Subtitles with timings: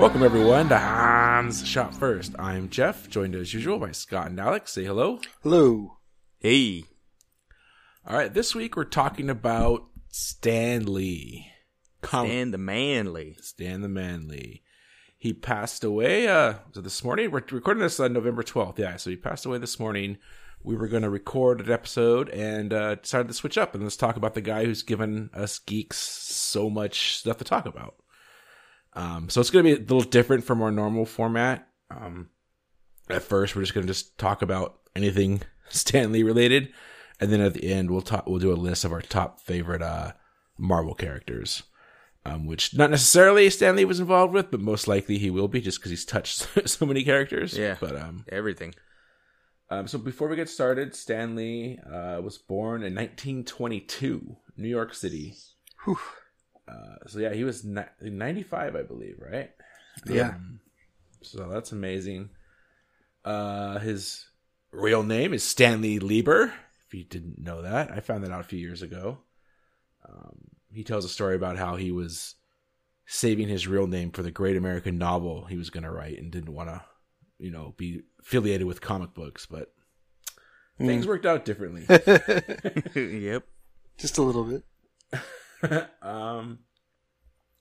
[0.00, 2.32] Welcome everyone to Han Shot First.
[2.38, 4.72] I'm Jeff, joined as usual by Scott and Alex.
[4.72, 5.20] Say hello.
[5.42, 5.98] Hello.
[6.38, 6.84] Hey.
[8.06, 11.48] All right, this week we're talking about Stan Lee.
[12.00, 13.36] Com- And the manly.
[13.42, 14.62] Stan the Manly.
[15.18, 16.26] He passed away.
[16.26, 17.30] Uh, was it this morning?
[17.30, 18.78] We're recording this on November twelfth.
[18.78, 20.16] Yeah, so he passed away this morning.
[20.62, 23.96] We were going to record an episode and uh, decided to switch up and let's
[23.96, 27.96] talk about the guy who's given us geeks so much stuff to talk about.
[28.94, 31.68] Um, so it's going to be a little different from our normal format.
[31.90, 32.30] Um,
[33.08, 36.72] at first, we're just going to just talk about anything Stan Lee related,
[37.20, 38.26] and then at the end, we'll talk.
[38.26, 40.12] We'll do a list of our top favorite uh,
[40.58, 41.62] Marvel characters
[42.24, 45.60] um, which not necessarily Stan Lee was involved with, but most likely he will be
[45.60, 47.56] just because he's touched so many characters.
[47.56, 47.76] Yeah.
[47.80, 48.74] But um, Everything.
[49.70, 54.94] um, so before we get started, Stan Lee uh, was born in 1922, New York
[54.94, 55.34] City.
[55.84, 55.98] Whew.
[56.70, 59.50] Uh, so yeah, he was ni- 95, I believe, right?
[60.06, 60.30] Yeah.
[60.30, 60.60] Um,
[61.22, 62.30] so that's amazing.
[63.24, 64.26] Uh, his
[64.70, 66.52] real name is Stanley Lieber.
[66.86, 69.18] If you didn't know that, I found that out a few years ago.
[70.08, 70.36] Um,
[70.72, 72.36] he tells a story about how he was
[73.06, 76.30] saving his real name for the great American novel he was going to write and
[76.30, 76.82] didn't want to,
[77.38, 79.72] you know, be affiliated with comic books, but
[80.78, 81.84] things worked out differently.
[82.94, 83.44] yep.
[83.98, 84.64] Just a little bit.
[86.02, 86.60] um,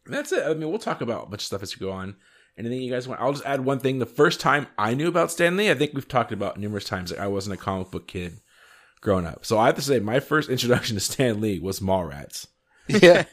[0.05, 0.43] that's it.
[0.45, 2.15] I mean, we'll talk about a bunch of stuff as we go on.
[2.57, 3.21] Anything you guys want?
[3.21, 3.99] I'll just add one thing.
[3.99, 7.11] The first time I knew about Stan Lee, I think we've talked about numerous times.
[7.11, 8.41] Like I wasn't a comic book kid
[8.99, 12.47] growing up, so I have to say my first introduction to Stan Lee was Mallrats.
[12.87, 13.23] Yeah.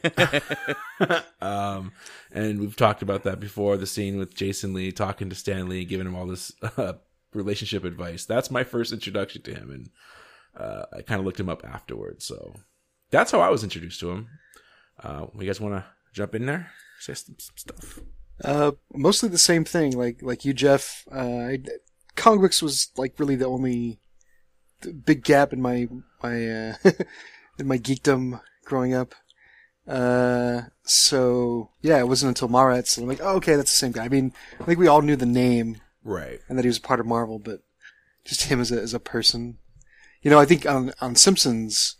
[1.40, 1.92] Um,
[2.32, 3.76] and we've talked about that before.
[3.76, 6.94] The scene with Jason Lee talking to Stan Lee, giving him all this uh,
[7.34, 8.24] relationship advice.
[8.24, 9.90] That's my first introduction to him, and
[10.56, 12.24] uh, I kind of looked him up afterwards.
[12.24, 12.54] So
[13.10, 14.28] that's how I was introduced to him.
[15.02, 16.70] Uh, you guys want to jump in there?
[17.00, 18.00] Say some, some stuff.
[18.44, 19.92] uh, mostly the same thing.
[19.96, 21.04] Like like you, Jeff.
[21.12, 21.18] Uh,
[21.50, 21.58] I,
[22.16, 23.98] comic books was like really the only
[25.04, 25.88] big gap in my
[26.22, 26.74] my uh,
[27.58, 29.14] in my geekdom growing up.
[29.86, 33.92] Uh, so yeah, it wasn't until Mallrats and I'm like, oh, okay, that's the same
[33.92, 34.04] guy.
[34.04, 36.40] I mean, I think we all knew the name Right.
[36.48, 37.60] and that he was a part of Marvel, but
[38.24, 39.58] just him as a as a person.
[40.22, 41.96] You know, I think on on Simpsons,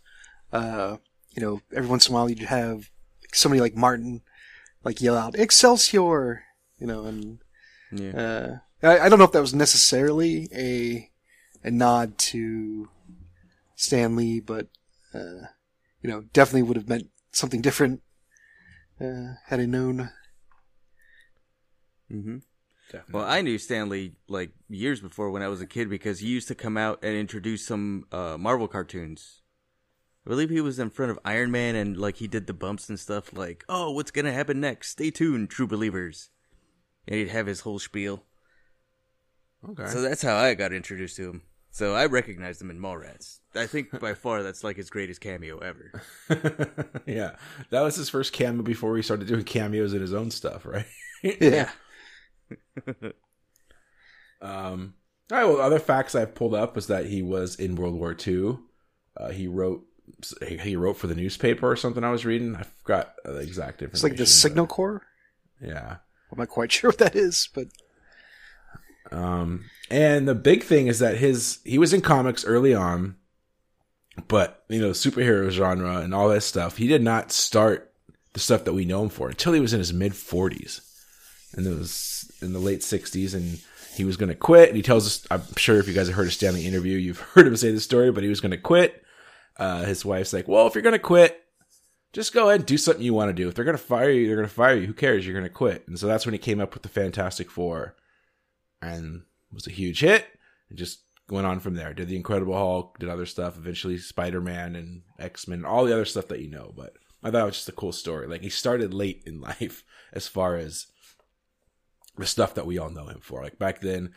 [0.51, 0.97] uh,
[1.37, 2.89] you know, every once in a while you'd have
[3.31, 4.21] somebody like Martin,
[4.83, 6.43] like yell out "Excelsior,"
[6.79, 7.39] you know, and
[7.91, 8.59] Yeah.
[8.81, 11.09] uh, I, I don't know if that was necessarily a
[11.63, 12.89] a nod to
[13.75, 14.67] Stan Lee, but
[15.13, 15.45] uh,
[16.01, 18.01] you know, definitely would have meant something different
[18.99, 20.09] uh, had I known.
[22.11, 22.37] Mm-hmm.
[22.91, 23.13] Definitely.
[23.13, 26.27] Well, I knew Stan Lee like years before when I was a kid because he
[26.27, 29.41] used to come out and introduce some uh, Marvel cartoons.
[30.27, 32.89] I believe he was in front of Iron Man and like he did the bumps
[32.89, 34.89] and stuff like, "Oh, what's gonna happen next?
[34.89, 36.31] Stay tuned, true believers."
[37.07, 38.25] And he'd have his whole spiel.
[39.69, 39.87] okay.
[39.87, 41.43] So that's how I got introduced to him.
[41.71, 43.39] So I recognized him in Mallrats.
[43.55, 46.03] I think by far that's like his greatest cameo ever.
[47.07, 47.37] yeah,
[47.69, 50.85] that was his first cameo before he started doing cameos in his own stuff, right?
[51.23, 51.71] Yeah.
[54.39, 54.93] Um,
[55.31, 55.45] all right.
[55.45, 58.59] Well, other facts I've pulled up was that he was in World War II.
[59.15, 59.83] Uh, he wrote
[60.47, 62.03] he wrote for the newspaper or something.
[62.03, 62.55] I was reading.
[62.55, 63.93] I forgot the exact information.
[63.95, 65.03] It's like the Signal Corps.
[65.61, 65.97] Yeah.
[66.31, 67.67] I'm not quite sure what that is, but
[69.11, 73.15] Um, and the big thing is that his he was in comics early on,
[74.27, 76.77] but you know, superhero genre and all that stuff.
[76.77, 77.93] He did not start
[78.33, 80.81] the stuff that we know him for until he was in his mid forties,
[81.53, 83.59] and it was in the late sixties, and
[83.95, 84.67] he was going to quit.
[84.69, 86.97] And he tells us, I'm sure if you guys have heard a Stan Lee interview,
[86.97, 89.03] you've heard him say this story, but he was going to quit.
[89.57, 91.43] Uh, his wife's like, "Well, if you're going to quit."
[92.13, 93.49] Just go ahead and do something you want to do.
[93.49, 94.87] If they're going to fire you, they're going to fire you.
[94.87, 95.25] Who cares?
[95.25, 95.87] You're going to quit.
[95.87, 97.95] And so that's when he came up with the Fantastic Four
[98.81, 100.25] and was a huge hit.
[100.69, 101.93] And just went on from there.
[101.93, 103.57] Did the Incredible Hulk, did other stuff.
[103.57, 106.73] Eventually, Spider Man and X Men, all the other stuff that you know.
[106.75, 106.93] But
[107.23, 108.27] I thought it was just a cool story.
[108.27, 109.83] Like he started late in life
[110.13, 110.87] as far as
[112.17, 113.43] the stuff that we all know him for.
[113.43, 114.13] Like back then,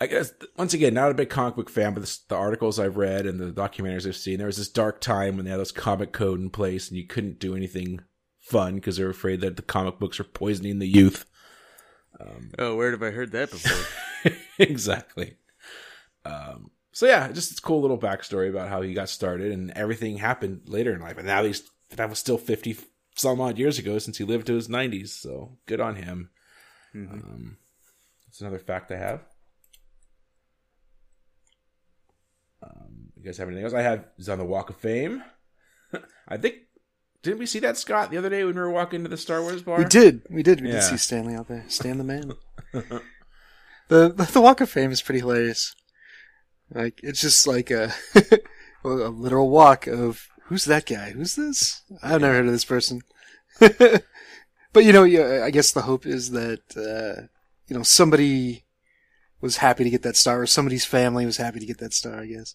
[0.00, 2.96] I guess once again, not a big comic book fan, but the, the articles I've
[2.96, 5.72] read and the documentaries I've seen, there was this dark time when they had this
[5.72, 8.00] comic code in place, and you couldn't do anything
[8.38, 11.24] fun because they were afraid that the comic books were poisoning the youth.
[12.58, 14.32] Oh, where have I heard that before?
[14.58, 15.36] exactly.
[16.24, 19.70] Um, so yeah, just it's a cool little backstory about how he got started and
[19.72, 21.16] everything happened later in life.
[21.16, 22.76] And now he's that was still fifty
[23.14, 25.14] some odd years ago since he lived to his nineties.
[25.14, 26.30] So good on him.
[26.94, 27.58] Um,
[28.26, 29.20] that's another fact I have.
[32.62, 33.74] Um, you guys have anything else?
[33.74, 35.22] I have is on the Walk of Fame.
[36.28, 36.56] I think
[37.22, 39.42] didn't we see that Scott the other day when we were walking to the Star
[39.42, 39.78] Wars bar?
[39.78, 40.22] We did.
[40.30, 40.60] We did.
[40.60, 40.74] We Yeah.
[40.74, 41.64] did see Stan Lee out there.
[41.68, 42.32] Stan the man.
[42.72, 43.02] the,
[43.88, 45.74] the the Walk of Fame is pretty hilarious.
[46.72, 47.92] Like it's just like a
[48.84, 51.10] a literal walk of who's that guy?
[51.10, 51.82] Who's this?
[52.02, 53.02] I've never heard of this person.
[53.60, 57.26] but you know, yeah, I guess the hope is that uh,
[57.66, 58.64] you know somebody
[59.40, 62.20] was happy to get that star, or somebody's family was happy to get that star.
[62.20, 62.54] I guess.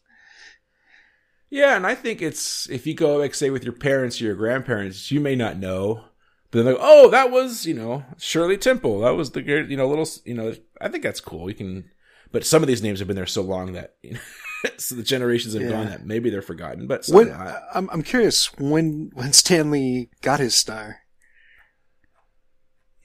[1.54, 4.34] Yeah, and I think it's if you go like say with your parents or your
[4.34, 6.04] grandparents, you may not know,
[6.50, 9.02] but they're like, oh, that was you know Shirley Temple.
[9.02, 10.56] That was the you know little you know.
[10.82, 11.48] I think that's cool.
[11.50, 11.92] You can,
[12.32, 14.20] but some of these names have been there so long that you know,
[14.78, 15.70] so the generations have Yeah.
[15.70, 16.88] gone that maybe they're forgotten.
[16.88, 17.32] But When.
[17.32, 21.02] I'm I'm curious when when Stan Lee got his star.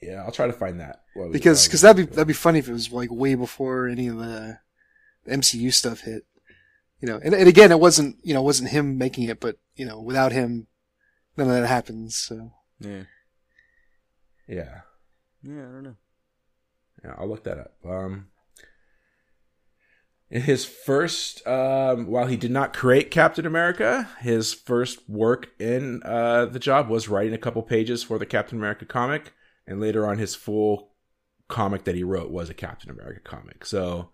[0.01, 2.73] yeah, I'll try to find that because because that'd be that'd be funny if it
[2.73, 4.57] was like way before any of the
[5.29, 6.23] MCU stuff hit.
[7.01, 9.57] You know, and, and again, it wasn't you know it wasn't him making it, but
[9.75, 10.67] you know, without him,
[11.37, 12.15] none of that happens.
[12.17, 13.03] So Yeah.
[14.47, 14.81] yeah.
[15.41, 15.95] Yeah, I don't know.
[17.03, 17.73] Yeah, I'll look that up.
[17.85, 18.27] Um,
[20.29, 26.03] in his first, um, while he did not create Captain America, his first work in
[26.03, 29.33] uh, the job was writing a couple pages for the Captain America comic,
[29.65, 30.91] and later on, his full
[31.47, 33.65] comic that he wrote was a Captain America comic.
[33.65, 34.09] So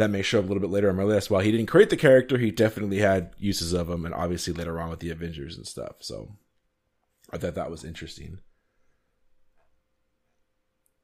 [0.00, 1.30] that may show up a little bit later on my list.
[1.30, 4.80] While he didn't create the character, he definitely had uses of him, and obviously later
[4.80, 5.96] on with the Avengers and stuff.
[6.00, 6.36] So
[7.32, 8.38] I thought that was interesting.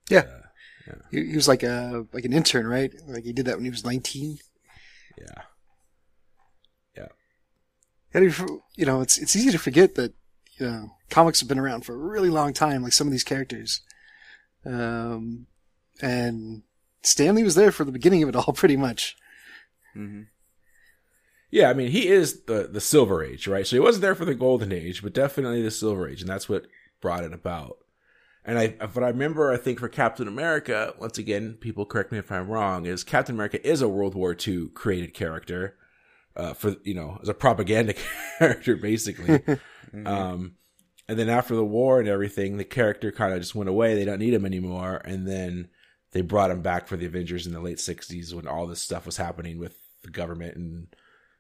[0.09, 0.23] yeah,
[0.87, 0.95] Yeah.
[1.11, 2.93] he, he was like a like an intern, right?
[3.09, 4.39] Like he did that when he was 19.
[5.19, 5.43] Yeah.
[6.97, 7.09] Yeah.
[8.15, 8.43] And if-
[8.77, 10.15] you know, it's it's easy to forget that
[10.59, 12.83] you know comics have been around for a really long time.
[12.83, 13.81] Like some of these characters,
[14.65, 15.47] um,
[16.01, 16.63] and
[17.07, 19.17] Stan Lee was there for the beginning of it all, pretty much.
[19.95, 20.23] hmm
[21.51, 23.67] Yeah, I mean, he is the the Silver Age, right?
[23.67, 26.49] So he wasn't there for the Golden Age, but definitely the Silver Age, and that's
[26.49, 26.67] what
[27.01, 27.79] brought it about.
[28.45, 32.19] And I, but I remember, I think for Captain America, once again, people correct me
[32.19, 35.77] if I'm wrong, is Captain America is a World War II created character,
[36.37, 37.95] uh, for you know, as a propaganda
[38.39, 39.43] character, basically.
[40.05, 40.57] Um,
[41.09, 43.95] and then after the war and everything, the character kind of just went away.
[43.95, 45.01] They don't need him anymore.
[45.05, 45.69] And then
[46.13, 49.07] they brought him back for the Avengers in the late '60s when all this stuff
[49.07, 50.89] was happening with the government and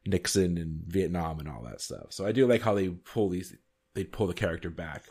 [0.06, 2.06] Nixon and Vietnam and all that stuff.
[2.10, 3.54] So I do like how they pull these,
[3.94, 5.04] they pull the character back.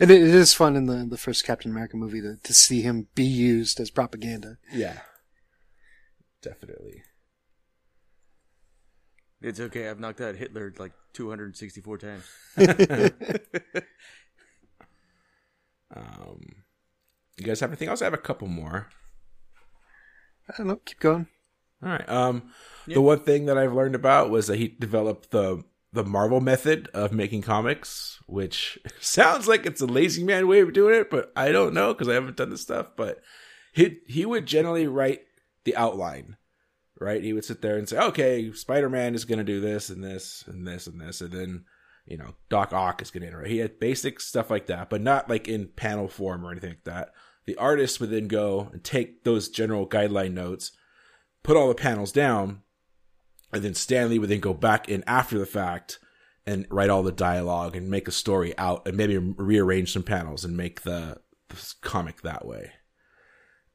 [0.00, 2.82] And it, it is fun in the the first Captain America movie to to see
[2.82, 4.58] him be used as propaganda.
[4.72, 4.98] Yeah,
[6.42, 7.02] definitely.
[9.42, 9.88] It's okay.
[9.88, 12.24] I've knocked out Hitler like 264 times.
[15.94, 16.40] Um,
[17.40, 18.02] you guys have anything else?
[18.02, 18.88] I have a couple more.
[20.48, 20.80] I don't know.
[20.84, 21.26] Keep going.
[21.82, 22.08] All right.
[22.08, 22.50] Um,
[22.86, 26.88] the one thing that I've learned about was that he developed the the Marvel method
[26.94, 31.32] of making comics, which sounds like it's a lazy man way of doing it, but
[31.34, 32.92] I don't know because I haven't done this stuff.
[32.96, 33.20] But
[33.72, 35.22] he he would generally write
[35.64, 36.36] the outline,
[36.98, 37.22] right?
[37.22, 40.02] He would sit there and say, "Okay, Spider Man is going to do this and
[40.02, 41.64] this and this and this," and then
[42.06, 43.44] you know Doc Ock is going to enter.
[43.44, 46.84] He had basic stuff like that, but not like in panel form or anything like
[46.84, 47.10] that.
[47.46, 50.72] The artist would then go and take those general guideline notes
[51.42, 52.62] put all the panels down,
[53.52, 55.98] and then Stan Lee would then go back in after the fact
[56.46, 60.44] and write all the dialogue and make a story out and maybe rearrange some panels
[60.44, 61.18] and make the,
[61.48, 62.72] the comic that way.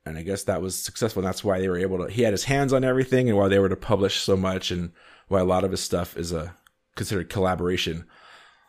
[0.06, 1.22] And I guess that was successful.
[1.22, 2.12] And that's why they were able to.
[2.12, 4.92] He had his hands on everything, and why they were to publish so much, and
[5.28, 6.56] why a lot of his stuff is a
[6.96, 8.06] considered collaboration.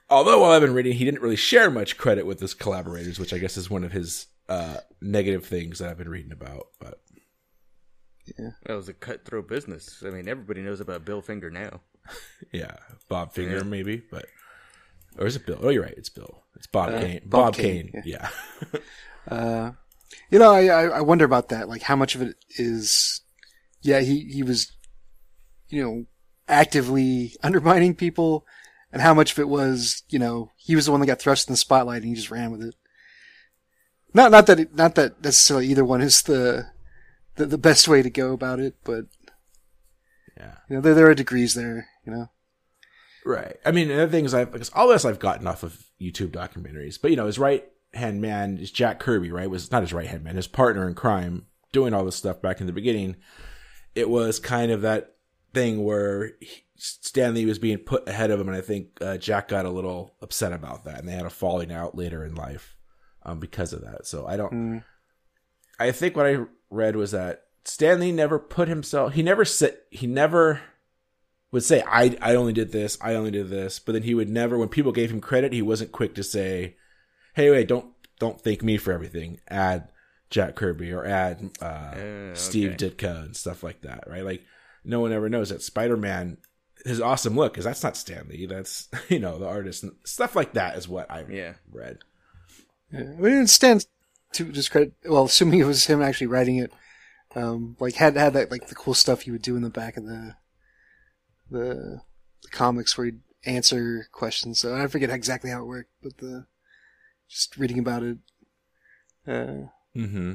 [0.08, 3.32] Although while I've been reading, he didn't really share much credit with his collaborators, which
[3.32, 6.68] I guess is one of his uh, negative things that I've been reading about.
[6.80, 7.00] But
[8.38, 10.02] yeah, That was a cutthroat business.
[10.06, 11.80] I mean, everybody knows about Bill Finger now.
[12.52, 12.76] Yeah,
[13.08, 13.62] Bob Finger Yeah.
[13.64, 14.26] maybe, but
[15.18, 15.58] or is it Bill?
[15.60, 16.44] Oh, you're right, it's Bill.
[16.54, 17.20] It's Bob Uh, Kane.
[17.24, 18.02] Bob Bob, Kane, Kane.
[18.04, 18.28] Yeah.
[19.28, 19.72] Uh,
[20.30, 21.68] you know, I, I I wonder about that.
[21.68, 23.22] Like, how much of it is,
[23.82, 24.70] yeah, he he was,
[25.68, 26.04] you know,
[26.46, 28.46] actively undermining people,
[28.92, 31.48] and how much of it was, you know, he was the one that got thrust
[31.48, 32.76] in the spotlight and he just ran with it.
[34.14, 36.66] Not not that it, not that necessarily either one is the,
[37.36, 39.06] the the best way to go about it, but
[40.36, 40.54] yeah.
[40.68, 41.88] you know, there there are degrees there.
[42.04, 42.30] You know,
[43.26, 43.56] Right.
[43.64, 46.30] I mean, the other thing is, I've because all this I've gotten off of YouTube
[46.30, 49.50] documentaries, but you know, his right hand man is Jack Kirby, right?
[49.50, 52.60] Was not his right hand man, his partner in crime, doing all this stuff back
[52.60, 53.16] in the beginning.
[53.96, 55.16] it was kind of that
[55.52, 59.16] thing where he, Stan Lee was being put ahead of him, and I think uh,
[59.16, 62.34] Jack got a little upset about that, and they had a falling out later in
[62.34, 62.75] life
[63.26, 64.06] um, because of that.
[64.06, 64.52] So I don't.
[64.52, 64.84] Mm.
[65.78, 66.38] I think what I
[66.70, 69.12] read was that Stan Lee never put himself.
[69.12, 69.76] He never said.
[69.90, 70.60] He never
[71.52, 72.96] would say, "I I only did this.
[73.02, 74.56] I only did this." But then he would never.
[74.56, 76.76] When people gave him credit, he wasn't quick to say,
[77.34, 77.86] "Hey, wait, don't
[78.18, 79.40] don't thank me for everything.
[79.48, 79.88] Add
[80.30, 82.90] Jack Kirby or add uh, Uh, Steve okay.
[82.90, 84.24] Ditko and stuff like that." Right?
[84.24, 84.42] Like
[84.84, 86.38] no one ever knows that Spider Man.
[86.84, 88.46] His awesome look is that's not Stan Lee.
[88.46, 91.54] That's you know the artist and stuff like that is what I Yeah.
[91.70, 91.98] read.
[92.92, 93.00] Yeah.
[93.00, 93.86] I mean, it stands
[94.32, 94.94] to discredit.
[95.04, 96.72] Well, assuming it was him actually writing it,
[97.34, 99.96] um, like had had that like the cool stuff he would do in the back
[99.96, 100.34] of the
[101.50, 102.00] the,
[102.42, 104.58] the comics where he'd answer questions.
[104.60, 106.46] So I forget exactly how it worked, but the
[107.28, 108.18] just reading about it,
[109.26, 110.34] uh, Mm-hmm.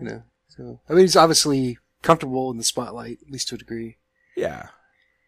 [0.00, 0.22] you know.
[0.48, 3.96] So I mean, he's obviously comfortable in the spotlight, at least to a degree.
[4.36, 4.68] Yeah,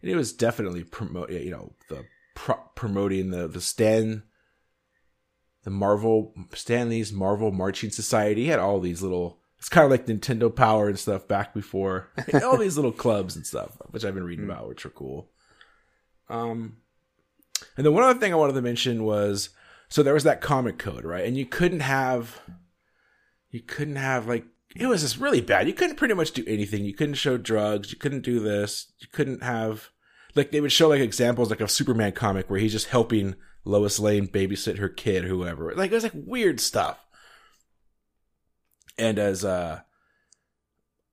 [0.03, 1.31] and it was definitely promote.
[1.31, 4.23] You know, the pro- promoting the the Stan,
[5.69, 8.47] the Marvel Stan Lee's Marvel Marching Society.
[8.47, 9.39] Had all these little.
[9.59, 12.09] It's kind of like Nintendo Power and stuff back before.
[12.43, 15.29] all these little clubs and stuff, which I've been reading about, which are cool.
[16.31, 16.79] Um,
[17.77, 19.51] and then one other thing I wanted to mention was
[19.91, 21.27] so there was that comic code, right?
[21.27, 22.41] And you couldn't have,
[23.51, 25.67] you couldn't have like it was just really bad.
[25.67, 26.87] You couldn't pretty much do anything.
[26.87, 27.93] You couldn't show drugs.
[27.93, 28.91] You couldn't do this.
[29.01, 29.91] You couldn't have
[30.35, 33.35] like they would show like examples like a Superman comic where he's just helping
[33.69, 35.75] Lois Lane babysit her kid, whoever.
[35.75, 37.05] Like it was like weird stuff.
[38.97, 39.81] And as uh,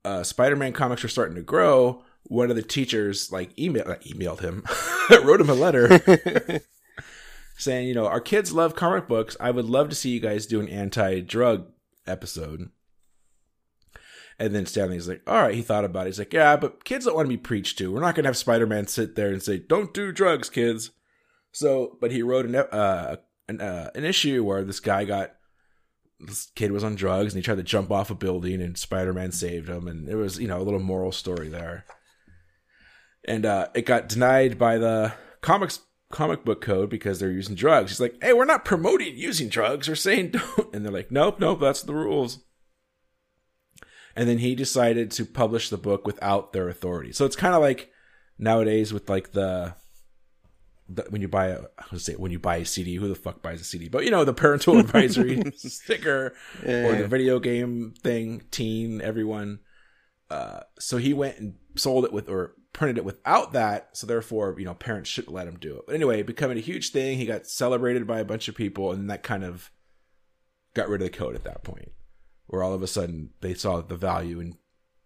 [0.06, 4.40] uh, Spider-Man comics were starting to grow, one of the teachers like email uh, emailed
[4.40, 4.64] him,
[5.24, 6.02] wrote him a letter
[7.58, 9.36] saying, you know, our kids love comic books.
[9.40, 11.68] I would love to see you guys do an anti-drug
[12.08, 12.70] episode.
[14.40, 16.10] And then Stan Lee's like, all right, he thought about it.
[16.10, 17.92] He's like, yeah, but kids don't want to be preached to.
[17.92, 20.92] We're not going to have Spider Man sit there and say, don't do drugs, kids.
[21.56, 23.16] So, but he wrote an, uh,
[23.48, 25.34] an, uh, an issue where this guy got,
[26.20, 29.14] this kid was on drugs and he tried to jump off a building and Spider
[29.14, 29.88] Man saved him.
[29.88, 31.86] And it was, you know, a little moral story there.
[33.28, 35.80] And uh, it got denied by the comics
[36.12, 37.92] comic book code because they're using drugs.
[37.92, 39.88] He's like, hey, we're not promoting using drugs.
[39.88, 40.76] We're saying don't.
[40.76, 42.46] And they're like, nope, nope, that's the rules
[44.16, 47.12] and then he decided to publish the book without their authority.
[47.12, 47.92] So it's kind of like
[48.38, 49.76] nowadays with like the,
[50.88, 53.16] the when you buy a I was say when you buy a CD, who the
[53.16, 53.90] fuck buys a CD?
[53.90, 59.60] But you know the parental advisory sticker or the video game thing, teen, everyone.
[60.30, 63.90] Uh, so he went and sold it with or printed it without that.
[63.94, 65.84] So therefore, you know, parents shouldn't let him do it.
[65.86, 67.18] But anyway, becoming a huge thing.
[67.18, 69.72] He got celebrated by a bunch of people, and that kind of
[70.74, 71.92] got rid of the code at that point
[72.48, 74.58] where all of a sudden they saw the value in,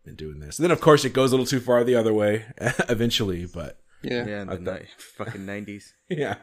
[0.06, 0.60] in doing this.
[0.60, 2.46] And then, of course, it goes a little too far the other way
[2.90, 4.26] eventually, but Yeah.
[4.26, 5.94] Yeah, in the ni- fucking nineties.
[6.10, 6.36] yeah.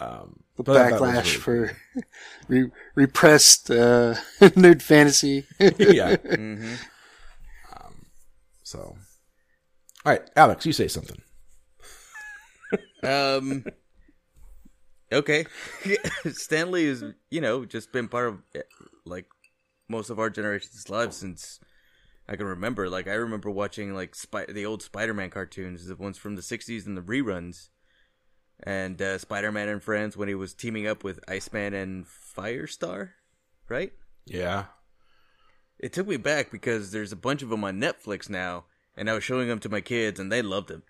[0.00, 1.76] Um, The but I thought it was backlash really for
[2.48, 5.46] re- repressed uh, nerd fantasy.
[5.58, 5.92] cool.
[5.92, 6.16] yeah.
[6.16, 6.74] hmm
[8.62, 8.96] So,
[10.04, 11.20] all right, Alex, you say something.
[13.02, 13.64] Um.
[15.10, 15.46] Okay,
[16.32, 18.60] Stan Lee has you know just been part of eh,
[19.06, 19.26] like
[19.88, 21.60] most of our generation's lives since
[22.28, 22.90] I can remember.
[22.90, 26.86] Like I remember watching like Spy- the old Spider-Man cartoons, the ones from the '60s
[26.86, 27.70] and the reruns,
[28.62, 33.10] and uh, Spider-Man and Friends when he was teaming up with Iceman and Firestar,
[33.68, 33.92] right?
[34.26, 34.64] Yeah.
[35.78, 38.64] It took me back because there's a bunch of them on Netflix now,
[38.96, 40.82] and I was showing them to my kids, and they loved them.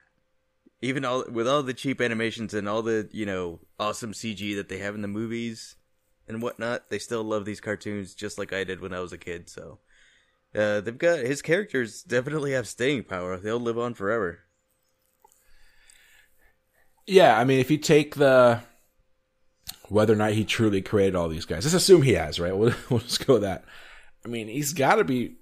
[0.81, 4.69] Even all with all the cheap animations and all the you know awesome CG that
[4.69, 5.77] they have in the movies
[6.27, 9.19] and whatnot, they still love these cartoons just like I did when I was a
[9.19, 9.49] kid.
[9.49, 9.79] So
[10.55, 13.37] uh, they've got his characters definitely have staying power.
[13.37, 14.41] They'll live on forever.
[17.07, 18.61] Yeah, I mean, if you take the
[19.89, 22.55] whether or not he truly created all these guys, let's assume he has, right?
[22.57, 23.65] We'll, we'll just go with that.
[24.25, 25.37] I mean, he's got to be.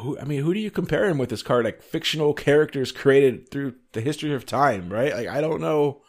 [0.00, 1.28] Who, I mean, who do you compare him with?
[1.28, 5.12] This card, like fictional characters created through the history of time, right?
[5.14, 6.00] Like, I don't know,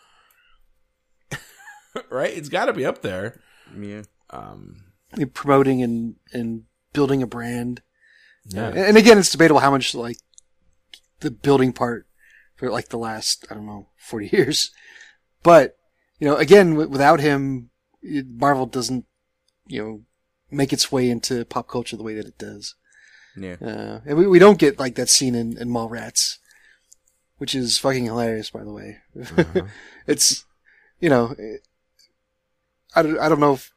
[2.10, 2.36] right?
[2.36, 3.42] It's got to be up there.
[3.78, 4.86] Yeah, Um,
[5.34, 7.82] promoting and and building a brand.
[8.46, 10.18] yeah, And, again, it's debatable how much like
[11.20, 12.08] the building part
[12.56, 14.72] for like the last I don't know forty years,
[15.44, 15.78] but
[16.20, 17.70] you know, again, w- without him,
[18.04, 19.06] Marvel doesn't
[19.68, 20.02] you know
[20.52, 22.76] make its way into pop culture the way that it does.
[23.38, 23.56] yeah.
[23.62, 26.38] Uh, and we, we don't get like that scene in, in Mallrats,
[27.38, 28.98] which is fucking hilarious, by the way.
[30.08, 30.46] it's,
[31.00, 31.62] you know, it,
[32.96, 33.72] I don't, I don't know if,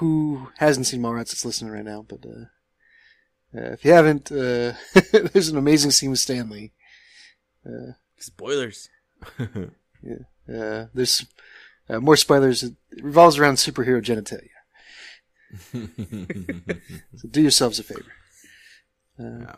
[0.00, 2.46] who hasn't seen Mallrats that's listening right now, but, uh,
[3.52, 4.72] Uh, if you haven't, uh,
[5.32, 6.72] there's an amazing scene with Stan Lee.
[8.18, 8.88] Spoilers.
[10.48, 11.26] Uh, there's
[11.88, 12.62] uh, more spoilers.
[12.64, 14.56] It revolves around superhero genitalia.
[17.16, 18.12] so do yourselves a favor.
[19.18, 19.56] Uh, Yeah.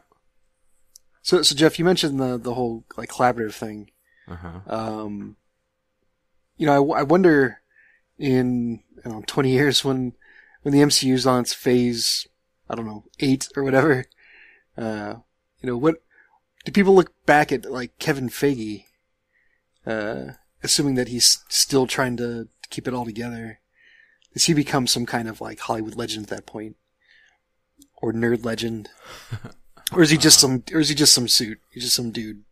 [1.23, 3.91] So, so Jeff, you mentioned the the whole like collaborative thing.
[4.29, 4.61] uh-huh.
[4.67, 5.37] Um,
[6.59, 7.63] you know, I wonder
[8.19, 10.13] in I know, 20 years when
[10.63, 12.27] when the MCU's on its phase,
[12.69, 14.07] I don't know, eight or whatever.
[14.77, 15.15] Uh,
[15.61, 15.97] you know, what
[16.65, 18.85] do people look back at like Kevin Feige,
[19.87, 23.61] uh, assuming that he's still trying to keep it all together?
[24.33, 26.77] Does he become some kind of like Hollywood legend at that point,
[27.97, 28.89] or nerd legend,
[29.93, 31.61] or is he just some, or is he just some suit?
[31.71, 32.45] He's just some dude.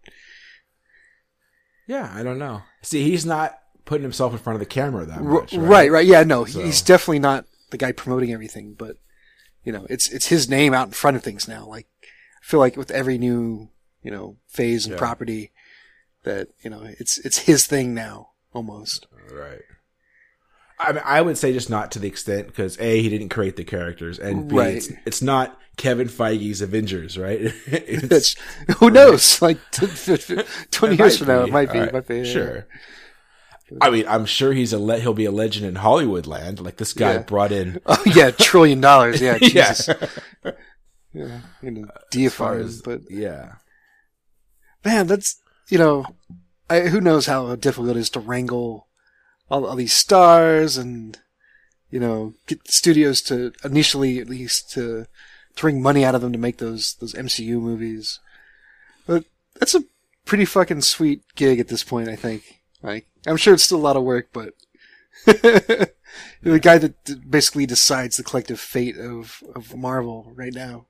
[1.87, 2.62] Yeah, I don't know.
[2.83, 5.55] See, he's not putting himself in front of the camera that much.
[5.55, 5.90] right?
[5.90, 8.97] right, Yeah, no, So- he's definitely not the guy promoting everything, but
[9.65, 11.67] you know, it's it's his name out in front of things now.
[11.67, 12.07] Like, I
[12.45, 13.69] feel like with every new
[14.03, 14.99] you know phase and Yeah.
[14.99, 15.53] property,
[16.25, 19.07] that you know, it's it's his thing now almost.
[19.33, 19.61] Right.
[20.79, 23.57] I mean, I would say just not to the extent because a he didn't create
[23.57, 24.77] the characters and b Right.
[24.77, 27.41] it's, it's not Kevin Feige's Avengers, right?
[28.79, 29.43] Who knows?
[29.43, 31.81] Like t- t- t- twenty years from now, it might be.
[31.81, 32.19] Right, might be.
[32.19, 32.25] yeah.
[32.25, 32.67] Sure.
[33.81, 36.61] I mean, I'm sure he's a le- he'll be a legend in Hollywood land.
[36.61, 37.19] Like this guy Yeah.
[37.23, 39.21] brought in Oh yeah, trillion dollars.
[39.21, 39.89] Yeah, yeah, Jesus.
[41.12, 43.55] Yeah, you know, deify him, as- but yeah.
[44.85, 46.07] man, that's you know,
[46.69, 48.87] I, who knows how difficult it is to wrangle
[49.49, 51.19] all, all these stars and
[51.91, 55.07] you know get studios to initially at least to
[55.57, 58.21] to wring money out of them to make those those MCU movies.
[59.07, 59.25] But
[59.59, 59.83] that's a
[60.25, 62.09] pretty fucking sweet gig at this point.
[62.09, 62.60] I think.
[62.82, 64.54] Like, I'm sure it's still a lot of work, but
[65.26, 65.93] the
[66.60, 70.86] guy that basically decides the collective fate of of Marvel right now.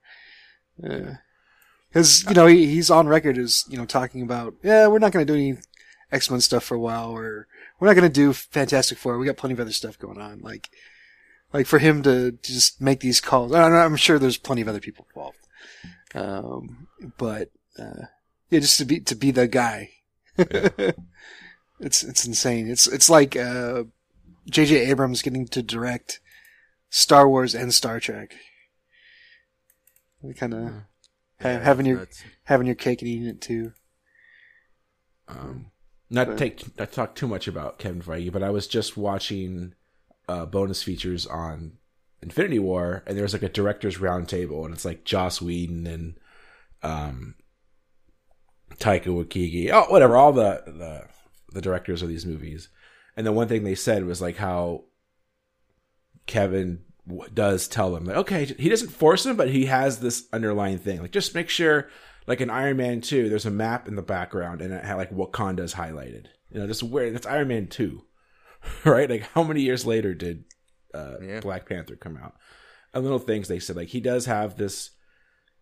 [0.79, 5.13] Because you know he, he's on record as you know talking about yeah we're not
[5.13, 5.59] going to do any
[6.13, 7.49] X Men stuff for a while or
[7.79, 9.19] we're not going to do Fantastic Four.
[9.19, 10.41] We got plenty of other stuff going on.
[10.41, 10.71] Like
[11.53, 14.81] like for him to just make these calls I- I'm sure there's plenty of other
[14.81, 15.39] people involved.
[16.15, 16.87] Um,
[17.19, 18.07] but uh,
[18.51, 19.91] yeah just to be to be the guy
[21.81, 23.85] it's it's insane it's it's like uh,
[24.49, 24.77] J.J.
[24.91, 26.21] Abrams getting to direct
[26.91, 28.35] Star Wars and Star Trek
[30.37, 30.73] kind of
[31.43, 32.23] Yeah, having your nuts.
[32.45, 33.73] having your cake and eating it too.
[35.29, 35.71] Um,
[36.11, 39.75] not But- take not talk too much about Kevin Feige, but I was just watching
[40.29, 41.79] uh, bonus features on
[42.23, 46.19] Infinity War, and there was like a directors roundtable, and it's like Joss Whedon and
[46.83, 47.35] um,
[48.77, 51.05] Taika Waititi, oh whatever, all the the
[51.53, 52.69] the directors of these movies.
[53.17, 54.85] And the one thing they said was like how
[56.27, 60.29] Kevin w- does tell them like, okay, he doesn't force him, but he has this
[60.33, 61.01] underlying thing.
[61.01, 61.89] Like, just make sure,
[62.27, 65.11] like in Iron Man Two, there's a map in the background, and it had like
[65.11, 66.27] Wakanda's highlighted.
[66.51, 68.05] You know, just where that's Iron Man Two,
[68.85, 69.11] right?
[69.11, 70.45] Like, how many years later did
[70.95, 71.41] uh, Yeah.
[71.41, 72.35] Black Panther come out?
[72.93, 74.91] And little things they said, like he does have this,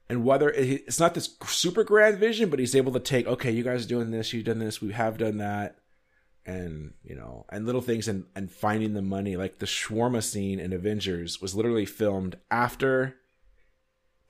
[0.08, 3.62] and whether it's not this super grand vision, but he's able to take, okay, you
[3.62, 5.76] guys are doing this, you've done this, we have done that.
[6.46, 10.58] And you know and little things and and finding the money like the shawarma scene
[10.58, 13.16] in avengers was literally filmed after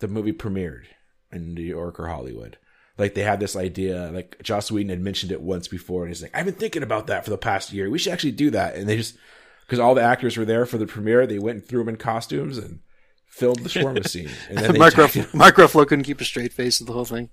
[0.00, 0.86] the movie premiered
[1.30, 2.58] in new york or hollywood.
[2.96, 6.20] Like they had this idea like joss whedon had mentioned it once before and he's
[6.20, 7.88] like i've been thinking about that for the past year.
[7.88, 8.74] We should actually do that.
[8.74, 9.16] And they just
[9.60, 11.98] because all the actors were there for the premiere they went and threw them in
[11.98, 12.80] costumes and
[13.28, 16.24] filmed the shawarma scene and then they Mark, jacked Ruff- Mark Ruffalo couldn't keep a
[16.24, 17.30] straight face of the whole thing.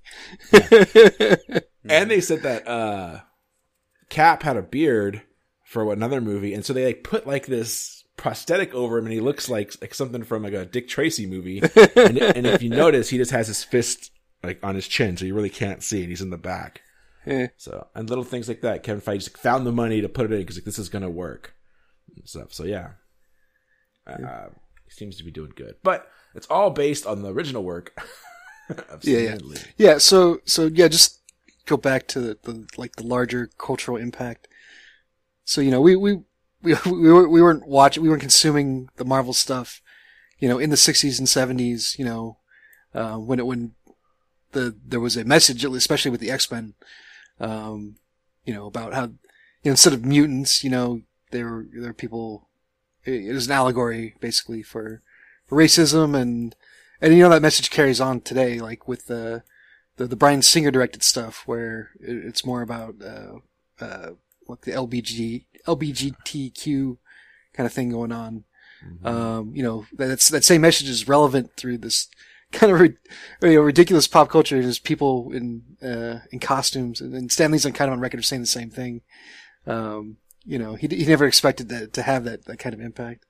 [1.88, 3.20] And they said that uh
[4.10, 5.24] Cap had a beard
[5.64, 9.20] for another movie, and so they like put like this prosthetic over him, and he
[9.20, 11.60] looks like like something from like a Dick Tracy movie.
[11.60, 14.12] and, and if you notice, he just has his fist
[14.44, 16.10] like on his chin, so you really can't see it.
[16.10, 16.82] He's in the back.
[17.26, 17.48] Yeah.
[17.58, 18.84] So and little things like that.
[18.84, 21.10] Kevin Feige just found the money to put it in because like, this is gonna
[21.10, 21.56] work.
[22.16, 22.54] And stuff.
[22.54, 22.92] So yeah,
[24.08, 24.24] uh, he
[24.96, 27.98] seems to be doing good, but it's all based on the original work.
[28.90, 29.36] of Yeah, yeah.
[29.36, 29.58] Lee.
[29.78, 31.20] Yeah, so so yeah, just
[31.66, 34.48] go back to the, the like the larger cultural impact.
[35.44, 36.20] So you know, we we
[36.62, 39.82] we we, were, we weren't watching, we weren't consuming the Marvel stuff,
[40.40, 41.98] you know, in the '60s and '70s.
[41.98, 42.38] You know,
[42.94, 43.74] uh, when it when
[44.52, 46.74] the there was a message, especially with the X Men,
[47.40, 47.96] um,
[48.44, 51.94] you know, about how you know instead of mutants, you know, there were there were
[51.94, 52.50] people.
[53.06, 55.02] It, was an allegory basically for,
[55.46, 56.56] for racism and
[57.02, 59.44] and you know that message carries on today, like with the
[59.98, 63.40] the, the Bryan Singer directed stuff, where it, it's more about uh,
[63.84, 64.10] uh,
[64.46, 66.98] what the LBG LBGTQ
[67.54, 68.44] kind of thing going on.
[69.04, 72.08] Um, you know, that's that same message is relevant through this
[72.52, 72.96] kind of you
[73.42, 74.62] know, ridiculous pop culture.
[74.62, 78.20] There's people in uh, in costumes, and, and Stan Lee's on kind of on record
[78.20, 79.02] of saying the same thing.
[79.66, 83.26] Um, you know, he he never expected that to have that that kind of impact.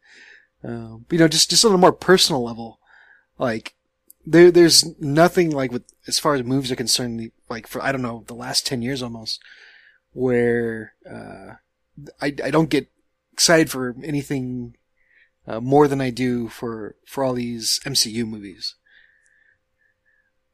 [0.64, 2.80] Um, but, you know, just just on a more personal level,
[3.38, 3.76] like
[4.26, 8.02] there there's nothing like with as far as movies are concerned, like for I don't
[8.02, 9.40] know the last ten years almost,
[10.14, 11.56] where uh,
[12.22, 12.90] I I don't get
[13.32, 14.76] excited for anything
[15.48, 18.76] uh, more than I do for for all these MCU movies.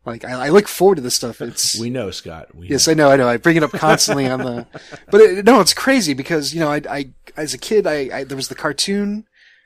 [0.05, 1.41] Like I, I look forward to this stuff.
[1.41, 2.55] It's We know, Scott.
[2.55, 2.91] We yes, know.
[2.91, 3.27] I know, I know.
[3.29, 4.67] I bring it up constantly on the,
[5.11, 8.23] but it, no, it's crazy because you know, I, I as a kid, I, I
[8.23, 9.25] there was the cartoon,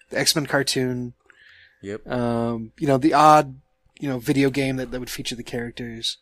[0.10, 1.14] the X Men cartoon,
[1.82, 2.08] Yep.
[2.12, 3.60] um, you know, the odd,
[4.00, 6.18] you know, video game that, that would feature the characters.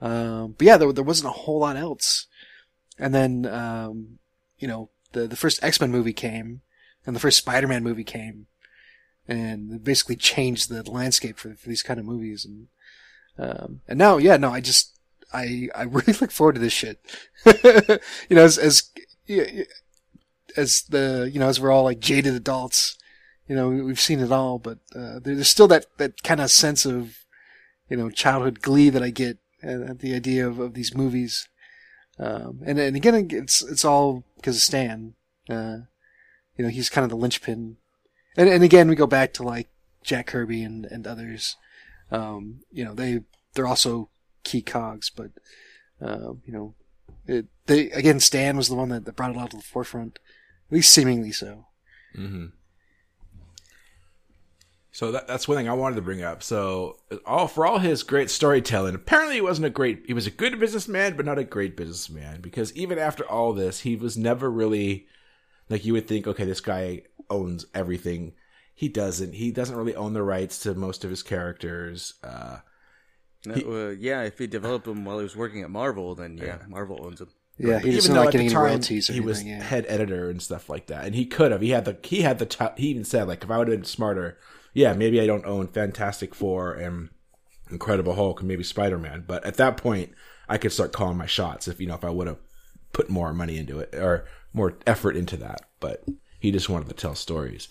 [0.00, 2.26] Um, but yeah, there, there wasn't a whole lot else.
[2.98, 4.18] And then, um,
[4.58, 6.62] you know, the, the first X-Men movie came
[7.06, 8.46] and the first Spider-Man movie came
[9.28, 12.44] and it basically changed the landscape for, for these kind of movies.
[12.44, 12.68] And,
[13.38, 14.98] um, and now, yeah, no, I just,
[15.32, 17.00] I, I really look forward to this shit.
[18.28, 18.90] you know, as, as,
[20.56, 22.96] as the, you know, as we're all like jaded adults,
[23.48, 26.50] you know, we- we've seen it all, but uh, there's still that that kind of
[26.50, 27.18] sense of,
[27.88, 31.48] you know, childhood glee that I get at, at the idea of, of these movies.
[32.18, 35.14] Um, and and again, it's it's all because of Stan.
[35.48, 35.78] Uh,
[36.56, 37.76] you know, he's kind of the linchpin.
[38.36, 39.68] And and again, we go back to like
[40.04, 41.56] Jack Kirby and and others.
[42.12, 43.20] Um, you know, they
[43.54, 44.10] they're also
[44.44, 45.30] key cogs, but
[46.00, 46.74] um, you know,
[47.26, 50.18] it, they again, Stan was the one that, that brought it all to the forefront,
[50.68, 51.66] at least seemingly so.
[52.16, 52.46] Mm-hmm.
[54.94, 56.42] So that, that's one thing I wanted to bring up.
[56.42, 60.04] So all for all his great storytelling, apparently he wasn't a great.
[60.06, 63.80] He was a good businessman, but not a great businessman because even after all this,
[63.80, 65.06] he was never really
[65.70, 66.26] like you would think.
[66.26, 68.34] Okay, this guy owns everything.
[68.74, 69.34] He doesn't.
[69.34, 72.14] He doesn't really own the rights to most of his characters.
[72.22, 72.58] Uh,
[73.44, 76.58] No, uh, yeah, if he developed them while he was working at Marvel, then yeah,
[76.68, 77.30] Marvel owns them.
[77.58, 79.44] Yeah, he even doesn't though like at the getting any time royalties or he was.
[79.44, 79.62] Yeah.
[79.62, 81.60] head editor and stuff like that, and he could have.
[81.60, 83.76] He had the he had the t- he even said like if I would have
[83.76, 84.38] been smarter,
[84.72, 87.10] yeah, maybe I don't own Fantastic Four and
[87.70, 90.12] Incredible Hulk and maybe Spider Man, but at that point
[90.48, 92.38] I could start calling my shots if you know if I would have
[92.92, 95.60] put more money into it or more effort into that.
[95.78, 96.04] But
[96.40, 97.68] he just wanted to tell stories.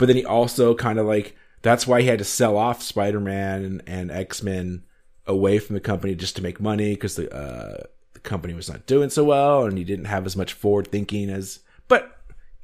[0.00, 3.20] But then he also kind of like that's why he had to sell off Spider
[3.20, 4.82] Man and, and X Men
[5.26, 7.84] away from the company just to make money because the uh,
[8.14, 11.30] the company was not doing so well and he didn't have as much forward thinking
[11.30, 11.60] as.
[11.86, 12.16] But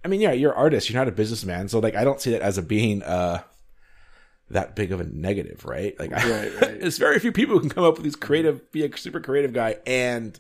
[0.05, 0.89] I mean, yeah, you're an artist.
[0.91, 3.43] You're not a businessman, so like I don't see that as a being uh
[4.51, 5.99] that big of a negative, right?
[5.99, 6.25] Like, Right,
[6.61, 6.81] right.
[6.81, 9.53] there's very few people who can come up with these creative, be a super creative
[9.53, 10.39] guy and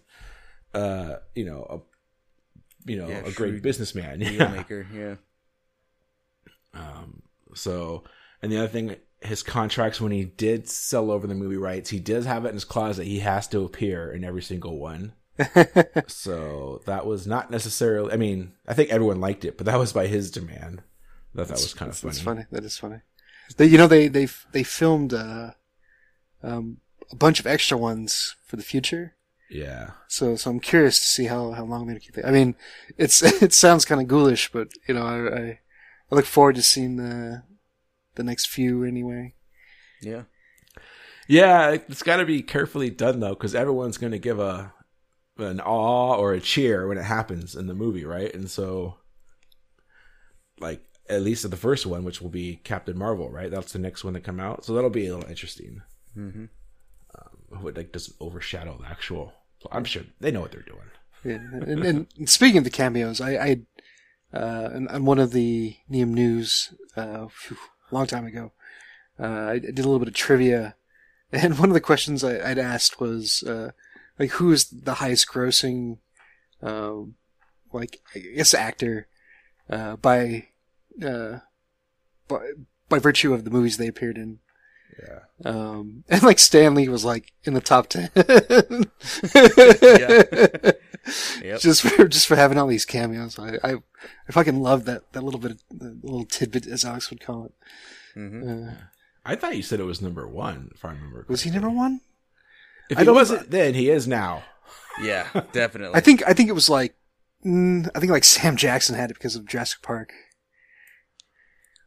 [0.72, 4.18] uh, you know, a you know, Yeah, a great businessman.
[4.20, 4.48] Deal Yeah.
[4.52, 5.14] maker, yeah.
[7.56, 8.04] So,
[8.42, 11.98] and the other thing, his contracts when he did sell over the movie rights, he
[11.98, 13.06] does have it in his closet.
[13.06, 15.14] He has to appear in every single one.
[16.06, 18.12] so that was not necessarily.
[18.12, 20.82] I mean, I think everyone liked it, but that was by his demand.
[21.34, 22.10] I thought that was kind of funny.
[22.10, 22.44] That's funny.
[22.50, 23.00] That is funny.
[23.56, 25.50] They, you know, they they they filmed uh,
[26.42, 26.78] um,
[27.10, 29.14] a bunch of extra ones for the future.
[29.50, 29.90] Yeah.
[30.08, 32.24] So so I'm curious to see how how long they keep it.
[32.24, 32.56] I mean,
[32.96, 35.60] it's it sounds kind of ghoulish, but you know, I, I
[36.10, 37.42] I look forward to seeing the
[38.14, 39.34] the next few anyway.
[40.00, 40.22] Yeah.
[41.28, 44.72] Yeah, it's got to be carefully done though, because everyone's going to give a
[45.38, 48.32] an awe or a cheer when it happens in the movie, right?
[48.32, 48.96] And so,
[50.60, 53.50] like at least the first one, which will be Captain Marvel, right?
[53.50, 55.82] That's the next one to come out, so that'll be a little interesting.
[56.16, 56.46] Mm-hmm.
[57.18, 59.32] Um, it like doesn't overshadow the actual.
[59.70, 60.78] I'm sure they know what they're doing.
[61.24, 63.60] Yeah, and, and, and speaking of the cameos, I, I
[64.32, 67.56] uh, on, on one of the Neum News uh, phew,
[67.90, 68.52] long time ago,
[69.18, 70.76] uh, I did a little bit of trivia,
[71.32, 73.72] and one of the questions I, I'd asked was uh,
[74.18, 75.98] like, who is the highest grossing,
[76.62, 77.14] um,
[77.72, 79.08] like I guess actor,
[79.68, 80.48] uh, by,
[81.02, 81.40] uh,
[82.28, 82.50] by
[82.88, 84.38] by virtue of the movies they appeared in.
[84.98, 85.20] Yeah.
[85.44, 88.10] Um, and like Stan Lee was like in the top ten.
[91.42, 91.60] Yep.
[91.60, 93.74] Just for just for having all these cameos, I I,
[94.28, 97.44] I fucking love that that little bit, of, the little tidbit as Alex would call
[97.46, 97.52] it.
[98.18, 98.68] Mm-hmm.
[98.68, 98.72] Uh,
[99.24, 101.24] I thought you said it was number one, if I remember.
[101.28, 102.00] was he number one?
[102.90, 104.44] If I he don't- wasn't then, he is now.
[105.00, 105.96] Yeah, definitely.
[105.96, 106.94] I think I think it was like
[107.44, 110.12] mm, I think like Sam Jackson had it because of Jurassic Park,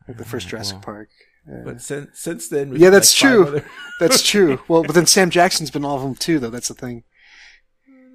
[0.07, 0.83] like the first Jurassic well.
[0.83, 1.09] Park.
[1.49, 3.61] Uh, But since since then, we've Yeah, that's like, true.
[3.99, 4.59] that's true.
[4.67, 6.49] Well, but then Sam Jackson's been all of them too, though.
[6.49, 7.03] That's the thing.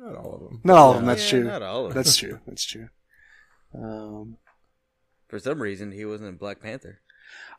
[0.04, 0.60] Not all of them.
[0.64, 1.04] Not all of them.
[1.06, 1.44] Yeah, That's true.
[1.44, 2.02] Not all of them.
[2.02, 2.40] That's true.
[2.46, 2.88] That's true.
[3.74, 4.36] Um,
[5.28, 7.00] For some reason, he wasn't in Black Panther.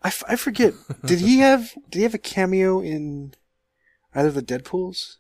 [0.04, 0.74] I, f- I forget.
[1.06, 3.34] did he have did he have a cameo in
[4.14, 5.18] either of the Deadpool's?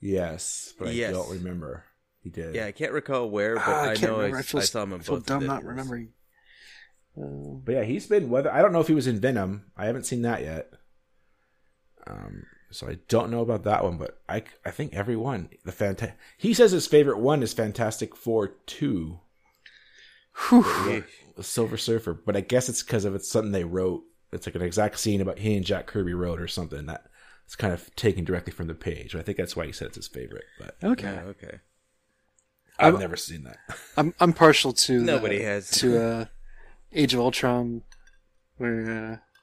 [0.00, 1.10] Yes, but Yes.
[1.10, 1.84] I don't remember.
[2.22, 2.54] He did.
[2.54, 4.36] Yeah, I can't recall where, but Ah, I, can't know remember.
[4.36, 5.26] I, I feel, I saw him in I feel both.
[5.26, 6.10] dumb not remembering.
[7.16, 9.70] But yeah, he's been whether I don't know if he was in Venom.
[9.76, 10.70] I haven't seen that yet.
[12.06, 15.72] Um, so I don't know about that one, but I I think every one the
[15.72, 19.20] fanta- He says his favorite one is Fantastic Four two,
[20.48, 21.04] whew.
[21.40, 22.14] Silver Surfer.
[22.14, 24.02] But I guess it's because of it's something they wrote.
[24.32, 27.06] It's like an exact scene about he and Jack Kirby wrote or something that
[27.44, 29.14] it's kind of taken directly from the page.
[29.14, 30.44] I think that's why he said it's his favorite.
[30.58, 31.04] But Okay.
[31.12, 31.58] Yeah, okay.
[32.78, 33.58] I've I'm- never seen that.
[33.96, 35.70] I'm I'm partial to the- Nobody has.
[35.72, 36.24] to uh,
[36.92, 37.82] Age of Ultron,
[38.56, 39.35] where uh,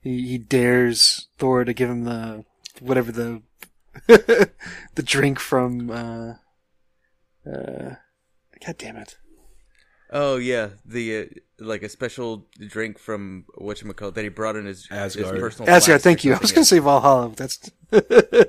[0.00, 2.44] he he dares Thor to give him the
[2.80, 3.42] whatever the
[4.06, 5.90] the drink from.
[5.90, 6.34] Uh,
[7.48, 7.94] uh,
[8.64, 9.16] God damn it!
[10.10, 11.24] Oh yeah, the uh,
[11.58, 15.38] like a special drink from what you call that he brought in his, his Asgard.
[15.38, 15.70] personal.
[15.70, 16.34] Asgard, thank you.
[16.34, 17.28] I was gonna say Valhalla.
[17.28, 17.70] but That's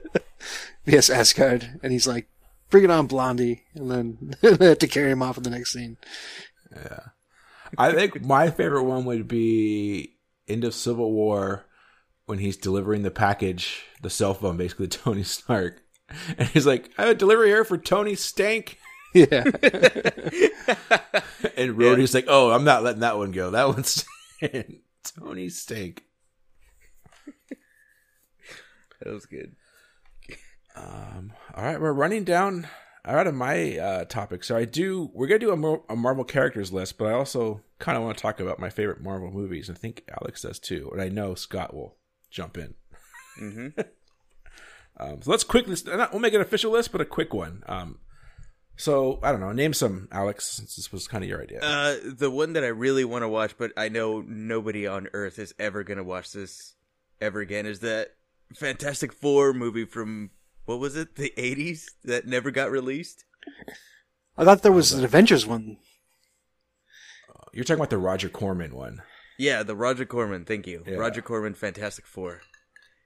[0.85, 2.27] yes, Asgard, and he's like,
[2.69, 5.73] "Bring it on, Blondie," and then they have to carry him off in the next
[5.73, 5.97] scene.
[6.75, 6.99] Yeah,
[7.77, 10.15] I think my favorite one would be
[10.49, 11.65] end of Civil War
[12.25, 15.81] when he's delivering the package, the cell phone, basically to Tony Stark,
[16.37, 18.77] and he's like, "I have a delivery here for Tony Stank,"
[19.13, 19.25] Yeah,
[21.57, 23.49] and Rhodey's like, "Oh, I'm not letting that one go.
[23.51, 24.05] That one's
[25.03, 26.03] Tony Stank."
[29.01, 29.55] That was good.
[30.75, 32.67] Um, all right, we're running down
[33.17, 34.43] out of my uh, topic.
[34.43, 35.09] So I do.
[35.13, 38.17] We're gonna do a, Mar- a Marvel characters list, but I also kind of want
[38.17, 39.69] to talk about my favorite Marvel movies.
[39.69, 41.97] I think Alex does too, and I know Scott will
[42.29, 42.73] jump in.
[43.37, 43.67] hmm
[45.01, 45.75] Um, so let's quickly.
[45.85, 47.63] Not, we'll make an official list, but a quick one.
[47.67, 47.99] Um,
[48.75, 49.53] so I don't know.
[49.53, 50.45] Name some, Alex.
[50.45, 51.59] Since this was kind of your idea.
[51.61, 55.39] Uh, the one that I really want to watch, but I know nobody on Earth
[55.39, 56.75] is ever gonna watch this
[57.21, 58.09] ever again, is that
[58.55, 60.31] Fantastic Four movie from
[60.69, 63.25] what was it, the '80s that never got released?
[64.37, 65.77] I thought there was an Avengers one.
[67.27, 69.01] Uh, you're talking about the Roger Corman one.
[69.39, 70.45] Yeah, the Roger Corman.
[70.45, 70.97] Thank you, Yeah.
[70.97, 72.41] Roger Corman, Fantastic Four.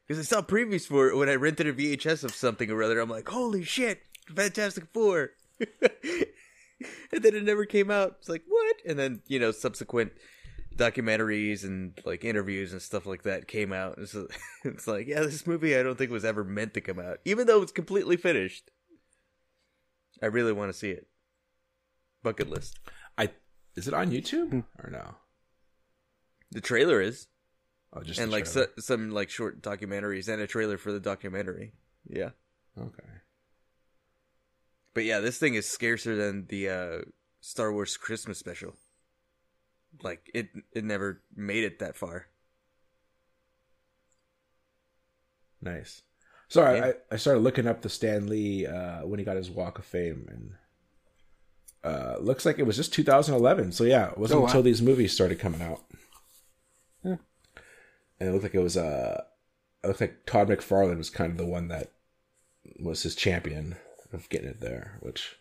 [0.06, 3.00] Because I saw previews for it when I rented a VHS of something or other.
[3.00, 4.02] I'm like, holy shit,
[4.36, 5.30] Fantastic Four.
[5.60, 8.18] and then it never came out.
[8.20, 8.76] It's like what?
[8.86, 10.12] And then you know subsequent
[10.78, 13.98] documentaries and like interviews and stuff like that came out.
[13.98, 14.16] It's,
[14.64, 17.48] it's like yeah, this movie I don't think was ever meant to come out, even
[17.48, 18.72] though it's completely finished.
[20.22, 21.08] I really want to see it.
[22.24, 22.80] Bucket list.
[23.18, 23.30] I
[23.76, 24.60] is it on YouTube Hmm.
[24.84, 25.16] or no?
[26.52, 27.28] The trailer is.
[27.92, 31.00] Oh, just and the like so, some like short documentaries and a trailer for the
[31.00, 31.74] documentary.
[32.10, 32.30] Yeah,
[32.78, 33.04] okay.
[34.94, 36.98] but yeah, this thing is scarcer than the uh,
[37.40, 38.76] Star Wars Christmas special.
[40.02, 42.28] Like it, it never made it that far.
[45.62, 46.02] Nice.
[46.50, 46.86] Sorry, Yeah.
[47.12, 49.86] I, I started looking up the Stan Lee uh, when he got his Walk of
[49.86, 50.52] Fame, and
[51.84, 53.72] uh, looks like it was just 2011.
[53.72, 54.48] So yeah, it wasn't Oh, wow.
[54.48, 55.82] until these movies started coming out.
[57.04, 57.16] Yeah.
[58.20, 59.24] And it looked like it was uh,
[59.84, 61.92] it looked like Todd McFarlane was kind of the one that
[62.80, 63.76] was his champion
[64.12, 64.98] of getting it there.
[65.02, 65.38] Which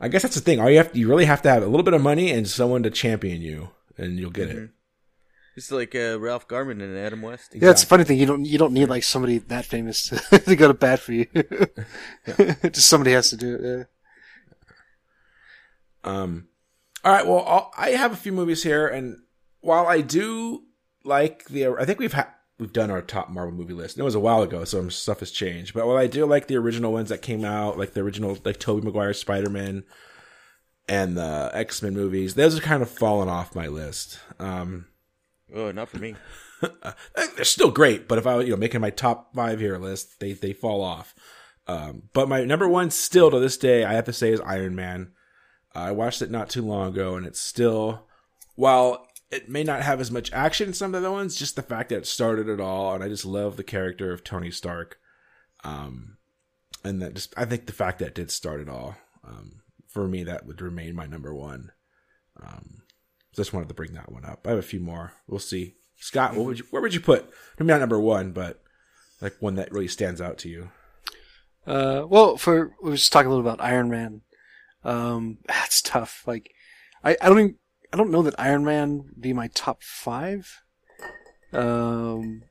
[0.00, 0.60] I guess that's the thing.
[0.60, 2.82] All you have, you really have to have a little bit of money and someone
[2.84, 4.70] to champion you, and you'll get it.
[5.56, 7.52] It's like uh, Ralph Garman and Adam West.
[7.52, 8.16] Yeah, it's a funny thing.
[8.16, 11.12] You don't you don't need like somebody that famous to, to go to bat for
[11.12, 11.26] you.
[12.26, 13.60] Just somebody has to do it.
[13.64, 13.84] Yeah.
[16.04, 16.46] Um,
[17.04, 17.26] all right.
[17.26, 19.18] Well, I'll, I have a few movies here, and
[19.60, 20.62] while I do
[21.02, 23.96] like the, I think we've had we've done our top Marvel movie list.
[23.96, 25.74] And It was a while ago, so stuff has changed.
[25.74, 28.58] But while I do like the original ones that came out, like the original like
[28.58, 29.84] Tobey Maguire Spider Man
[30.88, 34.18] and the X Men movies, those are kind of fallen off my list.
[34.38, 34.86] Um,
[35.54, 36.14] Oh, not for me.
[37.36, 40.20] they're still great, but if I was you know making my top five here list,
[40.20, 41.14] they they fall off.
[41.66, 44.74] Um, but my number one still to this day, I have to say, is Iron
[44.74, 45.12] Man.
[45.74, 48.06] I watched it not too long ago, and it's still,
[48.56, 51.56] while it may not have as much action as some of the other ones, just
[51.56, 54.50] the fact that it started it all, and I just love the character of Tony
[54.50, 54.98] Stark.
[55.64, 56.16] Um,
[56.84, 60.06] and that just, I think the fact that it did start it all, um, for
[60.06, 61.72] me, that would remain my number one.
[62.42, 62.82] Um,
[63.34, 64.46] just wanted to bring that one up.
[64.46, 65.12] I have a few more.
[65.26, 65.74] We'll see.
[65.96, 67.28] Scott, what would you, where would you put?
[67.58, 68.62] Maybe not number one, but
[69.20, 70.70] like one that really stands out to you.
[71.66, 74.22] Uh, well, for we was talking a little about Iron Man.
[74.84, 76.22] Um, that's tough.
[76.26, 76.52] Like,
[77.04, 77.54] I, I don't even,
[77.92, 80.62] I don't know that Iron Man would be my top five.
[81.52, 82.42] Um,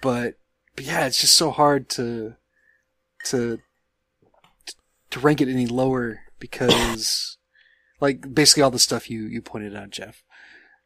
[0.00, 0.34] but,
[0.76, 2.36] but yeah, it's just so hard to
[3.26, 3.58] to
[5.10, 7.36] to rank it any lower because,
[8.00, 10.22] like, basically all the stuff you you pointed out, Jeff.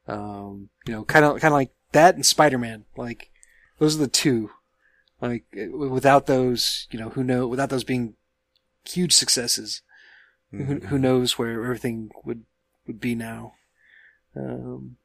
[0.07, 2.85] Um, you know, kind of kind of like that and Spider Man.
[2.97, 3.31] Like
[3.79, 4.51] those are the two.
[5.21, 8.15] Like without those, you know, who know without those being
[8.85, 9.81] huge successes,
[10.51, 12.45] who, who knows where everything would
[12.87, 13.55] would be now.
[14.37, 14.97] Um,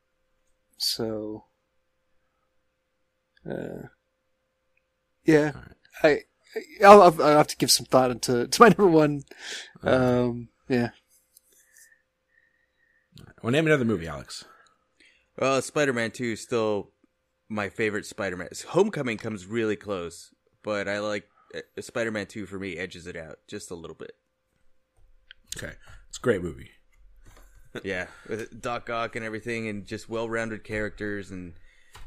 [0.77, 1.45] so,
[3.49, 3.87] uh,
[5.23, 5.51] yeah,
[6.03, 6.21] I,
[6.83, 9.23] I'll, I'll I'll have to give some thought into to my number one.
[9.83, 10.89] Um, yeah,
[13.41, 14.45] Well, name another movie, Alex.
[15.37, 16.91] Well, Spider Man 2 is still
[17.47, 18.49] my favorite Spider Man.
[18.69, 21.25] Homecoming comes really close, but I like
[21.79, 24.11] Spider Man 2 for me edges it out just a little bit.
[25.57, 25.73] Okay,
[26.09, 26.71] it's a great movie.
[27.83, 31.53] Yeah, with Doc Ock and everything, and just well rounded characters, and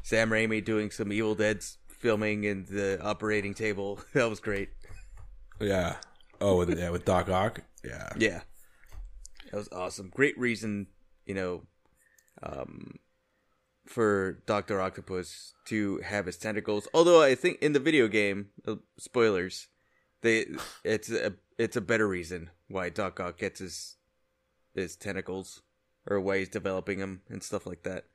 [0.01, 3.99] Sam Raimi doing some Evil Dead's filming in the operating table.
[4.13, 4.69] that was great.
[5.59, 5.95] Yeah.
[6.41, 7.61] Oh, with yeah, with Doc Ock.
[7.83, 8.09] Yeah.
[8.17, 8.41] Yeah.
[9.51, 10.09] That was awesome.
[10.09, 10.87] Great reason,
[11.25, 11.61] you know,
[12.41, 12.99] um,
[13.85, 16.87] for Doctor Octopus to have his tentacles.
[16.93, 19.67] Although I think in the video game, uh, spoilers,
[20.21, 20.47] they
[20.83, 23.97] it's a it's a better reason why Doc Ock gets his
[24.73, 25.61] his tentacles
[26.05, 28.05] or why he's developing them and stuff like that.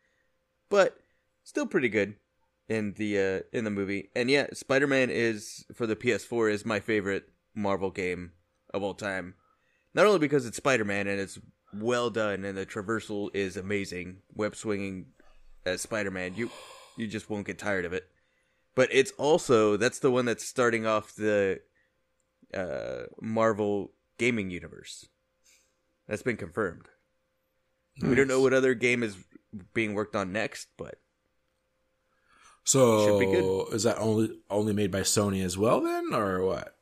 [0.68, 0.98] But
[1.42, 2.16] still pretty good
[2.68, 4.10] in the uh, in the movie.
[4.14, 8.32] And yeah, Spider Man is for the PS4 is my favorite Marvel game
[8.72, 9.34] of all time.
[9.94, 11.38] Not only because it's Spider Man and it's
[11.72, 15.06] well done and the traversal is amazing, web swinging
[15.64, 16.50] as Spider Man, you
[16.96, 18.08] you just won't get tired of it.
[18.74, 21.60] But it's also that's the one that's starting off the
[22.54, 25.08] uh, Marvel gaming universe.
[26.08, 26.88] That's been confirmed.
[28.02, 29.16] We don't know what other game is
[29.74, 31.00] being worked on next, but
[32.64, 33.74] So Should be good.
[33.74, 36.76] is that only only made by Sony as well then, or what?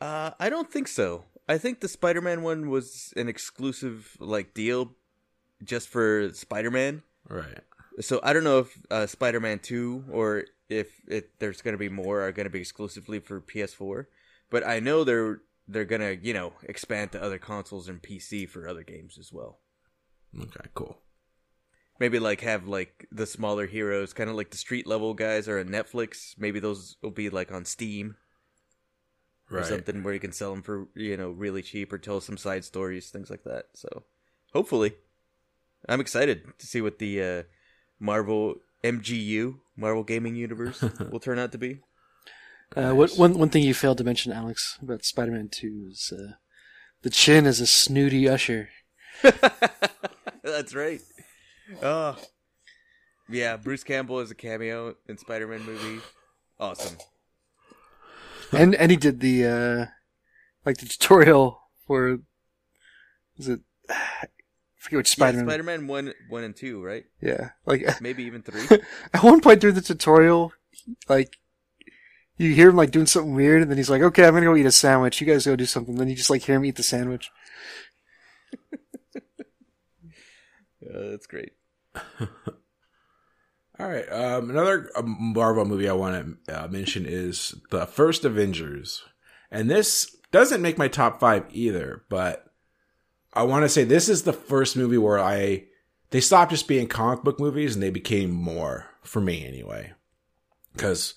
[0.00, 1.24] Uh, I don't think so.
[1.48, 4.92] I think the Spider-Man one was an exclusive like deal
[5.62, 7.02] just for Spider-Man.
[7.28, 7.60] Right.
[8.00, 11.88] So I don't know if uh, Spider-Man 2 or if it there's going to be
[11.88, 14.06] more are going to be exclusively for PS4,
[14.50, 18.48] but I know they're they're going to, you know, expand to other consoles and PC
[18.48, 19.60] for other games as well.
[20.38, 20.68] Okay.
[20.74, 20.98] Cool.
[22.00, 25.60] Maybe like have like the smaller heroes, kind of like the street level guys are
[25.60, 26.34] on Netflix.
[26.36, 28.16] Maybe those will be like on Steam
[29.50, 29.66] or Right.
[29.66, 32.64] something where you can sell them for you know really cheap or tell some side
[32.64, 33.66] stories, things like that.
[33.74, 34.02] So
[34.52, 34.94] hopefully,
[35.88, 37.42] I'm excited to see what the uh,
[38.00, 41.78] Marvel MGU Marvel Gaming Universe will turn out to be.
[42.76, 46.12] Uh, what, one one thing you failed to mention, Alex, about Spider Man Two is
[46.16, 46.32] uh,
[47.02, 48.68] the chin is a snooty usher.
[50.42, 51.00] That's right.
[51.82, 52.16] Oh,
[53.28, 53.56] yeah.
[53.56, 56.02] Bruce Campbell is a cameo in Spider-Man movie.
[56.60, 56.98] Awesome.
[58.52, 59.86] and and he did the uh
[60.64, 62.18] like the tutorial for
[63.38, 64.26] is it I
[64.78, 65.48] forget which Spider Spider-Man.
[65.48, 67.04] Spider-Man one, one and two, right?
[67.20, 68.78] Yeah, like Maybe even three.
[69.14, 70.52] at one point through the tutorial,
[71.08, 71.38] like
[72.36, 74.56] you hear him like doing something weird, and then he's like, "Okay, I'm gonna go
[74.56, 75.20] eat a sandwich.
[75.20, 77.30] You guys go do something." Then you just like hear him eat the sandwich.
[80.86, 81.52] Uh, that's great.
[83.78, 84.06] All right.
[84.12, 89.02] Um, another uh, Marvel movie I want to uh, mention is the first Avengers,
[89.50, 92.04] and this doesn't make my top five either.
[92.08, 92.44] But
[93.32, 95.64] I want to say this is the first movie where I
[96.10, 99.92] they stopped just being comic book movies and they became more for me anyway.
[100.72, 101.14] Because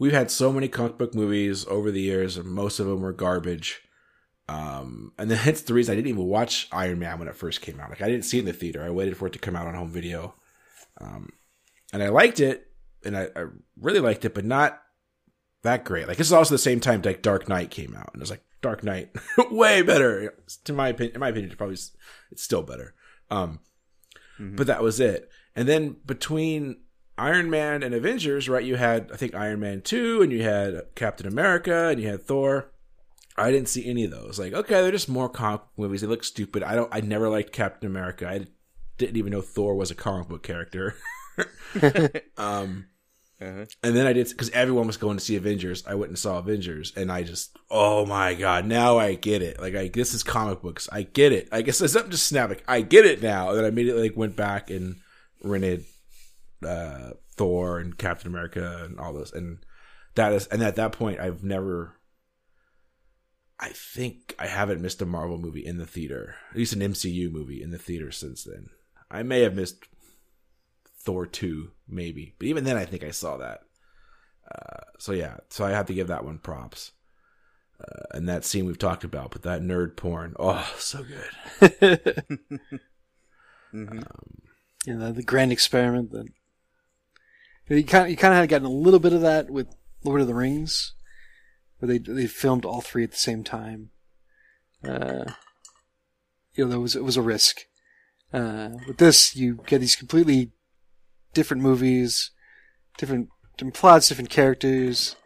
[0.00, 3.12] we've had so many comic book movies over the years, and most of them were
[3.12, 3.82] garbage.
[4.48, 7.60] Um, and then hence the reason I didn't even watch Iron Man when it first
[7.60, 7.90] came out.
[7.90, 8.82] Like I didn't see it in the theater.
[8.82, 10.34] I waited for it to come out on home video.
[11.00, 11.30] Um,
[11.92, 12.66] and I liked it,
[13.04, 13.44] and I, I
[13.78, 14.82] really liked it, but not
[15.62, 16.08] that great.
[16.08, 18.30] Like this is also the same time like Dark Knight came out, and it was
[18.30, 19.10] like Dark Knight,
[19.50, 20.34] way better.
[20.64, 21.76] To my opinion, in my opinion, it's probably
[22.32, 22.94] it's still better.
[23.30, 23.60] Um,
[24.56, 25.28] but that was it.
[25.54, 26.78] And then between
[27.20, 28.64] Iron Man and Avengers, right?
[28.64, 32.22] You had I think Iron Man two, and you had Captain America, and you had
[32.22, 32.72] Thor.
[33.36, 34.38] I didn't see any of those.
[34.38, 36.00] Like, okay, they're just more comic movies.
[36.00, 36.62] They look stupid.
[36.62, 36.92] I don't.
[36.92, 38.28] I never liked Captain America.
[38.28, 38.46] I
[38.98, 40.94] didn't even know Thor was a comic book character.
[42.36, 42.86] um,
[43.40, 43.64] Uh-huh.
[43.82, 45.82] and then I did because everyone was going to see Avengers.
[45.86, 49.58] I went and saw Avengers, and I just, oh my god, now I get it.
[49.58, 50.88] Like, I this is comic books.
[50.92, 51.48] I get it.
[51.50, 52.52] I guess there's something just snap.
[52.68, 53.48] I get it now.
[53.48, 54.96] And then I immediately like went back and
[55.42, 55.84] rented
[56.66, 59.58] uh, Thor and Captain America and all those, and
[60.14, 61.96] that is, and at that point, I've never.
[63.62, 67.30] I think I haven't missed a Marvel movie in the theater, at least an MCU
[67.30, 68.68] movie in the theater since then.
[69.10, 69.84] I may have missed
[70.98, 72.34] Thor 2, maybe.
[72.38, 73.60] But even then, I think I saw that.
[74.50, 76.92] Uh, so yeah, so I have to give that one props.
[77.80, 82.24] Uh, and that scene we've talked about, but that nerd porn, oh, so good.
[83.72, 84.04] Mhm.
[84.86, 86.26] you know, the, the grand experiment that
[87.74, 89.68] you kind of, you kind of had gotten a little bit of that with
[90.02, 90.94] Lord of the Rings,
[91.78, 93.90] where they they filmed all three at the same time.
[94.82, 95.32] Uh,
[96.54, 97.60] you know, there was it was a risk.
[98.32, 100.52] Uh, with this, you get these completely
[101.34, 102.30] different movies,
[102.96, 105.16] different, different plots, different characters,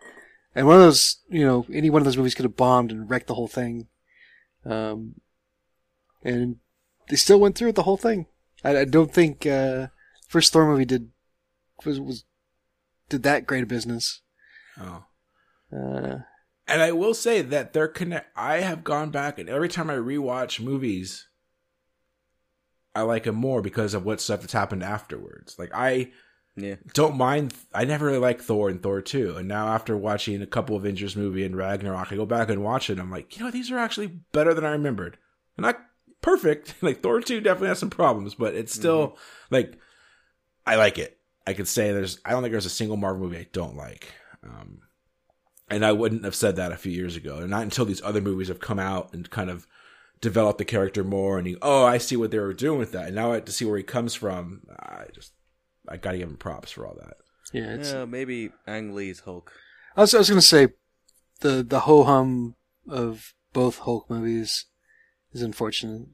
[0.54, 3.10] and one of those, you know, any one of those movies could have bombed and
[3.10, 3.88] wrecked the whole thing.
[4.64, 5.16] Um,
[6.22, 6.56] and
[7.08, 8.26] they still went through with the whole thing.
[8.62, 9.88] I, I don't think uh,
[10.28, 11.10] first Thor movie did
[11.84, 12.24] was was
[13.08, 14.22] did that great a business.
[14.80, 15.04] Oh.
[15.72, 16.18] Uh,
[16.66, 18.28] And I will say that they're connect.
[18.36, 21.28] I have gone back, and every time I rewatch movies,
[22.94, 25.56] I like them more because of what stuff that's happened afterwards.
[25.58, 26.12] Like I
[26.56, 26.76] Yeah.
[26.92, 27.52] don't mind.
[27.74, 31.16] I never really liked Thor and Thor two, and now after watching a couple Avengers
[31.16, 32.98] movie and Ragnarok, I go back and watch it.
[32.98, 35.18] I'm like, you know, these are actually better than I remembered.
[35.56, 35.80] They're not
[36.22, 36.74] perfect.
[36.82, 39.18] Like Thor two definitely has some problems, but it's still
[39.50, 39.76] like
[40.66, 41.18] I like it.
[41.46, 42.18] I could say there's.
[42.24, 44.12] I don't think there's a single Marvel movie I don't like.
[44.42, 44.80] Um,
[45.68, 48.20] and I wouldn't have said that a few years ago, and not until these other
[48.20, 49.66] movies have come out and kind of
[50.20, 51.38] developed the character more.
[51.38, 53.44] And you, oh, I see what they were doing with that, and now I have
[53.46, 54.62] to see where he comes from.
[54.78, 55.32] I just,
[55.88, 57.16] I gotta give him props for all that.
[57.52, 59.52] yeah, it's, Yeah, maybe Ang Lee's Hulk.
[59.96, 60.68] I was I was gonna say
[61.40, 62.56] the the ho hum
[62.88, 64.66] of both Hulk movies
[65.32, 66.08] is unfortunate.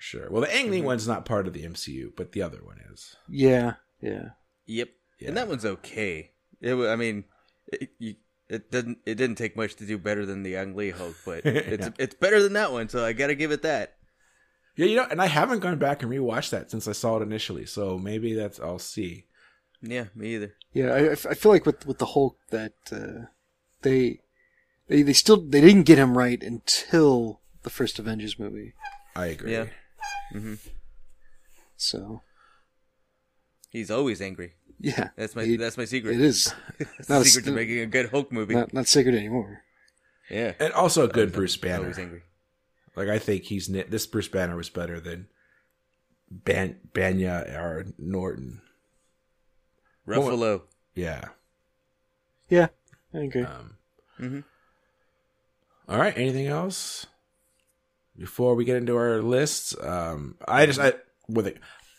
[0.00, 0.30] Sure.
[0.30, 3.16] Well, the Ang Lee one's not part of the MCU, but the other one is.
[3.28, 4.30] Yeah, yeah.
[4.66, 4.88] Yep.
[5.20, 5.28] Yeah.
[5.28, 6.30] And that one's okay.
[6.60, 6.74] It.
[6.74, 7.24] I mean,
[7.72, 8.14] it, you,
[8.48, 8.98] it didn't.
[9.06, 11.92] It didn't take much to do better than the Ang Lee Hulk, but it's Yeah.
[11.98, 12.88] it's better than that one.
[12.88, 13.94] So I gotta give it that.
[14.76, 17.22] Yeah, you know, and I haven't gone back and rewatched that since I saw it
[17.22, 19.24] initially, so maybe that's I'll see.
[19.82, 20.54] Yeah, me either.
[20.72, 23.26] Yeah, I, I feel like with with the Hulk that uh,
[23.82, 24.20] they
[24.86, 28.74] they they still they didn't get him right until the first Avengers movie.
[29.16, 29.52] I agree.
[29.52, 29.66] Yeah.
[30.32, 30.54] Mm-hmm.
[31.76, 32.22] So
[33.70, 34.54] He's always angry.
[34.80, 36.14] yeah, That's my It- that's my secret.
[36.14, 38.54] it is That's not the a secret to st- making a good Hulk movie.
[38.54, 39.62] not not sacred anymore.
[40.30, 40.52] yeah.
[40.60, 41.82] And also a good Bruce Banner.
[41.82, 42.22] Always angry.
[42.96, 45.28] Like I think he's this Bruce Banner was better than
[46.30, 48.60] Ban- Bana or Norton.
[50.06, 50.62] Ruffalo.
[50.94, 51.28] Yeah.
[52.48, 52.68] Yeah,
[53.12, 53.42] I agree.
[53.42, 53.76] Um,
[54.18, 54.44] Mhm.
[55.88, 56.16] all right.
[56.16, 57.06] Anything else
[58.16, 59.76] before we get into our lists?
[59.80, 60.94] Um, I just I
[61.28, 61.58] with it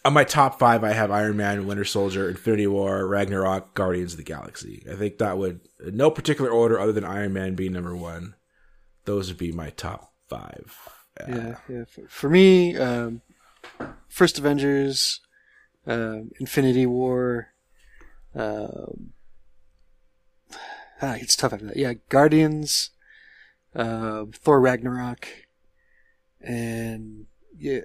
[0.09, 4.17] on my top five, I have Iron Man, Winter Soldier, Infinity War, Ragnarok, Guardians of
[4.17, 4.83] the Galaxy.
[4.91, 8.33] I think that would no particular order other than Iron Man being number one.
[9.05, 10.75] Those would be my top five.
[11.21, 11.83] Uh, yeah, yeah.
[11.85, 13.21] For, for me, um,
[14.07, 15.21] first Avengers,
[15.85, 17.49] um, Infinity War.
[18.33, 19.11] Um,
[21.03, 21.77] ah, it's tough after that.
[21.77, 22.89] Yeah, Guardians,
[23.75, 25.27] um, Thor Ragnarok,
[26.41, 27.81] and yeah,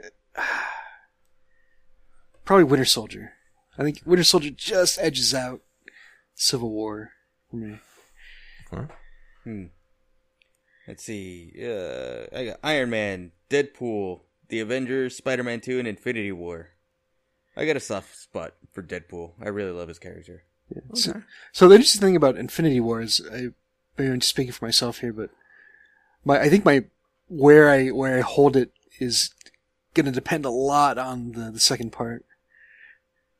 [2.44, 3.32] probably Winter Soldier.
[3.78, 5.60] I think Winter Soldier just edges out
[6.34, 7.12] Civil War
[7.50, 7.80] for me.
[9.44, 9.64] Hmm.
[10.86, 11.52] Let's see.
[11.58, 16.70] Uh, I got Iron Man, Deadpool, The Avengers, Spider Man Two, and Infinity War.
[17.56, 19.32] I got a soft spot for Deadpool.
[19.40, 20.42] I really love his character.
[20.94, 21.22] So,
[21.52, 23.48] so the interesting thing about Infinity War is, I,
[23.96, 25.30] maybe I'm just speaking for myself here, but
[26.24, 26.84] my I think my
[27.28, 29.32] where I where I hold it is
[29.94, 32.24] going to depend a lot on the the second part.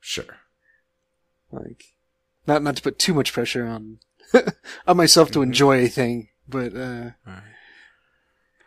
[0.07, 0.37] Sure.
[1.51, 1.83] Like,
[2.45, 3.97] not not to put too much pressure on
[4.87, 7.11] on myself to enjoy a thing, but uh,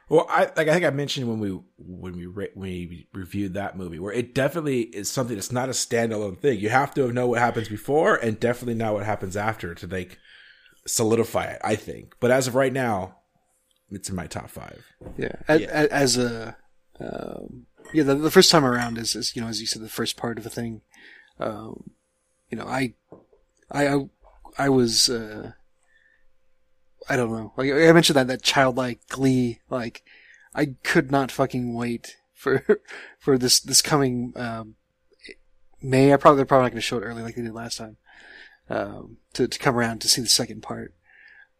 [0.08, 3.54] Well, I like I think I mentioned when we when we re- when we reviewed
[3.54, 6.58] that movie where it definitely is something that's not a standalone thing.
[6.58, 10.18] You have to know what happens before and definitely know what happens after to like
[10.86, 11.60] solidify it.
[11.62, 13.16] I think, but as of right now,
[13.90, 14.84] it's in my top five.
[15.16, 15.82] yeah, a- Yeah.
[15.84, 16.56] a- as a
[17.00, 19.88] um, yeah, the, the first time around is, is you know as you said the
[19.88, 20.80] first part of a thing.
[21.38, 21.90] Um,
[22.50, 22.94] you know, I
[23.70, 24.08] I
[24.58, 25.08] I, was.
[25.08, 25.52] Uh,
[27.08, 27.52] I don't know.
[27.56, 29.60] Like I mentioned that that childlike glee.
[29.70, 30.02] Like
[30.54, 32.64] I could not fucking wait for
[33.18, 34.74] for this this coming um,
[35.80, 36.12] May.
[36.12, 37.96] I probably they're probably not going to show it early like they did last time.
[38.70, 40.94] Um, to to come around to see the second part.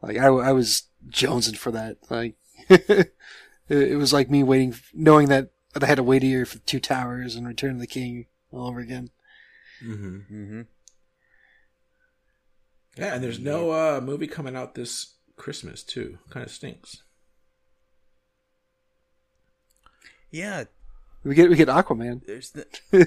[0.03, 1.99] Like I I was jonesing for that.
[2.11, 2.35] Like
[2.69, 3.13] it,
[3.69, 6.59] it was like me waiting, knowing that that I had to wait a year for
[6.59, 9.11] Two Towers and Return of the King all over again.
[9.85, 10.17] Mm-hmm.
[10.17, 10.61] Mm-hmm.
[12.97, 16.19] Yeah, and there's no uh, movie coming out this Christmas too.
[16.31, 17.03] Kind of stinks.
[20.31, 20.65] Yeah,
[21.25, 22.27] We get we get Aquaman.
[22.27, 22.67] there's the,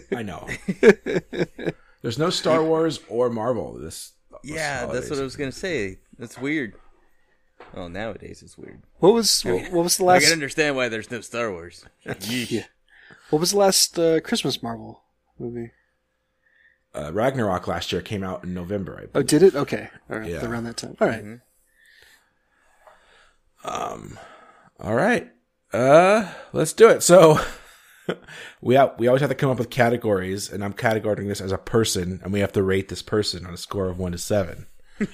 [0.16, 0.48] I know.
[2.02, 4.14] there's no Star Wars or Marvel this.
[4.44, 4.86] this yeah.
[4.88, 6.00] That's what I was gonna say.
[6.18, 6.74] That's weird.
[7.76, 8.82] Well, nowadays it's weird.
[9.00, 10.14] What was what, what was the last?
[10.14, 11.86] I last can understand why there's no Star Wars.
[12.28, 12.64] Yeah.
[13.30, 15.04] what was the last uh, Christmas Marvel
[15.38, 15.72] movie?
[16.94, 19.00] Uh, Ragnarok last year came out in November.
[19.16, 19.56] I Oh, did it?
[19.56, 20.46] Okay, all right, Yeah.
[20.46, 20.96] around that time.
[21.00, 21.40] All right.
[23.64, 24.20] Um,
[24.80, 25.32] all right.
[25.72, 27.02] Uh, let's do it.
[27.04, 27.40] So
[28.62, 31.52] we have, we always have to come up with categories, and I'm categorizing this as
[31.54, 34.18] a person, and we have to rate this person on a score of one to
[34.18, 34.68] seven.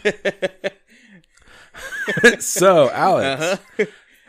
[2.40, 3.62] so, Alex,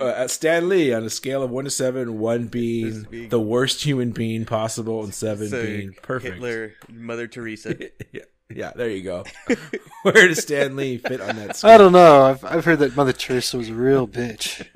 [0.00, 3.40] uh, at Stan Lee on a scale of one to seven, one being being- the
[3.40, 6.34] worst human being possible, and seven So, being perfect.
[6.34, 7.74] Hitler, Mother Teresa.
[8.12, 9.24] yeah, yeah, there you go.
[10.02, 11.70] Where does Stan Lee fit on that scale?
[11.70, 12.22] I don't know.
[12.22, 14.66] I've I've heard that Mother Teresa was a real bitch.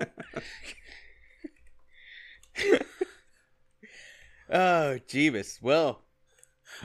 [4.54, 5.62] Oh, Jeebus.
[5.62, 6.02] Well,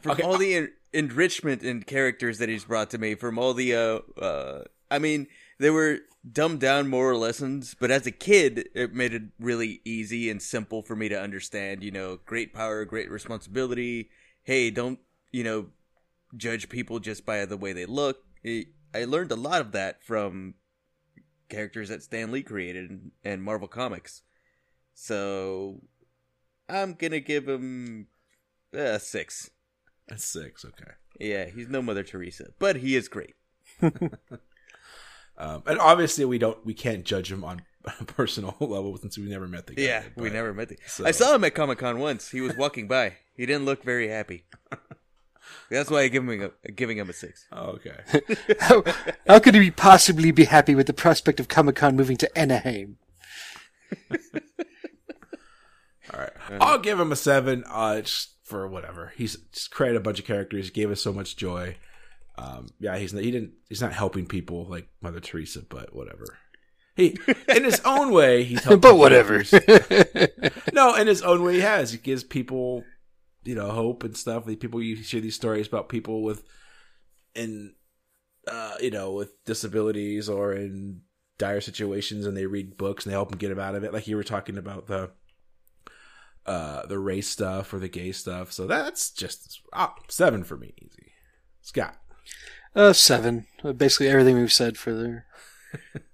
[0.02, 0.24] from Okay.
[0.24, 4.00] all the en- enrichment in characters that he's brought to me, from all the, uh,
[4.22, 5.28] uh, I mean,
[5.60, 6.00] they were
[6.30, 10.82] dumbed down moral lessons, but as a kid, it made it really easy and simple
[10.82, 14.10] for me to understand, you know, great power, great responsibility.
[14.44, 15.00] Hey, don't,
[15.32, 15.68] you know,
[16.36, 18.24] judge people just by the way they look.
[18.44, 20.56] It, I learned a lot of that from
[21.50, 24.22] characters that Stan Lee created and, and Marvel Comics.
[24.94, 25.82] So
[26.68, 28.08] I'm gonna give him
[28.76, 29.52] uh, a six.
[30.08, 30.66] That's six.
[30.66, 30.92] Okay.
[31.20, 33.36] Yeah, he's no Mother Teresa, but he is great.
[35.38, 37.62] Um, and obviously, we don't, we can't judge him on
[38.00, 39.84] a personal level since we never met the guy.
[39.84, 40.70] Yeah, we never met.
[40.70, 42.30] The- so- I saw him at Comic Con once.
[42.32, 43.18] He was walking by.
[43.36, 44.46] He didn't look very happy.
[45.70, 47.46] That's why I give him a, giving him a six.
[47.52, 47.98] Oh, okay.
[48.60, 48.84] How,
[49.28, 52.98] how could he possibly be happy with the prospect of Comic Con moving to Anaheim?
[56.14, 56.32] All right.
[56.62, 57.64] I'll give him a seven.
[57.70, 59.14] Uh, just for whatever.
[59.18, 60.66] He's just created a bunch of characters.
[60.68, 61.76] He gave us so much joy.
[62.38, 66.38] Um, yeah, he's he didn't he's not helping people like Mother Teresa, but whatever.
[66.96, 67.18] He
[67.48, 69.44] in his own way he's helping But whatever.
[70.74, 71.92] no, in his own way, he has.
[71.92, 72.84] He gives people,
[73.44, 74.46] you know, hope and stuff.
[74.46, 76.44] The people you hear these stories about people with,
[77.36, 77.76] in,
[78.48, 81.02] uh, you know, with disabilities or in
[81.38, 83.94] dire situations, and they read books and they help them get them out of it.
[83.94, 85.12] Like you were talking about the,
[86.48, 88.52] uh, the race stuff or the gay stuff.
[88.52, 91.14] So that's just ah, seven for me, easy.
[91.62, 91.96] Scott,
[92.76, 93.48] Uh, seven.
[93.64, 95.24] Uh, basically everything we've said for the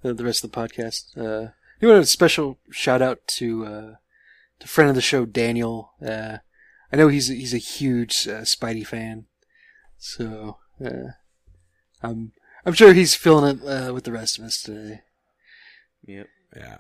[0.02, 1.18] the, the rest of the podcast.
[1.18, 3.92] Uh, you want a special shout out to uh,
[4.60, 5.92] to friend of the show Daniel.
[6.06, 6.38] Uh,
[6.92, 9.26] I know he's he's a huge uh, Spidey fan,
[9.98, 11.12] so uh,
[12.02, 12.32] I'm
[12.66, 15.02] I'm sure he's feeling it uh, with the rest of us today.
[16.06, 16.28] Yep.
[16.56, 16.78] yeah,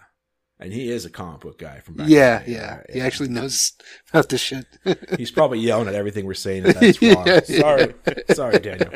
[0.60, 2.08] and he is a comic book guy from back.
[2.10, 3.74] Yeah, yeah, he actually knows
[4.10, 4.66] about this shit.
[5.18, 6.66] He's probably yelling at everything we're saying.
[6.66, 7.28] And that's wrong.
[7.28, 7.94] Yeah, sorry,
[8.34, 8.94] sorry, Daniel.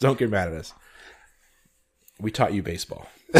[0.00, 0.74] Don't get mad at us.
[2.20, 3.08] We taught you baseball.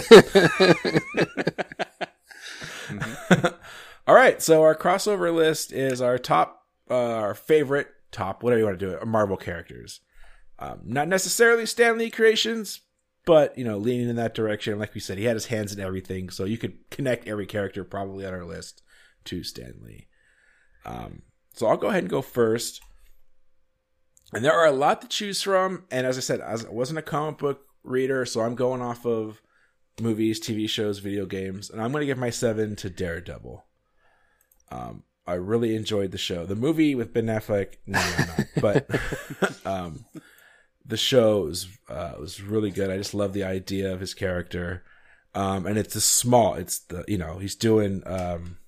[4.07, 8.64] All right, so our crossover list is our top, uh, our favorite top, whatever you
[8.64, 10.00] want to do it, Marvel characters.
[10.59, 12.80] Um, not necessarily Stan Lee creations,
[13.24, 14.78] but you know, leaning in that direction.
[14.78, 17.84] Like we said, he had his hands in everything, so you could connect every character
[17.84, 18.82] probably on our list
[19.24, 20.08] to Stan Lee.
[20.84, 21.22] Um,
[21.54, 22.80] so I'll go ahead and go first.
[24.32, 25.84] And there are a lot to choose from.
[25.90, 29.42] And as I said, I wasn't a comic book reader, so I'm going off of
[30.00, 33.64] movies, TV shows, video games, and I'm going to give my seven to Daredevil.
[34.70, 36.46] Um, I really enjoyed the show.
[36.46, 38.02] The movie with Ben Affleck, no,
[38.60, 38.88] but
[39.66, 40.04] um,
[40.84, 42.90] the show was uh, was really good.
[42.90, 44.82] I just love the idea of his character,
[45.34, 46.54] um, and it's a small.
[46.54, 48.58] It's the you know he's doing um,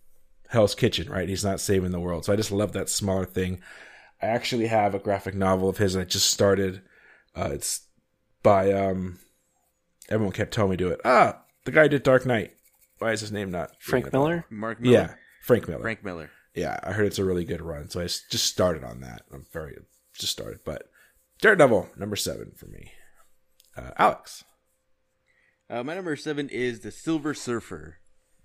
[0.48, 1.28] Hell's Kitchen, right?
[1.28, 3.60] He's not saving the world, so I just love that smaller thing.
[4.22, 5.96] I actually have a graphic novel of his.
[5.96, 6.82] I just started.
[7.34, 7.86] Uh, it's
[8.42, 9.18] by um.
[10.08, 11.00] Everyone kept telling me to do it.
[11.04, 12.52] Ah, the guy who did Dark Knight.
[12.98, 14.44] Why is his name not Frank Miller.
[14.50, 14.94] Mark Miller.
[14.94, 15.82] Yeah, Frank Miller.
[15.82, 16.30] Frank Miller.
[16.54, 19.22] Yeah, I heard it's a really good run, so I just started on that.
[19.32, 19.76] I'm very
[20.16, 20.88] just started, but
[21.40, 22.92] Daredevil number seven for me.
[23.76, 24.44] Uh, Alex,
[25.68, 27.96] Uh, my number seven is the Silver Surfer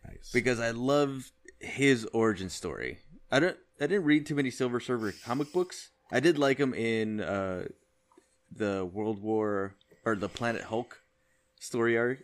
[0.08, 0.32] nice.
[0.34, 3.00] because I love his origin story.
[3.32, 3.58] I don't.
[3.80, 5.90] I didn't read too many Silver Surfer comic books.
[6.12, 7.66] I did like him in uh,
[8.52, 11.02] the World War or the Planet Hulk
[11.60, 12.20] story arc.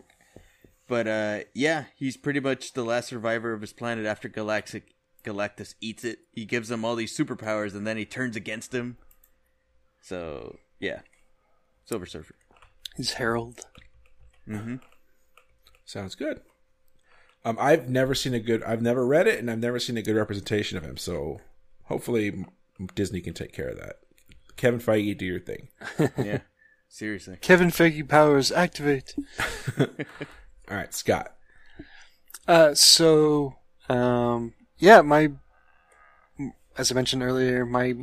[0.88, 5.76] But uh, yeah, he's pretty much the last survivor of his planet after Galactic Galactus
[5.82, 6.20] eats it.
[6.32, 8.98] He gives him all these superpowers, and then he turns against him.
[10.06, 11.00] So yeah,
[11.86, 12.36] Silver Surfer.
[12.96, 13.66] He's Herald.
[14.48, 14.76] Mm-hmm.
[15.84, 16.42] Sounds good.
[17.44, 18.62] Um, I've never seen a good.
[18.64, 20.98] I've never read it, and I've never seen a good representation of him.
[20.98, 21.42] So
[21.86, 22.46] hopefully
[22.94, 23.96] Disney can take care of that.
[24.58, 25.70] Kevin Feige, do your thing.
[26.24, 26.42] Yeah,
[26.88, 27.38] seriously.
[27.42, 29.16] Kevin Feige powers activate.
[29.80, 29.88] All
[30.70, 31.36] right, Scott.
[32.48, 33.56] Uh, so,
[33.90, 35.32] um, yeah, my,
[36.78, 37.96] as I mentioned earlier, my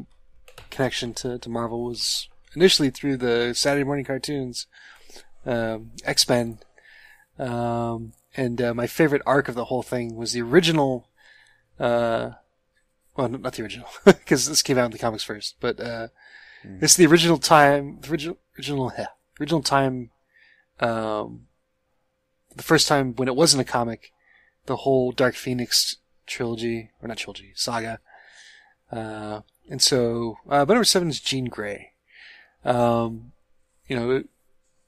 [0.72, 4.66] connection to, to Marvel was initially through the Saturday morning cartoons,
[5.46, 6.58] um, X Men,
[7.38, 11.08] um, and uh, my favorite arc of the whole thing was the original.
[11.78, 12.32] Uh,
[13.16, 16.08] well, not the original because this came out in the comics first, but uh,
[16.80, 19.06] it's the original time, the original original yeah,
[19.40, 20.10] original time.
[20.80, 21.46] Um,
[22.56, 24.12] the first time when it wasn't a comic,
[24.66, 25.96] the whole Dark Phoenix
[26.26, 28.00] trilogy or not trilogy saga.
[28.90, 29.40] Uh,
[29.72, 31.92] and so, uh, but number seven is Jean Grey.
[32.62, 33.32] Um,
[33.88, 34.22] you know,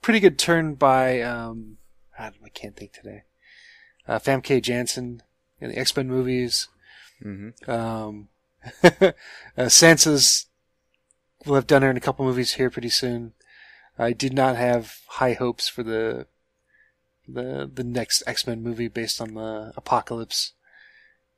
[0.03, 1.79] pretty good turn by, um,
[2.19, 3.23] I, don't- I can't think today.
[4.07, 5.23] Uh, Famke Janssen
[5.59, 6.69] in the X-Men movies.
[7.25, 7.71] Mm-hmm.
[7.71, 8.29] Um,
[8.85, 9.13] uh,
[9.57, 10.49] Sansa's,
[11.47, 13.33] we'll have done her in a couple movies here pretty soon.
[13.99, 16.27] I did not have high hopes for the,
[17.27, 20.53] the, the next X-Men movie based on the Apocalypse,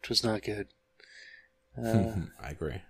[0.00, 0.66] which was not good.
[1.80, 2.82] Uh, I agree.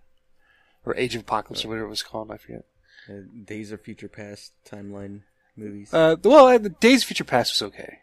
[0.86, 2.64] Or Age of Apocalypse or whatever it was called, I forget.
[3.08, 5.22] Uh, Days of Future Past timeline
[5.56, 5.92] movies.
[5.92, 7.98] Uh, well, uh, the Days of Future Past was okay.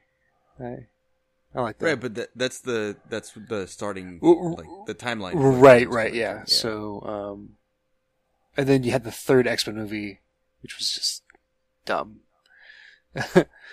[0.60, 0.88] I,
[1.56, 1.86] I like that.
[1.86, 5.34] right, but that, that's the that's the starting like the timeline.
[5.36, 6.44] Right, right, yeah.
[6.46, 7.50] So, um,
[8.58, 10.20] and then you had the third X Men movie,
[10.62, 11.24] which was just
[11.86, 12.22] dumb.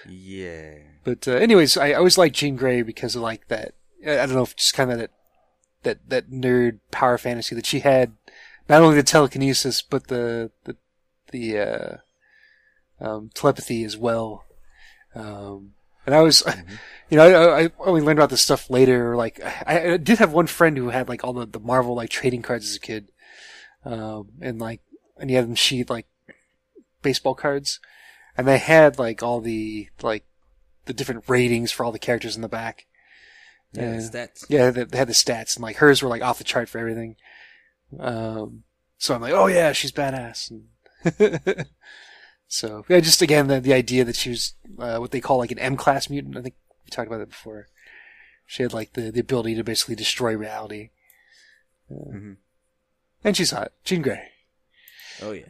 [0.09, 3.75] yeah, But uh, anyways, I always liked Jean Grey because of like that.
[4.07, 5.11] I I don't know if just kind of that
[5.83, 8.13] that that nerd power fantasy that she had.
[8.71, 10.77] Not only the telekinesis, but the the
[11.33, 11.97] the uh,
[13.01, 14.45] um, telepathy as well.
[15.12, 15.73] Um,
[16.07, 16.45] and I was,
[17.11, 19.16] you know, I, I only learned about this stuff later.
[19.16, 22.11] Like, I, I did have one friend who had like all the, the Marvel like
[22.11, 23.09] trading cards as a kid,
[23.85, 24.83] um, and like,
[25.18, 26.07] and he had them sheet like
[27.03, 27.81] baseball cards,
[28.39, 30.25] and they had like all the like
[30.85, 32.87] the different ratings for all the characters in the back.
[33.73, 34.47] yeah, the stats.
[34.49, 36.79] Yeah, they, they had the stats, and like hers were like off the chart for
[36.79, 37.16] everything.
[37.99, 38.62] Um,
[38.99, 40.51] so I'm like, oh yeah, she's badass.
[40.51, 41.66] And
[42.49, 45.51] so yeah, just again the the idea that she was uh, what they call like
[45.53, 46.36] an M class mutant.
[46.36, 47.66] I think we talked about that before.
[48.47, 50.91] She had like the the ability to basically destroy reality,
[51.91, 52.36] Uh, Mhm.
[53.24, 53.72] and she's hot.
[53.84, 54.28] Jean Grey.
[55.22, 55.45] Oh yeah.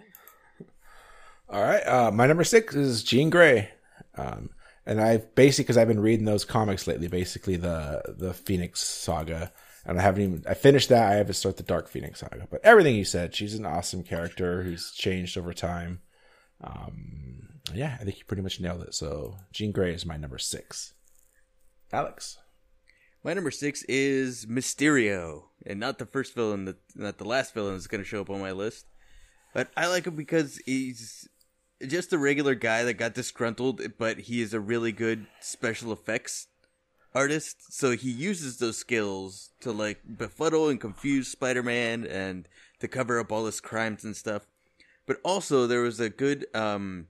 [1.49, 1.83] All right.
[1.87, 3.71] Uh, my number six is Jean Grey.
[4.15, 4.51] Um,
[4.87, 9.53] and I've basically, because I've been reading those comics lately, basically the, the Phoenix saga.
[9.87, 11.11] And I haven't even, I finished that.
[11.11, 12.47] I have to start the Dark Phoenix saga.
[12.51, 16.01] But everything you said, she's an awesome character who's changed over time.
[16.63, 18.95] Um, yeah, I think you pretty much nailed it.
[18.95, 20.93] So Jean Grey is my number six.
[21.93, 22.39] Alex.
[23.23, 27.75] My number six is Mysterio, and not the first villain, that not the last villain
[27.75, 28.87] that's going to show up on my list.
[29.53, 31.29] But I like him because he's
[31.87, 36.47] just a regular guy that got disgruntled, but he is a really good special effects
[37.15, 37.73] artist.
[37.73, 42.49] So he uses those skills to like befuddle and confuse Spider-Man and
[42.81, 44.47] to cover up all his crimes and stuff.
[45.07, 47.09] But also there was a good um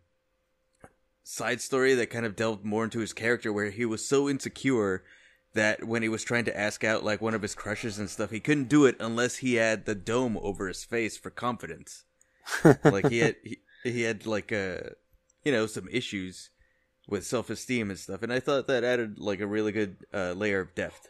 [1.23, 5.05] side story that kind of delved more into his character where he was so insecure
[5.55, 8.31] that when he was trying to ask out like one of his crushes and stuff,
[8.31, 12.05] he couldn't do it unless he had the dome over his face for confidence.
[12.85, 14.79] like he had he, he had like uh
[15.45, 16.51] you know some issues
[17.11, 20.61] with self-esteem and stuff and I thought that added like a really good uh, layer
[20.61, 21.09] of depth.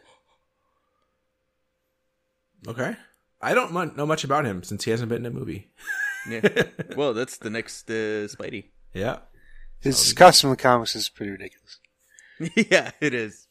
[2.67, 2.95] Okay.
[3.41, 5.71] I don't mu- know much about him since he hasn't been in a movie.
[6.29, 6.47] Yeah.
[6.95, 8.65] well, that's the next uh, Spidey.
[8.93, 9.19] Yeah.
[9.79, 11.79] His costume in the comics is pretty ridiculous,
[12.71, 13.47] yeah, it is.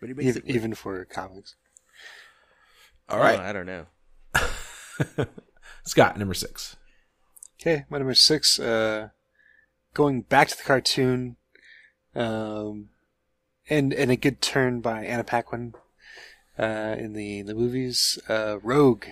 [0.00, 1.56] But he makes even, it even for comics.
[3.08, 3.42] All right, Oh.
[3.42, 3.86] I don't know.
[5.84, 6.76] Scott, number six.
[7.58, 8.58] Okay, my number six.
[8.58, 9.08] Uh,
[9.94, 11.36] going back to the cartoon,
[12.16, 12.88] um,
[13.68, 15.74] and and a good turn by Anna Paquin
[16.58, 18.18] uh, in the the movies.
[18.28, 19.04] Uh, Rogue.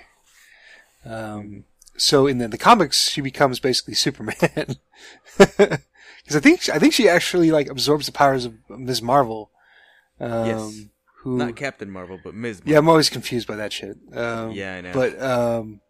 [1.04, 1.64] Um,
[1.96, 4.76] so in the, the comics, she becomes basically Superman.
[6.24, 9.02] Because I think I think she actually like absorbs the powers of Ms.
[9.02, 9.50] Marvel.
[10.18, 10.80] Um, Yes.
[11.18, 12.62] Who Not Captain Marvel, but Ms.
[12.64, 13.98] yeah, I'm always confused by that shit.
[14.14, 14.92] Um, Yeah, I know.
[14.94, 15.80] But um,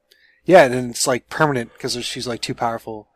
[0.44, 3.08] yeah, then it's like permanent because she's like too powerful.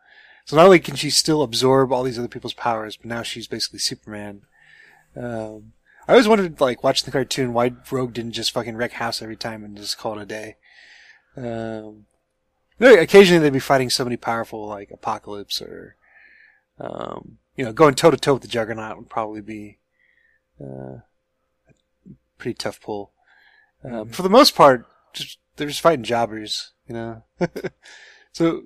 [0.49, 3.45] So not only can she still absorb all these other people's powers, but now she's
[3.45, 4.41] basically Superman.
[5.15, 5.73] Um,
[6.07, 9.35] I always wondered, like watching the cartoon, why Rogue didn't just fucking wreck house every
[9.35, 10.55] time and just call it a day.
[11.37, 12.07] Um,
[12.79, 15.97] no, occasionally they'd be fighting somebody powerful like Apocalypse or,
[16.79, 19.77] um, you know, going toe to toe with the Juggernaut would probably be
[20.59, 20.97] uh,
[21.67, 21.73] a
[22.39, 23.11] pretty tough pull.
[23.83, 27.23] Um, For the most part, just they're just fighting jobbers, you know.
[28.31, 28.63] so,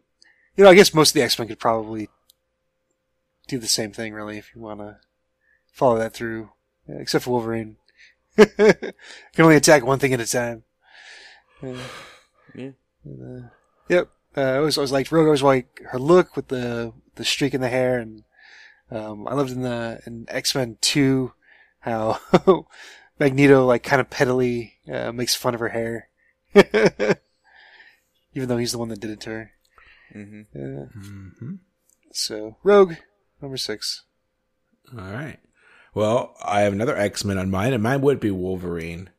[0.56, 2.10] you know, I guess most of the X Men could probably
[3.48, 4.98] do the same thing, really, if you want to
[5.72, 6.52] follow that through.
[6.88, 7.78] Yeah, except for Wolverine,
[8.38, 8.94] can
[9.40, 10.64] only attack one thing at a time.
[11.62, 11.76] Uh,
[12.54, 12.72] yeah.
[13.08, 13.48] uh,
[13.88, 14.10] yep.
[14.36, 15.26] Uh, I always, always liked Rogue.
[15.26, 18.24] I always like her look with the the streak in the hair, and
[18.92, 21.34] um, I loved in the in X Men Two
[21.80, 22.20] how
[23.20, 26.10] Magneto like kind of pettily uh, makes fun of her hair,
[26.56, 27.18] even
[28.34, 29.52] though he's the one that did it to her.
[30.14, 30.86] Hmm Yeah.
[30.94, 31.56] hmm
[32.12, 32.94] So Rogue
[33.42, 34.04] number six.
[34.92, 35.40] All right.
[35.94, 39.10] Well, I have another X Men on mine, and mine would be Wolverine.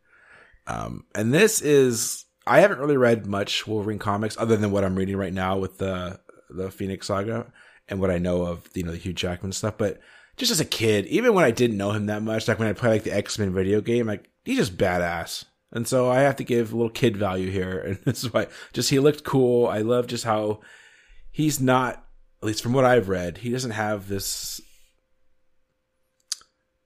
[0.66, 4.96] Um, and this is I haven't really read much Wolverine comics other than what I'm
[4.96, 6.20] reading right now with the
[6.50, 7.52] the Phoenix Saga
[7.88, 9.78] and what I know of you know the Hugh Jackman stuff.
[9.78, 10.00] But
[10.36, 12.72] just as a kid, even when I didn't know him that much, like when I
[12.72, 15.44] play like the X Men video game, like he's just badass.
[15.72, 18.48] And so I have to give a little kid value here, and this is why
[18.72, 19.66] just he looked cool.
[19.66, 20.60] I love just how
[21.34, 22.06] he's not,
[22.40, 24.60] at least from what I've read, he doesn't have this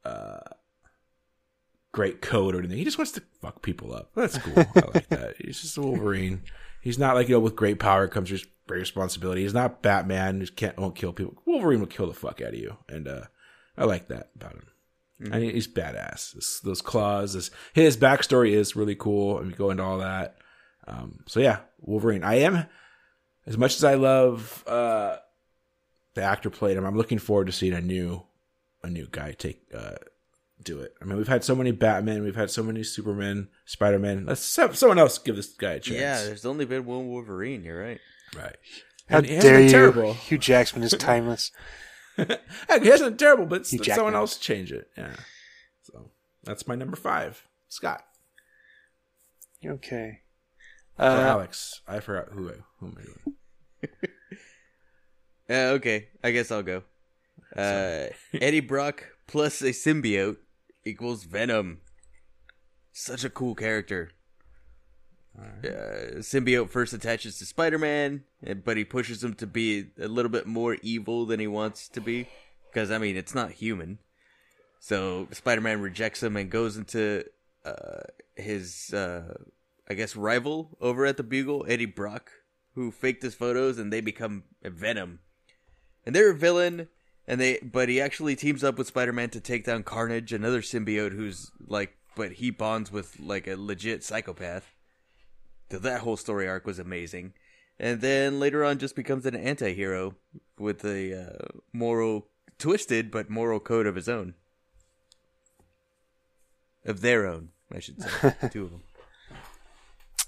[0.05, 0.41] uh,
[1.93, 2.79] great code or anything.
[2.79, 4.11] He just wants to fuck people up.
[4.17, 4.55] That's cool.
[4.57, 5.35] I like that.
[5.39, 6.43] He's just a Wolverine.
[6.81, 8.31] He's not like you know, with great power comes
[8.67, 9.43] great responsibility.
[9.43, 11.35] He's not Batman who can't won't kill people.
[11.45, 13.25] Wolverine will kill the fuck out of you, and uh,
[13.77, 14.67] I like that about him.
[15.33, 16.33] I mean, he's badass.
[16.33, 20.37] This, those claws, this, his backstory is really cool, and we go into all that.
[20.87, 22.23] Um, so yeah, Wolverine.
[22.23, 22.67] I am
[23.49, 25.17] as much as I love uh,
[26.15, 26.85] the actor played him.
[26.85, 28.23] I'm looking forward to seeing a new
[28.83, 29.97] a new guy take uh,
[30.63, 30.95] do it.
[31.01, 34.27] I mean, we've had so many Batman, we've had so many Superman, Spider Man.
[34.27, 36.01] Let's have someone else give this guy a chance.
[36.01, 37.65] Yeah, there's only been one Wolverine.
[37.65, 38.01] You're right.
[38.37, 38.57] right.
[39.09, 39.71] How And he dare you?
[39.71, 40.13] Terrible.
[40.13, 41.51] Hugh Jackman is timeless.
[42.69, 44.89] Heck, he hasn't terrible, but someone else change it.
[44.97, 45.15] Yeah.
[45.83, 46.11] So
[46.43, 48.03] that's my number five, Scott
[49.65, 50.21] okay.
[50.99, 51.81] or Uh, Alex.
[51.87, 53.37] I forgot who who am I doing.
[55.51, 56.83] Uh, okay, I guess I'll go.
[57.57, 60.37] Uh, Eddie Brock plus a symbiote
[60.85, 61.81] equals Venom.
[62.93, 64.11] Such a cool character.
[65.39, 70.31] Uh, symbiote first attaches to Spider-Man, eh, but he pushes him to be a little
[70.31, 72.29] bit more evil than he wants to be.
[72.69, 73.99] Because I mean, it's not human.
[74.81, 77.25] So Spider-Man rejects him and goes into
[77.65, 78.03] uh,
[78.37, 79.35] his, uh,
[79.89, 82.31] I guess, rival over at the Bugle, Eddie Brock,
[82.75, 85.21] who faked his photos, and they become Venom
[86.09, 86.89] and they're a villain
[87.27, 91.13] and they but he actually teams up with spider-man to take down carnage another symbiote
[91.13, 94.75] who's like but he bonds with like a legit psychopath.
[95.71, 97.35] So that whole story arc was amazing.
[97.79, 100.17] And then later on just becomes an anti-hero
[100.59, 102.29] with a uh, moral
[102.59, 104.33] twisted but moral code of his own.
[106.87, 108.35] Of their own i should say.
[108.51, 108.83] Two of them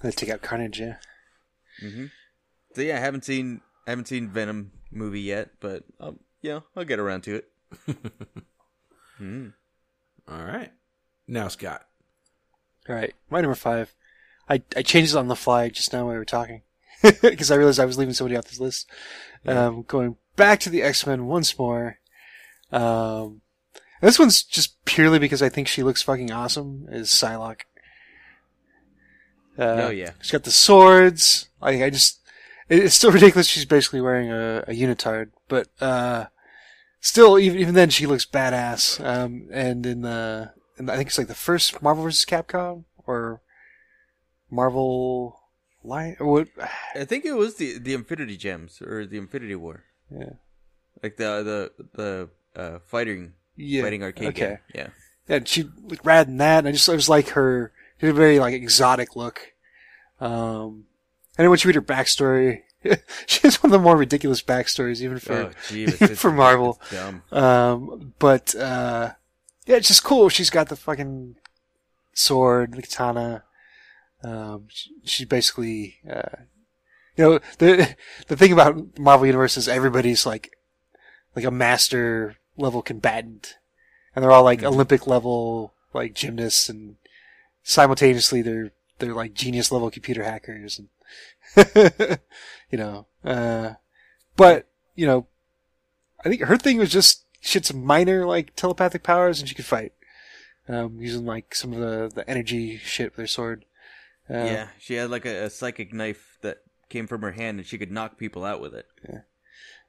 [0.02, 0.96] They take out Carnage, yeah.
[1.82, 2.06] Mm-hmm.
[2.74, 6.84] so yeah i haven't seen i haven't seen venom movie yet but um, yeah i'll
[6.84, 7.48] get around to it
[10.28, 10.72] All right.
[11.28, 11.86] Now Scott.
[12.88, 13.94] All right, my number five.
[14.48, 16.62] I I changed it on the fly just now while we were talking
[17.22, 18.90] because I realized I was leaving somebody off this list.
[19.46, 21.98] Um, going back to the X Men once more.
[22.72, 23.42] Um,
[24.00, 26.86] this one's just purely because I think she looks fucking awesome.
[26.90, 27.62] Is Psylocke?
[29.58, 30.12] Uh, Oh, yeah.
[30.22, 31.48] she's got the swords.
[31.60, 32.19] Like I just, it-
[32.70, 33.46] it's still ridiculous.
[33.46, 36.26] She's basically wearing a, a unitard, but uh,
[37.00, 39.04] still, even even then, she looks badass.
[39.04, 42.24] Um, and in the, in the- I think it's like the first Marvel vs.
[42.24, 43.42] Capcom or
[44.50, 45.38] Marvel
[45.82, 46.48] Line or what?
[46.94, 50.34] I think it was the the Infinity Gems or the Infinity War, Yeah,
[51.02, 51.86] like the the
[52.54, 53.82] the uh, fighting yeah.
[53.82, 54.40] fighting arcade okay.
[54.40, 54.58] game.
[54.74, 54.88] Yeah,
[55.28, 56.58] Yeah, And she looked rad in that.
[56.58, 59.52] And I just, I was like her, she had a very like exotic look.
[60.20, 60.84] Um,
[61.40, 62.64] and then when you read her backstory,
[63.26, 66.78] she has one of the more ridiculous backstories, even for, oh gee, even for Marvel.
[66.90, 67.22] dumb.
[67.32, 69.12] Um, but, uh,
[69.64, 70.28] yeah, it's just cool.
[70.28, 71.36] She's got the fucking
[72.12, 73.44] sword, the katana.
[74.22, 76.42] Um, she, she's basically, uh,
[77.16, 77.96] you know, the,
[78.28, 80.50] the thing about Marvel Universe is everybody's like,
[81.34, 83.56] like a master level combatant.
[84.14, 86.96] And they're all like Olympic level, like gymnasts and
[87.62, 90.88] simultaneously they're, they're like genius level computer hackers and,
[92.70, 93.74] you know, uh,
[94.36, 95.26] but, you know,
[96.24, 99.54] I think her thing was just she had some minor like telepathic powers and she
[99.54, 99.92] could fight.
[100.68, 103.64] Um, using like some of the, the energy shit with her sword.
[104.28, 107.66] Uh, yeah, she had like a, a psychic knife that came from her hand, and
[107.66, 108.86] she could knock people out with it.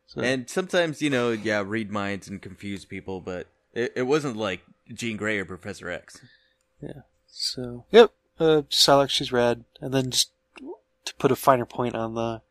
[0.07, 4.37] so- And sometimes, you know, yeah, read minds and confuse people, but it, it wasn't
[4.37, 6.19] like Jean Grey or Professor X.
[6.81, 7.01] Yeah.
[7.27, 9.63] So, yep, uh, Psylocke, she's rad.
[9.79, 10.31] And then just
[11.05, 12.41] to put a finer point on the,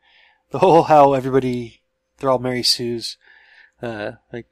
[0.51, 1.81] the whole how everybody,
[2.17, 3.17] they're all Mary Sue's,
[3.81, 4.47] uh, like,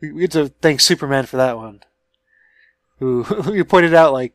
[0.00, 1.80] we, we get to thank Superman for that one.
[2.98, 4.34] Who, who pointed out, like,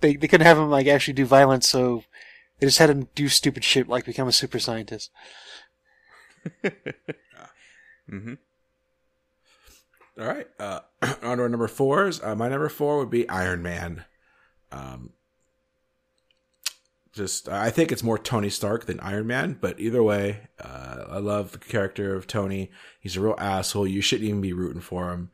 [0.00, 2.04] they, they couldn't have him, like, actually do violence, so
[2.58, 5.10] They just had him do stupid shit like become a super scientist.
[6.64, 8.34] mm-hmm.
[10.18, 10.46] All right.
[10.58, 10.80] Uh,
[11.22, 12.22] on to our number fours.
[12.22, 14.04] Uh, my number four would be Iron Man.
[14.70, 15.10] Um,
[17.14, 21.18] just, I think it's more Tony Stark than Iron Man, but either way, uh, I
[21.18, 22.70] love the character of Tony.
[23.00, 23.86] He's a real asshole.
[23.86, 25.30] You shouldn't even be rooting for him.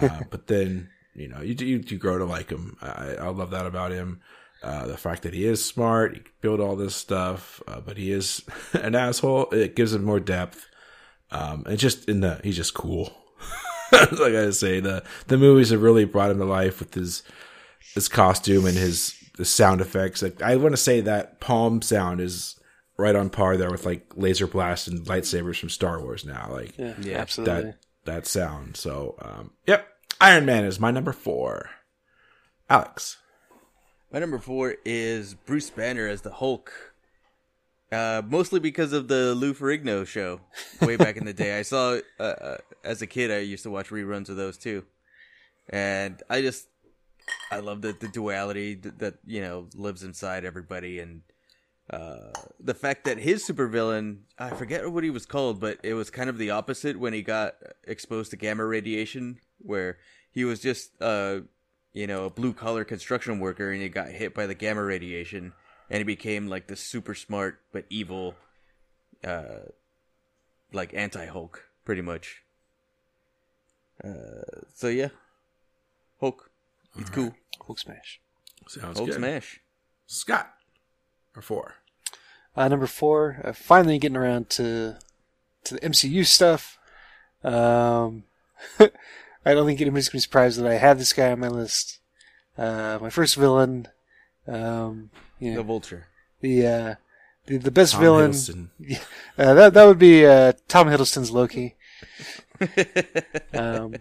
[0.00, 2.76] Uh, but then, you know, you, you, you grow to like him.
[2.80, 4.20] I, I love that about him.
[4.62, 7.98] Uh, the fact that he is smart, he can build all this stuff, uh, but
[7.98, 9.50] he is an asshole.
[9.50, 10.66] It gives him more depth.
[11.30, 13.14] Um, and just in the, he's just cool.
[13.92, 17.22] like I say, the the movies have really brought him to life with his
[17.94, 20.22] his costume and his the sound effects.
[20.22, 22.58] Like I want to say that palm sound is
[22.96, 26.24] right on par there with like laser blast and lightsabers from Star Wars.
[26.24, 27.62] Now, like Yeah, Yeah, absolutely.
[27.62, 28.76] that that sound.
[28.76, 29.86] So, um, yep,
[30.20, 31.70] Iron Man is my number four.
[32.70, 33.18] Alex,
[34.12, 36.72] My number four is Bruce Banner as the Hulk.
[37.92, 40.40] Uh, mostly because of the Lou Ferrigno show
[40.80, 41.58] way back in the day.
[41.58, 43.30] I saw uh, uh, as a kid.
[43.30, 44.84] I used to watch reruns of those too,
[45.68, 46.66] and I just
[47.50, 51.22] I love the the duality that, that you know lives inside everybody, and
[51.90, 56.10] uh, the fact that his supervillain I forget what he was called, but it was
[56.10, 57.54] kind of the opposite when he got
[57.84, 59.98] exposed to gamma radiation, where
[60.30, 61.40] he was just uh
[61.92, 65.52] you know, a blue collar construction worker and he got hit by the gamma radiation
[65.88, 68.34] and he became like the super smart but evil
[69.22, 69.70] uh
[70.72, 72.42] like anti Hulk, pretty much.
[74.02, 75.08] Uh so yeah.
[76.20, 76.50] Hulk.
[76.96, 77.34] He's cool.
[77.66, 78.20] Hulk smash.
[78.68, 79.16] sounds Hulk good.
[79.18, 79.60] smash.
[80.06, 80.52] Scott,
[81.34, 81.74] or four.
[82.56, 84.96] Uh, number four, uh, finally getting around to
[85.64, 86.78] to the MCU stuff.
[87.42, 88.24] Um,
[88.78, 91.98] I don't think anybody's gonna be surprised that I have this guy on my list.
[92.56, 93.88] Uh, my first villain,
[94.46, 96.06] um, you The know, vulture.
[96.40, 96.94] the uh,
[97.46, 98.30] the, the best Tom villain.
[98.30, 98.68] Hiddleston.
[99.36, 101.74] Uh, that that would be uh, Tom Hiddleston's Loki.
[103.52, 103.94] Um,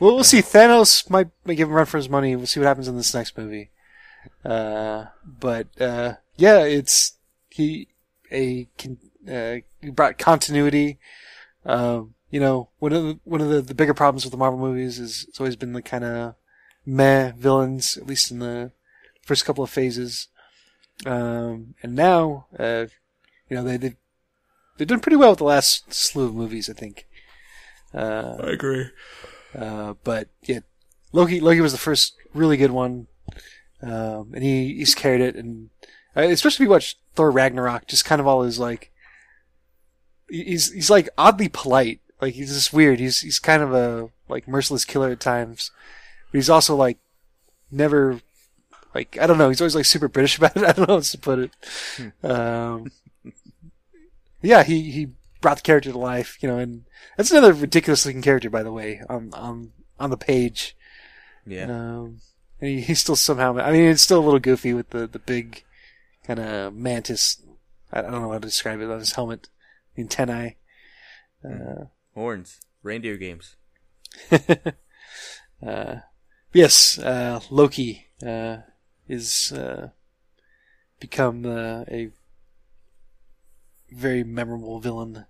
[0.00, 0.40] well, we'll see.
[0.40, 2.34] Thanos might, give him run for his money.
[2.36, 3.70] We'll see what happens in this next movie.
[4.44, 7.12] Uh, but uh, yeah, it's
[7.50, 7.88] he
[8.30, 8.68] a
[9.30, 9.56] uh,
[9.92, 10.98] brought continuity.
[11.64, 14.58] Um, you know, one of the, one of the, the bigger problems with the Marvel
[14.58, 16.34] movies is it's always been the kind of
[16.86, 18.72] meh villains, at least in the
[19.22, 20.28] first couple of phases.
[21.04, 22.86] Um, and now, uh,
[23.48, 23.96] you know, they they
[24.78, 27.06] they've done pretty well with the last slew of movies, I think.
[27.94, 28.86] Uh, I agree.
[29.54, 30.60] Uh, but yeah,
[31.12, 33.06] Loki Loki was the first really good one,
[33.82, 35.70] um, and he he's carried it, and
[36.16, 38.90] uh, especially if you watch Thor Ragnarok, just kind of all his like,
[40.28, 43.00] he's he's like oddly polite, like he's just weird.
[43.00, 45.70] He's he's kind of a like merciless killer at times,
[46.30, 46.98] but he's also like
[47.70, 48.20] never.
[48.94, 50.64] Like I don't know, he's always like super British about it.
[50.64, 51.50] I don't know how else to put it.
[52.22, 52.92] Um,
[54.42, 55.08] yeah, he he
[55.42, 56.84] brought the character to life, you know, and
[57.16, 60.74] that's another ridiculous looking character, by the way, on on on the page.
[61.44, 61.64] Yeah.
[61.64, 62.20] Um,
[62.60, 63.58] and he, he's still somehow.
[63.58, 65.64] I mean, it's still a little goofy with the the big
[66.24, 67.42] kind of mantis.
[67.92, 69.48] I, I don't know how to describe it on his helmet,
[69.94, 70.56] the antennae.
[71.44, 72.60] Uh, Horns.
[72.82, 73.56] Reindeer games.
[75.66, 75.96] uh,
[76.52, 78.58] yes, uh, Loki uh,
[79.08, 79.90] is uh,
[81.00, 82.10] become uh, a
[83.90, 85.26] very memorable villain.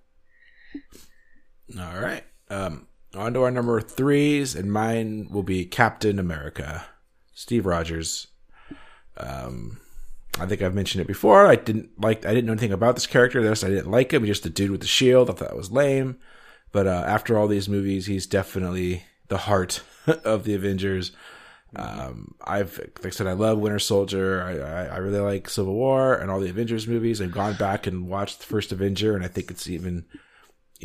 [1.78, 2.24] All right.
[2.50, 6.84] Um, on to our number threes, and mine will be Captain America,
[7.34, 8.28] Steve Rogers.
[9.16, 9.78] Um,
[10.40, 11.46] I think I've mentioned it before.
[11.46, 12.24] I didn't like.
[12.24, 13.42] I didn't know anything about this character.
[13.42, 14.24] This I didn't like him.
[14.24, 15.28] He's just a dude with the shield.
[15.28, 16.18] I thought that was lame.
[16.72, 19.82] But uh, after all these movies, he's definitely the heart
[20.24, 21.12] of the Avengers.
[21.76, 24.42] Um, I've like I said, I love Winter Soldier.
[24.42, 27.20] I, I I really like Civil War and all the Avengers movies.
[27.20, 30.06] I've gone back and watched the first Avenger, and I think it's even even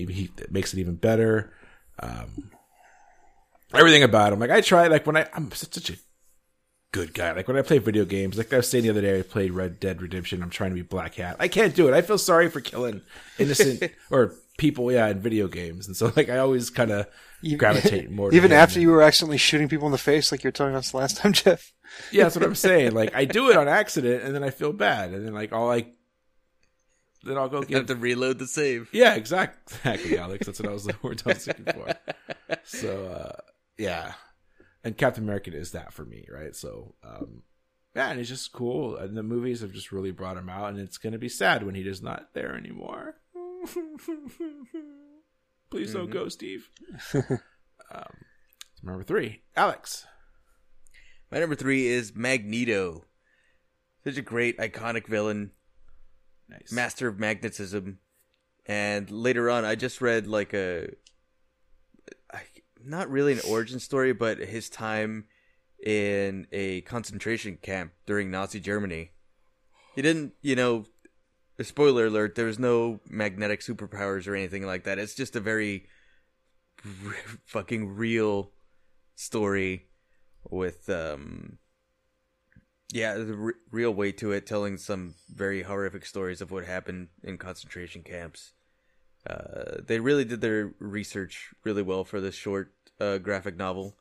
[0.06, 1.54] he makes it even better.
[2.00, 2.52] Um,
[3.74, 5.96] everything about him, like I try, like when I I'm such, a
[6.92, 7.32] good guy.
[7.34, 9.52] Like when I play video games, like I was saying the other day, I played
[9.52, 10.42] Red Dead Redemption.
[10.42, 11.38] I'm trying to be Black Hat.
[11.40, 11.94] I can't do it.
[11.94, 13.02] I feel sorry for killing
[13.38, 17.08] innocent or people, yeah, in video games, and so like I always kind of
[17.58, 18.34] gravitate more.
[18.34, 20.94] Even after you were accidentally shooting people in the face, like you were telling us
[20.94, 21.74] last time, Jeff.
[22.12, 22.94] Yeah, that's what I'm saying.
[22.94, 25.68] Like I do it on accident, and then I feel bad, and then like all
[25.68, 25.94] like,
[27.24, 28.90] then I'll go You have to reload the save.
[28.92, 30.46] Yeah, exact, exactly, Alex.
[30.46, 31.94] That's what I was the word I was looking for.
[32.64, 33.42] So uh,
[33.78, 34.14] yeah,
[34.84, 36.56] and Captain America is that for me, right?
[36.56, 37.44] So um,
[37.96, 40.80] yeah, and it's just cool, and the movies have just really brought him out, and
[40.80, 43.16] it's gonna be sad when he is not there anymore.
[45.70, 46.70] Please don't go, Steve.
[47.14, 48.14] um,
[48.82, 50.06] number three, Alex.
[51.32, 53.04] My number three is Magneto.
[54.06, 55.52] Such a great, iconic villain.
[56.50, 56.72] Nice.
[56.72, 58.00] master of magnetism.
[58.66, 60.90] And later on, I just read like a,
[62.84, 65.26] not really an origin story, but his time
[65.84, 69.12] in a concentration camp during Nazi Germany.
[69.96, 70.86] He didn't, you know,
[71.62, 75.00] spoiler alert, there was no magnetic superpowers or anything like that.
[75.00, 75.88] It's just a very
[76.86, 78.52] r- fucking real
[79.16, 79.88] story
[80.50, 81.58] with, um,
[82.92, 87.10] yeah, the r- real weight to it, telling some very horrific stories of what happened
[87.24, 88.54] in concentration camps.
[89.30, 93.98] Uh, they really did their research really well for this short uh, graphic novel,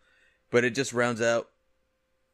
[0.50, 1.48] but it just rounds out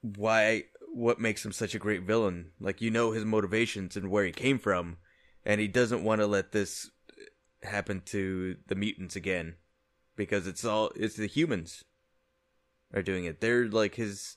[0.03, 2.51] why what makes him such a great villain.
[2.61, 4.99] Like you know his motivations and where he came from,
[5.45, 6.91] and he doesn't want to let this
[7.63, 9.55] happen to the mutants again
[10.17, 11.85] because it's all it's the humans
[12.93, 13.41] are doing it.
[13.41, 14.37] They're like his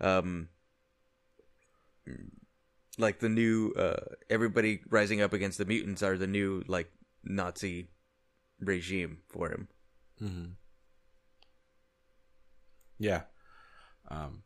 [0.00, 0.48] um
[2.98, 4.00] like the new uh
[4.30, 6.90] everybody rising up against the mutants are the new like
[7.24, 7.90] Nazi
[8.60, 9.68] regime for him.
[10.22, 10.44] Mm-hmm.
[12.98, 13.22] Yeah.
[14.08, 14.42] Um,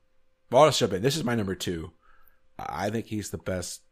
[0.51, 1.03] well, I'll jump in.
[1.03, 1.93] This is my number two.
[2.59, 3.83] I think he's the best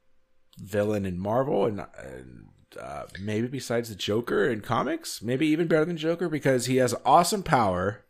[0.58, 2.46] villain in Marvel, and, and
[2.80, 6.94] uh, maybe besides the Joker in comics, maybe even better than Joker because he has
[7.04, 8.04] awesome power,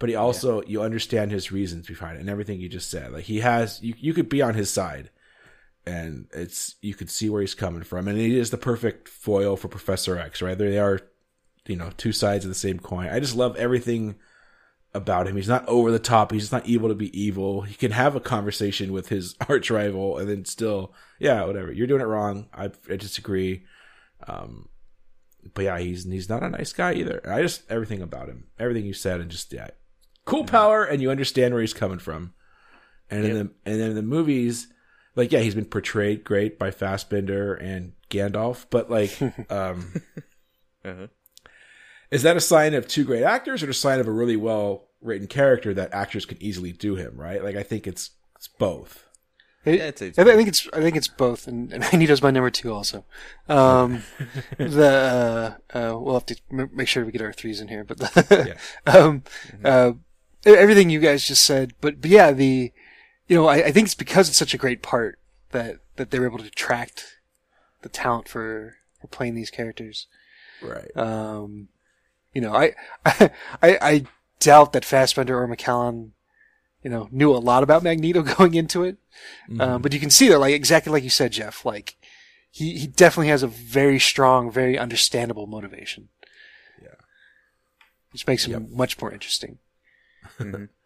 [0.00, 3.12] but he also you understand his reasons behind it and everything you just said.
[3.12, 5.10] Like he has, you you could be on his side,
[5.86, 9.56] and it's you could see where he's coming from, and he is the perfect foil
[9.56, 10.42] for Professor X.
[10.42, 11.00] Right, they are,
[11.66, 13.08] you know, two sides of the same coin.
[13.08, 14.16] I just love everything
[14.94, 15.36] about him.
[15.36, 16.32] He's not over the top.
[16.32, 17.60] He's not evil to be evil.
[17.60, 21.70] He can have a conversation with his arch rival and then still, yeah, whatever.
[21.70, 22.48] You're doing it wrong.
[22.52, 23.64] I, I disagree.
[24.26, 24.68] Um,
[25.54, 27.20] but yeah, he's he's not a nice guy either.
[27.30, 29.68] I just everything about him, everything you said, and just yeah,
[30.30, 32.32] cool power, and you understand where he's coming from.
[33.10, 34.68] And in the and then in the movies,
[35.16, 39.16] like yeah, he's been portrayed great by Fassbender and Gandalf, but like,
[39.50, 39.92] um,
[40.84, 41.08] Uh-huh.
[42.10, 44.88] is that a sign of two great actors or a sign of a really well
[45.02, 47.16] written character that actors can easily do him?
[47.16, 47.42] Right?
[47.44, 49.04] Like I think it's it's both.
[49.66, 52.48] It- it's- it's- I think it's I think it's both, and, and Magneto's my number
[52.50, 53.04] two also.
[53.48, 54.02] Um,
[54.56, 57.84] the uh, uh, we'll have to m- make sure we get our threes in here,
[57.84, 58.56] but the,
[58.86, 59.22] um,
[59.62, 59.98] uh, e-
[60.44, 62.72] everything you guys just said, but but yeah, the
[63.28, 65.18] you know I, I think it's because it's such a great part
[65.50, 67.18] that that they were able to attract
[67.82, 70.06] the talent for for playing these characters.
[70.62, 70.94] Right.
[70.96, 71.68] Um,
[72.34, 72.74] you know, I,
[73.04, 73.30] I,
[73.62, 74.04] I
[74.38, 76.10] doubt that Fassbender or McKellen,
[76.82, 78.96] you know, knew a lot about Magneto going into it.
[79.58, 81.96] Um, but you can see that, like, exactly like you said, Jeff, like,
[82.50, 86.08] he, he definitely has a very strong, very understandable motivation.
[86.82, 86.94] Yeah.
[88.12, 89.58] Which makes him much more interesting.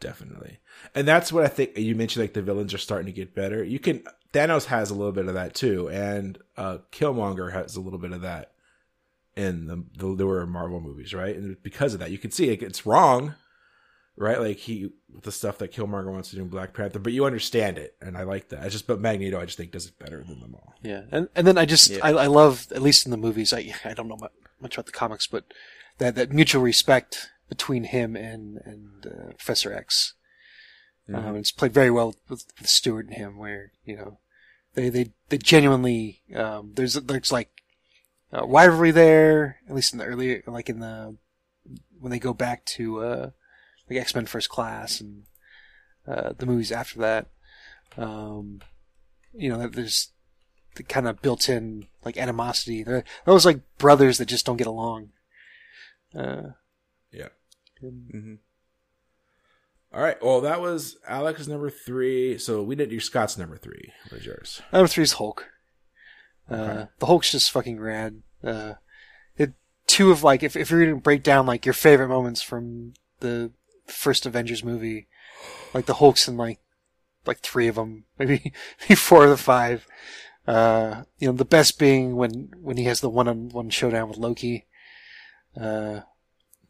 [0.00, 0.58] Definitely.
[0.96, 3.62] And that's what I think you mentioned like the villains are starting to get better.
[3.62, 7.80] You can Thanos has a little bit of that too and uh Killmonger has a
[7.80, 8.50] little bit of that
[9.36, 11.36] in the the newer Marvel movies, right?
[11.36, 13.36] And because of that, you can see it, it's wrong,
[14.16, 14.40] right?
[14.40, 14.90] Like he
[15.22, 18.16] the stuff that Killmonger wants to do in Black Panther, but you understand it and
[18.16, 18.64] I like that.
[18.64, 20.74] I just but Magneto I just think does it better than them all.
[20.82, 22.00] Yeah, and and then I just Yeah.
[22.02, 24.18] I, I love at least in the movies I I don't know
[24.60, 25.44] much about the comics, but
[25.98, 30.14] that that mutual respect between him and and uh, Professor X.
[31.12, 34.18] Um, it's played very well with, with Stewart and him, where you know
[34.74, 37.50] they they they genuinely um, there's there's like
[38.32, 41.18] a rivalry there, at least in the earlier like in the
[42.00, 43.30] when they go back to uh,
[43.90, 45.24] like X Men First Class and
[46.08, 47.26] uh, the movies after that.
[47.98, 48.62] Um,
[49.34, 50.12] you know, there's
[50.76, 52.82] the kind of built-in like animosity.
[52.82, 55.10] They're those like brothers that just don't get along.
[56.16, 56.52] Uh,
[57.12, 57.28] Yeah.
[57.90, 58.34] Hmm
[59.92, 60.22] All right.
[60.22, 62.38] Well, that was Alex's number 3.
[62.38, 63.92] So we did your Scott's number 3.
[64.10, 64.62] What is yours?
[64.72, 65.48] number three is Hulk.
[66.50, 68.22] Uh, the Hulk's just fucking rad.
[68.42, 68.74] Uh,
[69.36, 69.52] it
[69.86, 73.52] two of like if if you're gonna break down like your favorite moments from the
[73.86, 75.06] first Avengers movie,
[75.72, 76.58] like the Hulk's in like
[77.24, 79.86] like three of them, maybe maybe four of the five.
[80.46, 84.66] Uh, you know, the best being when when he has the one-on-one showdown with Loki,
[85.58, 86.00] uh,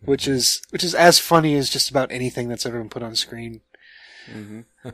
[0.05, 3.14] which is which is as funny as just about anything that's ever been put on
[3.14, 3.61] screen.
[4.30, 4.61] hmm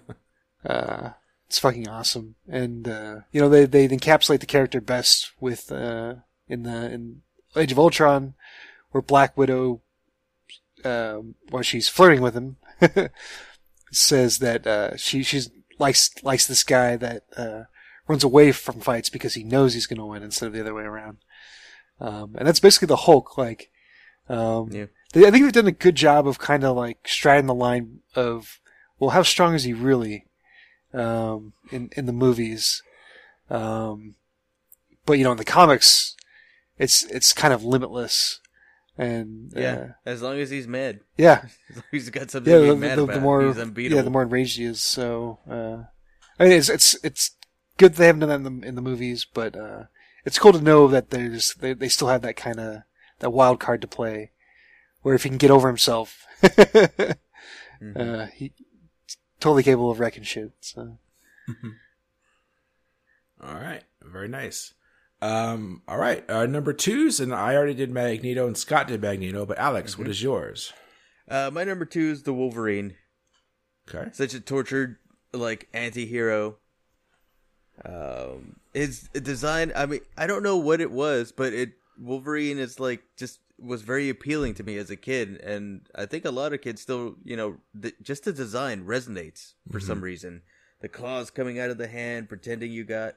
[0.65, 1.11] Uh,
[1.47, 6.17] it's fucking awesome, and uh, you know they they encapsulate the character best with uh,
[6.49, 7.23] in the in
[7.57, 8.35] Age of Ultron,
[8.91, 9.81] where Black Widow,
[10.85, 12.57] um, while she's flirting with him,
[13.93, 15.49] says that uh, she she's
[15.79, 17.63] likes likes this guy that uh,
[18.09, 20.75] runs away from fights because he knows he's going to win instead of the other
[20.75, 21.19] way around,
[22.01, 23.39] um, and that's basically the Hulk.
[23.39, 23.71] Like,
[24.29, 24.87] um, Yeah.
[25.15, 28.61] I think they've done a good job of kind of like striding the line of,
[28.99, 30.27] well, how strong is he really?
[30.95, 32.83] um, in in the movies.
[33.51, 34.15] Um,
[35.07, 36.17] but you know, in the comics,
[36.79, 38.41] it's it's kind of limitless,
[38.97, 42.51] and uh, Yeah, as long as he's mad, yeah, as long as he's got something
[42.53, 42.59] yeah.
[42.59, 43.97] to be The, mad the, about, the more he's unbeatable.
[43.97, 44.81] yeah, the more enraged he is.
[44.81, 45.85] So, uh,
[46.39, 47.33] I mean, it's it's it's
[47.77, 49.85] good they haven't done that in the in the movies, but uh,
[50.25, 52.83] it's cool to know that there's they they still have that kind of
[53.21, 54.31] that wild card to play,
[55.09, 56.27] where if he can get over himself,
[57.81, 57.97] Mm-hmm.
[58.01, 58.53] uh, he
[59.41, 60.51] totally capable of wrecking shit.
[60.61, 60.99] So.
[63.41, 64.75] All right, very nice.
[65.23, 69.47] Um, all right, uh, number twos, and I already did Magneto, and Scott did Magneto,
[69.47, 70.73] but Alex, what is yours?
[71.29, 72.97] Uh, my number two is the Wolverine.
[73.89, 74.97] Okay, Such a tortured,
[75.33, 76.57] like, anti-hero.
[77.85, 82.79] Um, his design, I mean, I don't know what it was, but it, Wolverine is
[82.81, 85.41] like, just was very appealing to me as a kid.
[85.43, 89.55] And I think a lot of kids still, you know, th- just the design resonates
[89.71, 90.05] for some mm-hmm.
[90.05, 90.43] reason.
[90.81, 93.15] The claws coming out of the hand, pretending you got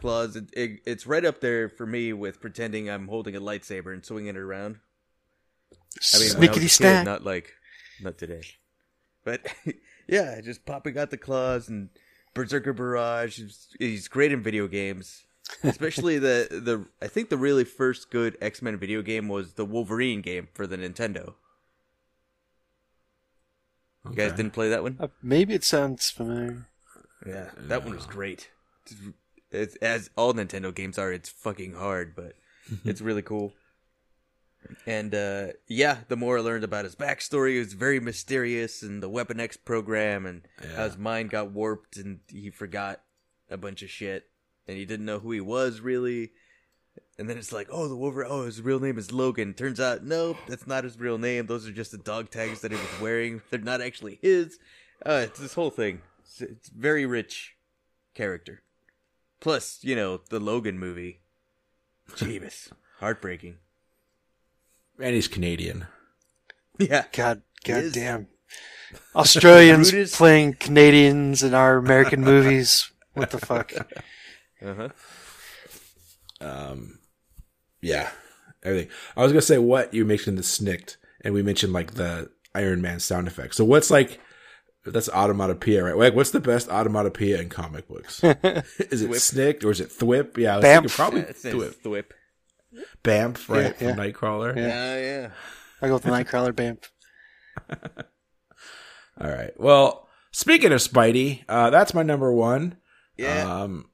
[0.00, 0.36] claws.
[0.36, 4.04] It, it, it's right up there for me with pretending I'm holding a lightsaber and
[4.04, 4.76] swinging it around.
[5.72, 7.52] I mean, I was a Snickety kid, not like,
[8.00, 8.42] not today.
[9.24, 9.46] But
[10.08, 11.88] yeah, just popping out the claws and
[12.34, 13.38] Berserker Barrage.
[13.38, 15.25] He's, he's great in video games,
[15.62, 16.86] especially the the.
[17.04, 20.66] I think the really first good X Men video game was the Wolverine game for
[20.66, 21.34] the Nintendo.
[24.08, 24.96] You guys didn't play that one?
[25.00, 26.68] Uh, maybe it sounds familiar.
[27.26, 28.50] Yeah, that one was great.
[29.50, 32.34] It's, as all Nintendo games are, it's fucking hard, but
[32.84, 33.52] it's really cool.
[34.84, 39.02] And uh, yeah, the more I learned about his backstory, it was very mysterious, and
[39.02, 40.42] the Weapon X program, and
[40.74, 43.00] how his mind got warped, and he forgot
[43.50, 44.24] a bunch of shit,
[44.68, 46.30] and he didn't know who he was really.
[47.18, 48.28] And then it's like, oh, the Wolverine.
[48.30, 49.54] Oh, his real name is Logan.
[49.54, 51.46] Turns out, nope, that's not his real name.
[51.46, 53.40] Those are just the dog tags that he was wearing.
[53.50, 54.58] They're not actually his.
[55.04, 56.02] Uh, it's this whole thing.
[56.20, 57.54] It's, it's very rich
[58.14, 58.62] character.
[59.40, 61.20] Plus, you know, the Logan movie.
[62.12, 62.70] Jeebus.
[63.00, 63.56] Heartbreaking.
[64.98, 65.86] and he's Canadian.
[66.78, 67.04] Yeah.
[67.12, 67.92] God, He god is.
[67.92, 68.28] damn.
[69.14, 72.90] Australians playing Canadians in our American movies.
[73.14, 73.72] What the fuck?
[74.64, 74.88] Uh huh.
[76.40, 76.98] Um,
[77.80, 78.10] yeah,
[78.62, 78.90] everything.
[79.16, 82.80] I was gonna say what you mentioned the snicked, and we mentioned like the Iron
[82.82, 83.54] Man sound effect.
[83.54, 84.20] So what's like
[84.84, 85.96] that's automatopoeia, right?
[85.96, 88.22] Like, what's the best automatopoeia in comic books?
[88.24, 89.20] is it Thwip.
[89.20, 90.36] snicked or is it thwip?
[90.36, 90.72] Yeah, I was Bamf.
[90.74, 91.74] thinking probably It's thwip.
[91.82, 92.04] Thwip.
[93.02, 93.74] Bamf, right?
[93.80, 94.56] Yeah, From Nightcrawler.
[94.56, 94.66] Yeah.
[94.68, 95.30] Yeah, yeah.
[95.82, 96.88] I go with the Nightcrawler Bamf.
[99.20, 99.58] All right.
[99.58, 102.76] Well, speaking of Spidey, uh, that's my number one.
[103.16, 103.62] Yeah.
[103.62, 103.86] Um,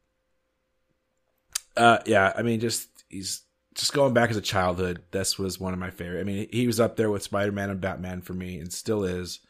[1.76, 3.42] uh, yeah, I mean, just he's
[3.74, 5.02] just going back as a childhood.
[5.10, 6.20] This was one of my favorite.
[6.20, 9.04] I mean, he was up there with Spider Man and Batman for me, and still
[9.04, 9.40] is.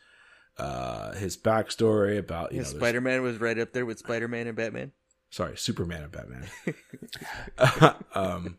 [0.59, 4.29] Uh, his backstory about you Yeah, know, Spider Man was right up there with Spider
[4.29, 4.93] Man and Batman.
[5.31, 6.47] sorry, Superman and Batman.
[8.15, 8.59] um,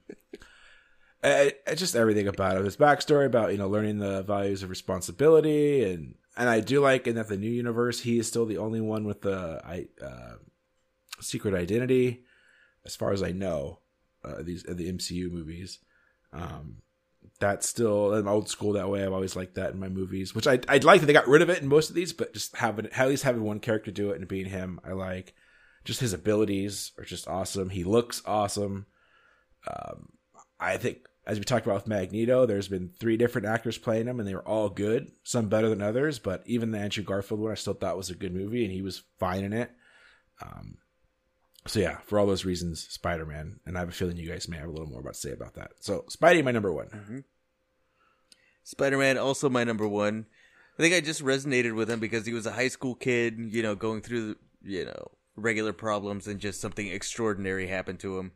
[1.24, 2.66] I, I- just everything about it.
[2.66, 7.08] His backstory about you know learning the values of responsibility, and and I do like
[7.08, 10.36] in that the new universe he is still the only one with the I uh,
[11.22, 12.24] secret identity,
[12.86, 13.80] as far as I know.
[14.24, 15.80] Uh, these uh, the MCU movies.
[16.32, 16.78] Um,
[17.40, 19.04] that's still I'm old school that way.
[19.04, 21.42] I've always liked that in my movies, which I I'd like that they got rid
[21.42, 24.12] of it in most of these, but just having at least having one character do
[24.12, 25.34] it and being him, I like.
[25.84, 27.70] Just his abilities are just awesome.
[27.70, 28.86] He looks awesome.
[29.68, 30.14] Um,
[30.58, 34.20] I think as we talked about with Magneto, there's been three different actors playing him,
[34.20, 35.12] and they were all good.
[35.24, 38.16] Some better than others, but even the Andrew Garfield one, I still thought was a
[38.16, 39.72] good movie, and he was fine in it.
[40.42, 40.78] Um,
[41.66, 44.48] so yeah, for all those reasons, Spider Man, and I have a feeling you guys
[44.48, 45.72] may have a little more about to say about that.
[45.80, 46.88] So Spidey, my number one.
[46.88, 47.20] Mm-hmm.
[48.64, 50.26] Spider Man, also my number one.
[50.78, 53.62] I think I just resonated with him because he was a high school kid, you
[53.62, 58.32] know, going through, you know, regular problems and just something extraordinary happened to him.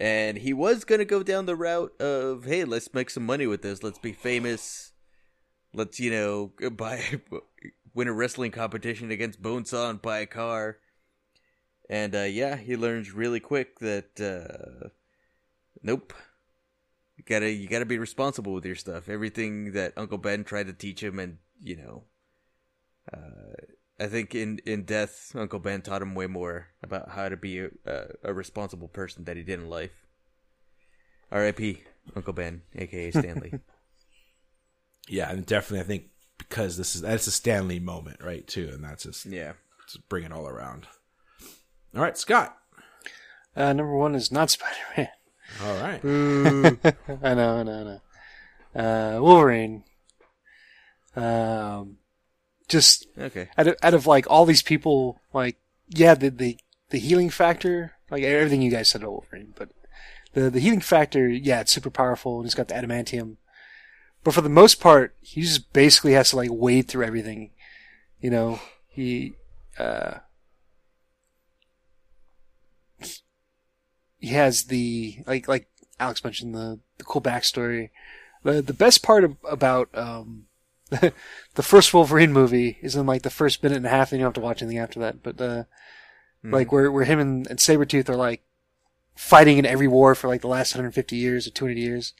[0.00, 3.62] And he was to go down the route of, hey, let's make some money with
[3.62, 3.82] this.
[3.82, 4.92] Let's be famous.
[5.72, 7.20] Let's, you know, buy,
[7.94, 10.78] win a wrestling competition against Bonesaw and buy a car.
[11.88, 14.88] And, uh, yeah, he learns really quick that, uh,
[15.82, 16.12] nope.
[17.16, 19.08] You gotta you gotta be responsible with your stuff.
[19.08, 22.02] Everything that Uncle Ben tried to teach him, and you know,
[23.12, 23.54] uh,
[24.00, 27.60] I think in in death, Uncle Ben taught him way more about how to be
[27.60, 29.92] a, a, a responsible person that he did in life.
[31.30, 31.84] R.I.P.
[32.16, 33.54] Uncle Ben, aka Stanley.
[35.06, 36.04] Yeah, and definitely, I think
[36.38, 38.46] because this is that's a Stanley moment, right?
[38.46, 39.52] Too, and that's just, yeah,
[39.86, 40.86] just bring it all around.
[41.94, 42.56] All right, Scott.
[43.56, 45.08] Uh, number one is not Spider Man.
[45.62, 46.00] All right.
[47.22, 48.00] I know, I know,
[48.74, 49.16] I know.
[49.16, 49.84] Uh, Wolverine.
[51.14, 51.98] Um,
[52.68, 53.48] just okay.
[53.56, 55.56] out of, out of like all these people, like
[55.88, 56.58] yeah, the the
[56.90, 59.70] the healing factor, like everything you guys said about Wolverine, but
[60.32, 63.36] the the healing factor, yeah, it's super powerful, and he's got the adamantium.
[64.24, 67.50] But for the most part, he just basically has to like wade through everything.
[68.20, 69.34] You know, he
[69.78, 70.14] uh,
[74.24, 75.68] he has the like like
[76.00, 77.90] Alex mentioned the the cool backstory.
[78.42, 80.46] The the best part of, about um,
[80.90, 84.24] the first Wolverine movie is in like the first minute and a half, and you
[84.24, 85.22] don't have to watch anything after that.
[85.22, 85.64] But uh,
[86.42, 88.42] like where where him and, and Sabretooth are like
[89.14, 92.14] fighting in every war for like the last 150 years or 200 years.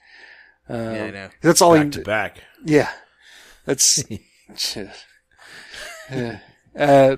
[0.68, 1.28] Um, Yeah, I know.
[1.40, 1.90] That's all Back he.
[1.90, 2.42] to back.
[2.66, 2.92] Yeah,
[3.64, 4.04] that's.
[6.10, 6.38] yeah.
[6.78, 7.16] Uh,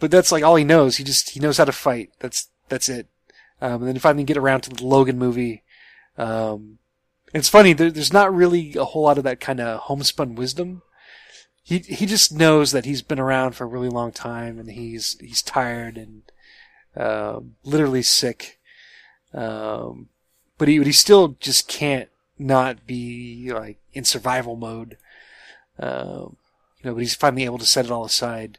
[0.00, 0.96] but that's like all he knows.
[0.96, 2.12] He just he knows how to fight.
[2.18, 3.08] That's that's it.
[3.60, 5.62] Um, and then finally get around to the Logan movie.
[6.16, 6.78] Um,
[7.34, 7.72] it's funny.
[7.72, 10.82] There, there's not really a whole lot of that kind of homespun wisdom.
[11.62, 15.18] He he just knows that he's been around for a really long time, and he's
[15.20, 16.22] he's tired and
[16.96, 18.58] um, literally sick.
[19.34, 20.08] Um,
[20.56, 22.08] but he but he still just can't
[22.38, 24.96] not be like in survival mode.
[25.78, 26.36] Um,
[26.78, 28.58] you know, but he's finally able to set it all aside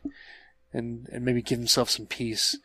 [0.73, 2.57] and and maybe give himself some peace.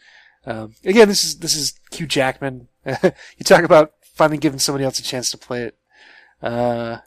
[0.46, 2.68] Um, again, this is this is Hugh Jackman.
[2.86, 5.76] you talk about finally giving somebody else a chance to play it.
[6.42, 6.98] Uh,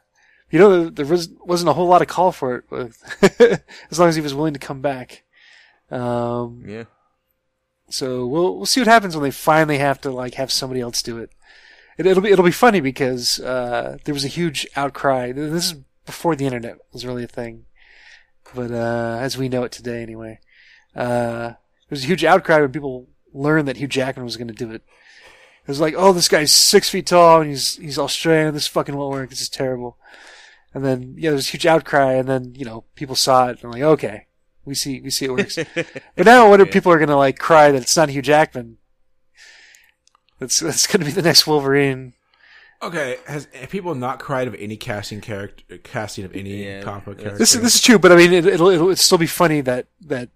[0.49, 3.61] you know, there, there was, wasn't a whole lot of call for it,
[3.91, 5.23] as long as he was willing to come back.
[5.91, 6.85] Um, Yeah.
[7.89, 11.01] so we'll we'll see what happens when they finally have to like have somebody else
[11.01, 11.31] do it.
[11.97, 15.31] it it'll be it'll be funny because uh, there was a huge outcry.
[15.31, 17.65] This is before the internet was really a thing,
[18.55, 20.39] but uh, as we know it today, anyway,
[20.95, 23.07] uh, there was a huge outcry when people
[23.37, 24.83] learned that Hugh Jackman was going to do it.
[25.63, 28.53] It was like, oh, this guy's six feet tall and he's he's Australian.
[28.53, 29.29] This fucking won't work.
[29.29, 29.97] This is terrible.
[30.73, 33.63] And then yeah, there was a huge outcry, and then you know people saw it
[33.63, 34.27] and like, okay,
[34.63, 35.57] we see we see it works.
[36.15, 38.77] But now I wonder if people are gonna like cry that it's not Hugh Jackman.
[40.39, 42.13] That's that's gonna be the next Wolverine.
[42.81, 47.05] Okay, has have people not cried of any casting character, casting of any Yeah, comic
[47.05, 47.39] book character?
[47.39, 49.87] This is this is true, but I mean it, it'll it'll still be funny that
[50.01, 50.29] that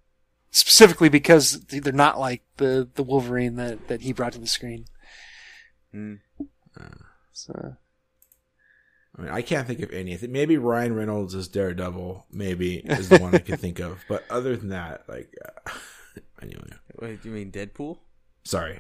[0.52, 4.86] specifically because they're not like the the Wolverine that that he brought to the screen.
[5.94, 6.20] Mm.
[7.34, 7.78] So
[9.18, 10.14] I mean, I can't think of any.
[10.14, 14.00] I think maybe Ryan Reynolds as Daredevil, maybe is the one I can think of.
[14.08, 15.72] But other than that, like, uh,
[16.42, 16.64] anyway,
[17.00, 17.98] Wait, do you mean Deadpool?
[18.44, 18.80] sorry,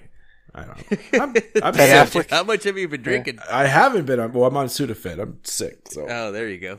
[0.55, 0.91] I don't.
[1.13, 1.19] Know.
[1.21, 2.29] I'm, I'm sick.
[2.29, 3.39] How much have you been drinking?
[3.51, 4.31] I haven't been on.
[4.31, 5.19] Well, I'm on Sudafed.
[5.19, 5.79] I'm sick.
[5.89, 6.77] So Oh, there you go.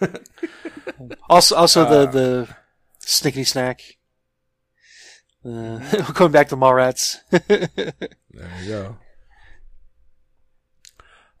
[1.28, 2.56] also also the the
[3.00, 3.95] snickety snack.
[5.46, 5.78] Uh,
[6.14, 7.18] going back to Mallrats.
[7.30, 7.92] there
[8.62, 8.96] you go.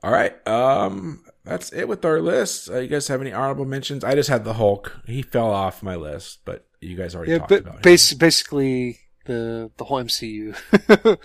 [0.02, 0.46] All right.
[0.46, 2.70] Um, that's it with our list.
[2.70, 4.04] Uh, you guys have any honorable mentions?
[4.04, 5.00] I just had the Hulk.
[5.06, 8.18] He fell off my list, but you guys already yeah, talked but about him.
[8.18, 10.54] basically the the whole MCU.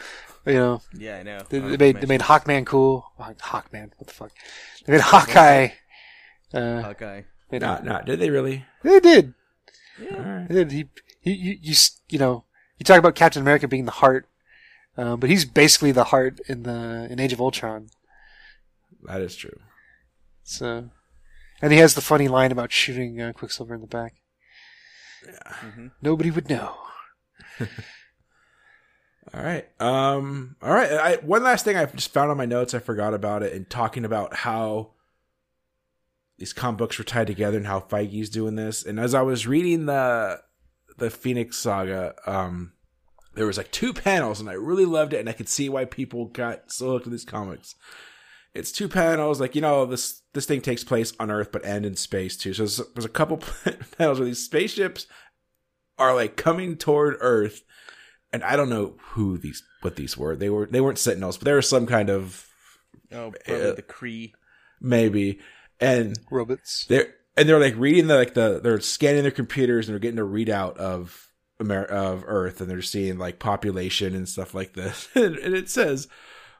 [0.45, 1.41] you know, Yeah, I know.
[1.49, 3.06] They, they made they made Hawkman cool.
[3.18, 4.32] Hawk- Hawkman, what the fuck?
[4.86, 5.70] They made Hawkeye.
[6.53, 7.22] Uh, Hawkeye.
[7.52, 8.06] made Not, not.
[8.06, 8.66] Did they really?
[8.84, 9.34] They did.
[10.12, 10.48] All right.
[10.49, 10.72] They did.
[10.72, 10.90] He,
[11.22, 11.76] he, you, you,
[12.10, 12.45] you know,
[12.82, 14.28] you talk about Captain America being the heart,
[14.98, 17.90] uh, but he's basically the heart in the in Age of Ultron.
[19.03, 19.60] That is true.
[20.41, 20.90] So,
[21.62, 24.16] and he has the funny line about shooting uh, Quicksilver in the back.
[26.02, 26.74] Nobody would know.
[27.60, 27.68] All
[29.44, 29.70] right.
[29.80, 30.56] Um.
[30.64, 30.91] All right.
[30.91, 32.74] I, one last thing I just found on my notes.
[32.74, 33.53] I forgot about it.
[33.53, 34.94] And talking about how
[36.40, 38.84] these comic books were tied together and how Feige's doing this.
[38.84, 40.41] And as I was reading the
[41.02, 42.72] the Phoenix Saga, um,
[43.36, 45.84] there was like two panels, and I really loved it, and I could see why
[45.86, 47.76] people got so hooked to these comics.
[48.53, 51.86] It's two panels, like you know, this this thing takes place on Earth, but and
[51.86, 52.53] in space too.
[52.53, 53.38] So there's, there's a couple
[53.98, 55.07] panels where these spaceships
[55.98, 57.61] are like coming toward Earth,
[58.34, 60.36] and I don't know who these what these were.
[60.36, 62.45] They were they weren't Sentinels, but they were some kind of
[63.14, 64.32] Oh, probably Uh, the Kree.
[64.80, 65.40] maybe.
[65.80, 66.86] And Robots.
[66.88, 70.20] they're and they're like reading the like the they're scanning their computers and they're getting
[70.20, 71.32] a readout of
[71.62, 75.08] Amer- of Earth and they're seeing like population and stuff like this.
[75.16, 76.08] and, and it says,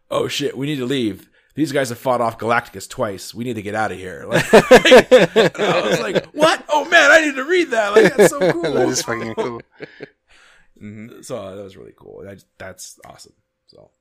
[0.10, 3.34] "Oh shit, we need to leave." These guys have fought off Galacticus twice.
[3.34, 4.26] We need to get out of here.
[4.27, 6.64] Like, and I was like, "What?
[6.69, 7.93] Oh man, I need to read that.
[7.93, 9.61] Like, that's so cool." that is fucking cool.
[11.22, 12.23] So that was really cool.
[12.23, 13.34] That, that's awesome.
[13.68, 13.91] So,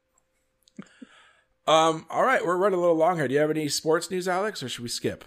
[1.67, 3.29] um, all right, we're running a little long here.
[3.29, 5.25] Do you have any sports news, Alex, or should we skip?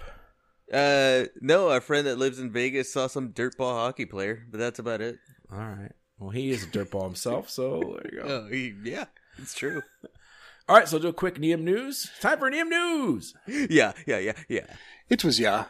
[0.74, 4.80] Uh, no, our friend that lives in Vegas saw some dirtball hockey player, but that's
[4.80, 5.18] about it.
[5.52, 5.92] All right.
[6.20, 8.28] Well, he is a dirtball himself, so there you go.
[8.46, 9.06] Oh, he, yeah,
[9.38, 9.82] it's true.
[10.70, 12.10] All right, so do a quick Neum news.
[12.22, 13.34] Time for Neum news.
[13.48, 14.66] yeah, yeah, yeah, yeah.
[15.10, 15.66] It was yeah.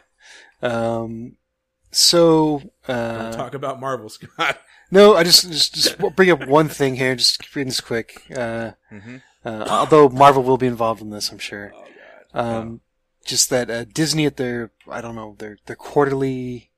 [0.62, 1.36] Um,
[1.90, 4.58] so Don't uh, talk about Marvel, Scott.
[4.90, 7.16] no, I just just just bring up one thing here.
[7.16, 8.22] Just reading this quick.
[8.30, 9.22] Uh, Mhm.
[9.44, 11.72] Uh, although Marvel will be involved in this, I'm sure.
[12.32, 12.80] Um,
[13.24, 16.70] just that uh, Disney at their I don't know their their quarterly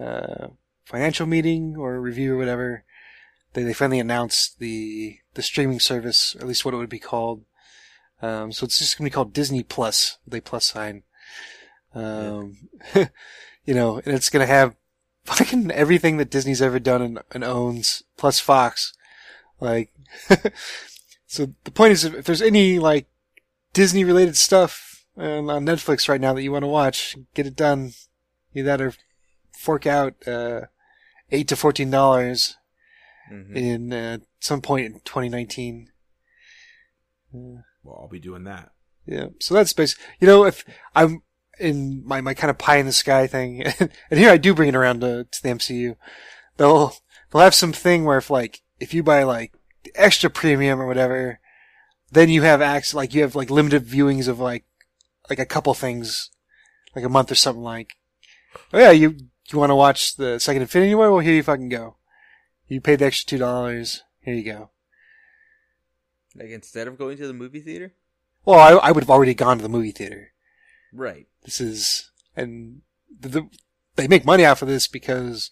[0.00, 0.48] uh,
[0.84, 2.84] financial meeting or review or whatever,
[3.54, 6.98] they they finally announced the the streaming service, or at least what it would be
[6.98, 7.44] called.
[8.22, 10.18] Um, so it's just gonna be called Disney Plus.
[10.26, 11.02] They plus sign.
[11.94, 12.68] Um,
[13.64, 14.76] you know, and it's gonna have
[15.24, 18.92] fucking everything that Disney's ever done and, and owns, plus Fox.
[19.60, 19.92] Like,
[21.26, 23.06] so the point is, if there's any like
[23.72, 27.92] Disney related stuff on Netflix right now that you want to watch, get it done.
[28.54, 28.94] Either that or
[29.58, 30.62] fork out uh,
[31.30, 32.56] eight to fourteen dollars
[33.32, 33.56] Mhm.
[33.56, 35.88] in uh, some point in 2019.
[37.32, 38.70] Well, I'll be doing that.
[39.06, 39.98] Yeah, so that's basic.
[40.20, 40.64] You know, if
[40.94, 41.22] I'm
[41.58, 44.68] in my, my kind of pie in the sky thing, and here I do bring
[44.68, 45.96] it around to, to the MCU,
[46.56, 46.94] they'll
[47.30, 49.52] they'll have some thing where if like if you buy like
[49.94, 51.40] extra premium or whatever,
[52.12, 54.64] then you have access like you have like limited viewings of like
[55.28, 56.30] like a couple things,
[56.94, 57.94] like a month or something like.
[58.72, 59.16] Oh yeah, you
[59.50, 61.10] you want to watch the second Infinity War?
[61.10, 61.96] Well, here you fucking go.
[62.68, 64.02] You paid the extra two dollars.
[64.20, 64.70] Here you go.
[66.34, 67.94] Like instead of going to the movie theater?
[68.44, 70.32] Well, I, I would have already gone to the movie theater.
[70.92, 71.26] Right.
[71.44, 72.82] This is, and
[73.20, 73.48] the, the,
[73.96, 75.50] they make money off of this because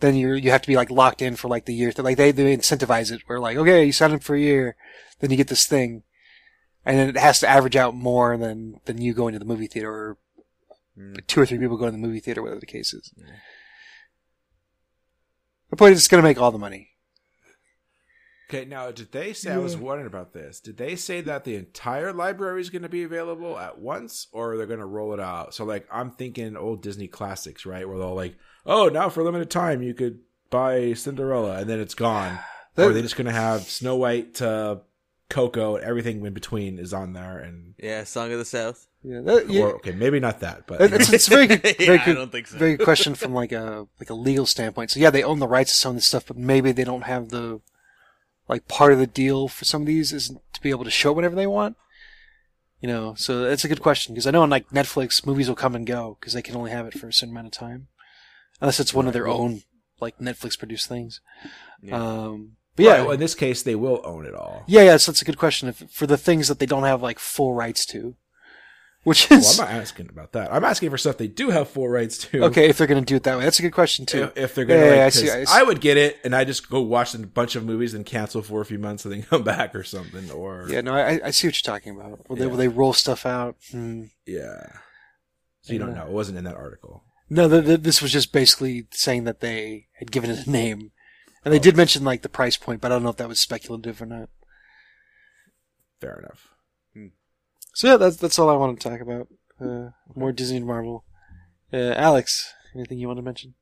[0.00, 1.92] then you you have to be like locked in for like the year.
[1.96, 4.76] Like they, they incentivize it where like, okay, you sign up for a year,
[5.20, 6.02] then you get this thing.
[6.84, 9.66] And then it has to average out more than, than you going to the movie
[9.68, 10.18] theater or
[10.98, 11.26] Mm.
[11.26, 13.12] two or three people going to the movie theater, whatever the case is.
[15.70, 16.90] The point is it's going to make all the money.
[18.50, 19.52] Okay, now did they say?
[19.52, 20.60] I was wondering about this.
[20.60, 24.58] Did they say that the entire library is going to be available at once, or
[24.58, 25.54] they're going to roll it out?
[25.54, 27.88] So, like, I'm thinking old Disney classics, right?
[27.88, 28.36] Where they'll like,
[28.66, 30.18] oh, now for a limited time you could
[30.50, 32.38] buy Cinderella, and then it's gone.
[32.76, 34.82] or are they just going to have Snow White to
[35.32, 38.86] Coco, and everything in between is on there, and Yeah, Song of the South.
[39.02, 39.62] Yeah, that, yeah.
[39.62, 42.46] or okay, maybe not that, but It's, it's very good, Yeah, very I don't think
[42.46, 42.58] so.
[42.58, 44.90] very good question from like a like a legal standpoint.
[44.90, 47.02] So yeah, they own the rights to some of this stuff, but maybe they don't
[47.02, 47.60] have the
[48.48, 51.12] like part of the deal for some of these is to be able to show
[51.12, 51.76] whatever they want.
[52.80, 55.54] You know, so that's a good question because I know on like Netflix, movies will
[55.56, 57.88] come and go because they can only have it for a certain amount of time,
[58.60, 59.62] unless it's one of their own
[60.00, 61.20] like Netflix produced things.
[61.80, 61.96] Yeah.
[61.96, 64.64] Um, but yeah, yeah, in this case they will own it all.
[64.66, 64.96] yeah, yeah.
[64.96, 67.54] So that's a good question if, for the things that they don't have like full
[67.54, 68.16] rights to,
[69.04, 70.52] which Well, is I'm not asking about that.
[70.52, 72.44] I'm asking for stuff they do have full rights to.
[72.44, 73.44] okay if they're going to do it that way.
[73.44, 74.24] That's a good question too.
[74.24, 76.34] If, if they're gonna, Yeah, like, yeah, I see, I I, would get it, and
[76.34, 79.12] I just go watch a bunch of movies and cancel for a few months and
[79.12, 80.30] then come back or something.
[80.30, 82.28] Or Yeah, no, I, I see what you're talking about.
[82.28, 83.56] Will they, will they roll stuff out?
[83.70, 84.04] Hmm.
[84.26, 84.66] yeah.
[85.62, 86.06] So you don't know.
[86.06, 87.04] It wasn't in that article.
[87.30, 90.90] No, the, the, this was just basically saying that they had given it a name.
[91.44, 93.40] And they did mention, like, the price point, but I don't know if that was
[93.40, 94.28] speculative or not.
[96.00, 96.52] Fair enough.
[97.74, 99.28] So yeah, that's, that's all I want to talk about.
[99.60, 101.04] Uh, more Disney and Marvel.
[101.72, 103.54] Uh, Alex, anything you want to mention?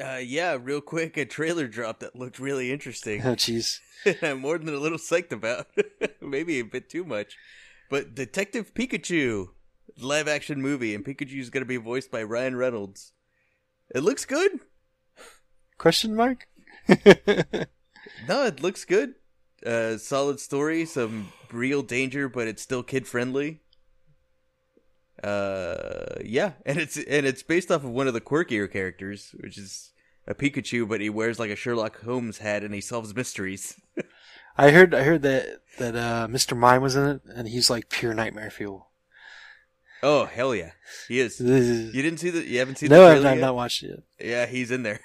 [0.00, 3.22] Uh, yeah, real quick, a trailer drop that looked really interesting.
[3.24, 3.78] Oh, jeez.
[4.22, 5.66] I'm more than a little psyched about.
[6.20, 7.36] Maybe a bit too much.
[7.90, 9.48] But Detective Pikachu,
[10.00, 13.12] live action movie, and Pikachu's going to be voiced by Ryan Reynolds.
[13.94, 14.60] It looks good.
[15.78, 16.47] Question mark?
[18.26, 19.14] No, it looks good.
[19.64, 23.60] Uh, solid story, some real danger, but it's still kid friendly.
[25.22, 29.58] Uh, yeah, and it's and it's based off of one of the quirkier characters, which
[29.58, 29.92] is
[30.26, 33.80] a Pikachu, but he wears like a Sherlock Holmes hat and he solves mysteries.
[34.60, 36.56] I heard, I heard that, that, uh, Mr.
[36.56, 38.90] Mime was in it, and he's like pure nightmare fuel.
[40.02, 40.72] Oh hell yeah,
[41.08, 41.40] he is.
[41.40, 42.44] You didn't see the?
[42.44, 44.28] You haven't seen I've, the I've not watched it yet.
[44.28, 45.00] Yeah, he's in there.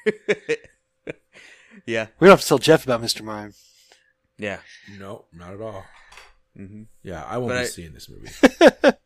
[1.85, 3.21] Yeah, We don't have to tell Jeff about Mr.
[3.23, 3.53] Mime.
[4.37, 4.59] yeah.
[4.97, 5.85] No, not at all.
[6.55, 8.29] hmm Yeah, I won't But be I- seeing this movie.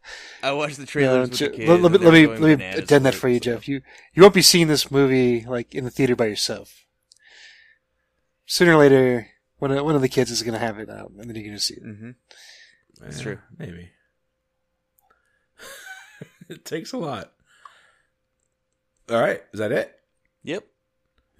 [0.43, 1.69] I watched the No, trailers with the kids.
[1.69, 3.37] let, let me and let me going let me bananas attend that with for you,
[3.39, 3.67] so- Jeff.
[3.67, 3.81] You
[4.13, 6.85] you won't be seeing this movie like in the theater by yourself.
[8.45, 9.27] Sooner or later,
[9.57, 11.43] one of one of the kids is going to have it out, and then you're
[11.43, 11.83] going to see it.
[11.83, 12.15] Mhm.
[12.99, 13.39] That's true.
[13.57, 13.89] Maybe.
[16.49, 17.33] it takes a lot.
[19.09, 19.93] All right, is that it?
[20.43, 20.65] Yep.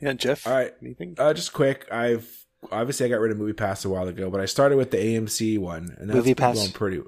[0.02, 0.46] Yeah, Jeff.
[0.46, 0.74] All right.
[0.82, 1.16] Anything?
[1.18, 1.88] Uh, just quick.
[1.92, 4.92] I've obviously I got rid of Movie Pass a while ago, but I started with
[4.92, 6.56] the AMC one, and that's Movie Pass?
[6.56, 7.02] going pretty.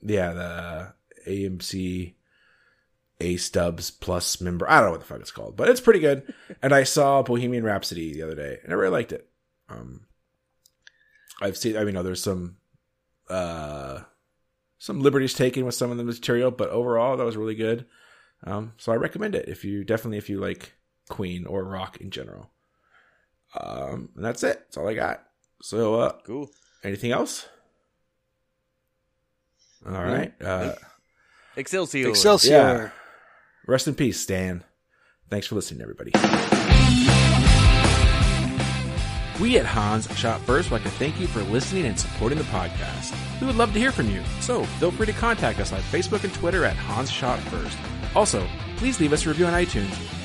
[0.00, 0.94] Yeah, the
[1.28, 2.14] AMC
[3.20, 4.68] A Stubs Plus member.
[4.68, 6.32] I don't know what the fuck it's called, but it's pretty good.
[6.62, 9.28] and I saw Bohemian Rhapsody the other day, and I really liked it.
[9.68, 10.06] Um,
[11.40, 11.76] I've seen.
[11.76, 12.56] I mean, no, there's some
[13.28, 14.00] uh
[14.78, 17.86] some liberties taken with some of the material, but overall that was really good.
[18.44, 20.72] Um, so I recommend it if you definitely if you like
[21.12, 22.50] Queen or rock in general.
[23.58, 24.58] Um, and that's it.
[24.60, 25.22] That's all I got.
[25.60, 26.50] So, uh, Cool.
[26.82, 27.46] anything else?
[29.86, 30.32] All right.
[30.42, 30.74] Uh,
[31.56, 32.08] Excelsior.
[32.08, 32.50] Excelsior.
[32.50, 32.90] yeah.
[33.66, 34.64] Rest in peace, Stan.
[35.28, 36.12] Thanks for listening, everybody.
[39.40, 42.44] We at Han Shot First would like to thank you for listening and supporting the
[42.44, 43.12] podcast.
[43.40, 46.22] We would love to hear from you, so feel free to contact us on Facebook
[46.22, 47.76] and Twitter at Han Shot First.
[48.14, 49.90] Also, please leave us a review on iTunes.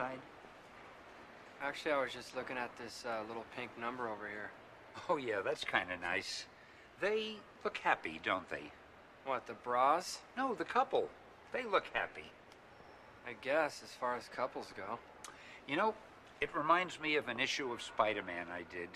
[0.00, 0.20] Couple inside?
[1.62, 4.50] Actually, I was just looking at this uh, little pink number over here.
[5.08, 6.46] Oh yeah, that's kind of nice.
[7.00, 8.72] They look happy, don't they?
[9.24, 10.18] What, the bras?
[10.36, 11.08] No, the couple.
[11.52, 12.30] They look happy.
[13.26, 14.98] I guess, as far as couples go.
[15.68, 15.94] You know,
[16.40, 18.88] it reminds me of an issue of Spider-Man I did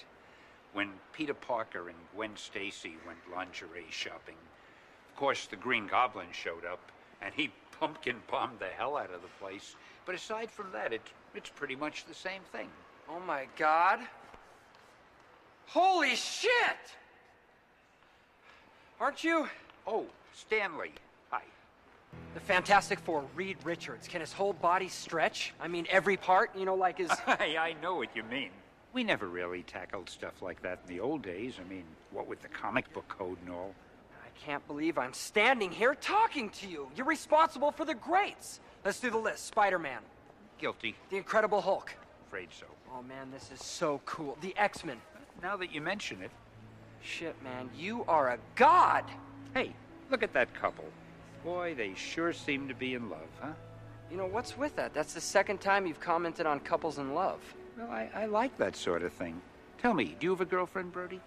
[0.72, 4.36] when Peter Parker and Gwen Stacy went lingerie shopping.
[5.10, 6.80] Of course, the Green Goblin showed up,
[7.22, 9.76] and he pumpkin bombed the hell out of the place.
[10.06, 12.68] But aside from that, it's it's pretty much the same thing.
[13.10, 14.00] Oh my god.
[15.66, 16.50] Holy shit!
[19.00, 19.48] Aren't you
[19.86, 20.92] Oh, Stanley.
[21.30, 21.42] Hi.
[22.32, 24.08] the Fantastic Four, Reed Richards?
[24.08, 25.52] Can his whole body stretch?
[25.60, 27.10] I mean, every part, you know, like his.
[27.26, 28.50] I, I know what you mean.
[28.92, 31.54] We never really tackled stuff like that in the old days.
[31.60, 33.74] I mean, what with the comic book code and all.
[34.40, 36.88] Can't believe I'm standing here talking to you.
[36.96, 38.60] You're responsible for the greats.
[38.84, 40.00] Let's do the list Spider Man,
[40.58, 40.94] Guilty.
[41.10, 41.94] The Incredible Hulk.
[42.26, 42.66] Afraid so.
[42.94, 44.36] Oh man, this is so cool.
[44.40, 44.96] The X Men.
[45.42, 46.30] Now that you mention it,
[47.04, 49.04] Shit, man, you are a god!
[49.52, 49.72] hey,
[50.10, 50.86] look at that couple.
[51.44, 53.52] Boy, they sure seem to be in love, huh?
[54.10, 54.94] You know, what's with that?
[54.94, 57.40] That's the second time you've commented on couples in love.
[57.76, 59.40] Well, I, I like that sort of thing.
[59.78, 61.20] Tell me, do you have a girlfriend, Brodie?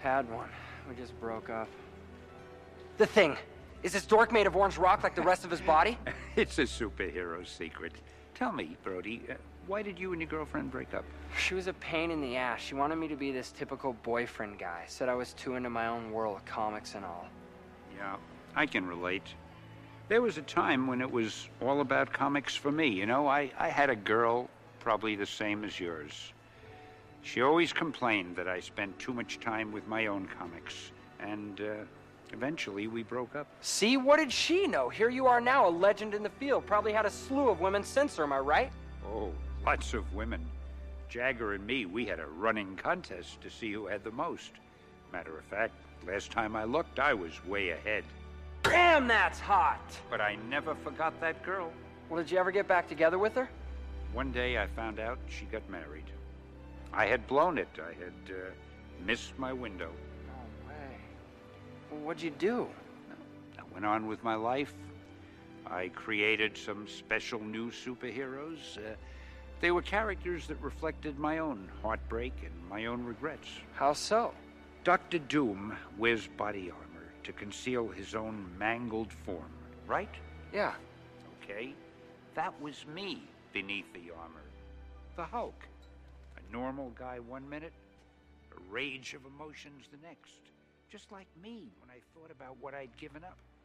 [0.00, 0.48] Had one.
[0.88, 1.68] We just broke up.
[2.98, 3.36] The thing.
[3.84, 5.96] Is this dork made of orange rock like the rest of his body?
[6.36, 7.92] it's a superhero secret.
[8.34, 9.34] Tell me, Brodie, uh,
[9.68, 11.04] why did you and your girlfriend break up?
[11.38, 12.60] She was a pain in the ass.
[12.60, 14.82] She wanted me to be this typical boyfriend guy.
[14.88, 17.28] Said I was too into my own world, comics and all.
[17.96, 18.16] Yeah,
[18.56, 19.28] I can relate.
[20.08, 23.28] There was a time when it was all about comics for me, you know?
[23.28, 24.50] I, I had a girl
[24.80, 26.32] probably the same as yours.
[27.22, 31.64] She always complained that I spent too much time with my own comics, and uh,
[32.32, 33.46] eventually we broke up.
[33.60, 34.88] See, what did she know?
[34.88, 36.66] Here you are now, a legend in the field.
[36.66, 38.72] Probably had a slew of women since her, am I right?
[39.06, 39.32] Oh,
[39.64, 40.44] lots of women.
[41.08, 44.52] Jagger and me, we had a running contest to see who had the most.
[45.12, 45.72] Matter of fact,
[46.06, 48.04] last time I looked, I was way ahead.
[48.62, 49.80] Damn, that's hot!
[50.10, 51.72] But I never forgot that girl.
[52.08, 53.48] Well, did you ever get back together with her?
[54.12, 56.04] One day I found out she got married.
[56.92, 57.68] I had blown it.
[57.76, 58.50] I had uh,
[59.04, 59.90] missed my window.
[61.90, 62.00] No way.
[62.00, 62.68] Well, what'd you do?
[63.58, 64.74] I went on with my life.
[65.66, 68.78] I created some special new superheroes.
[68.78, 68.96] Uh,
[69.60, 73.48] they were characters that reflected my own heartbreak and my own regrets.
[73.74, 74.32] How so?
[74.84, 79.52] Doctor Doom wears body armor to conceal his own mangled form,
[79.86, 80.14] right?
[80.52, 80.74] Yeah.
[81.42, 81.74] Okay?
[82.34, 84.44] That was me beneath the armor.
[85.16, 85.66] The Hulk.
[86.36, 87.72] A normal guy one minute,
[88.56, 90.40] a rage of emotions the next.
[90.90, 93.38] Just like me when I thought about what I'd given up.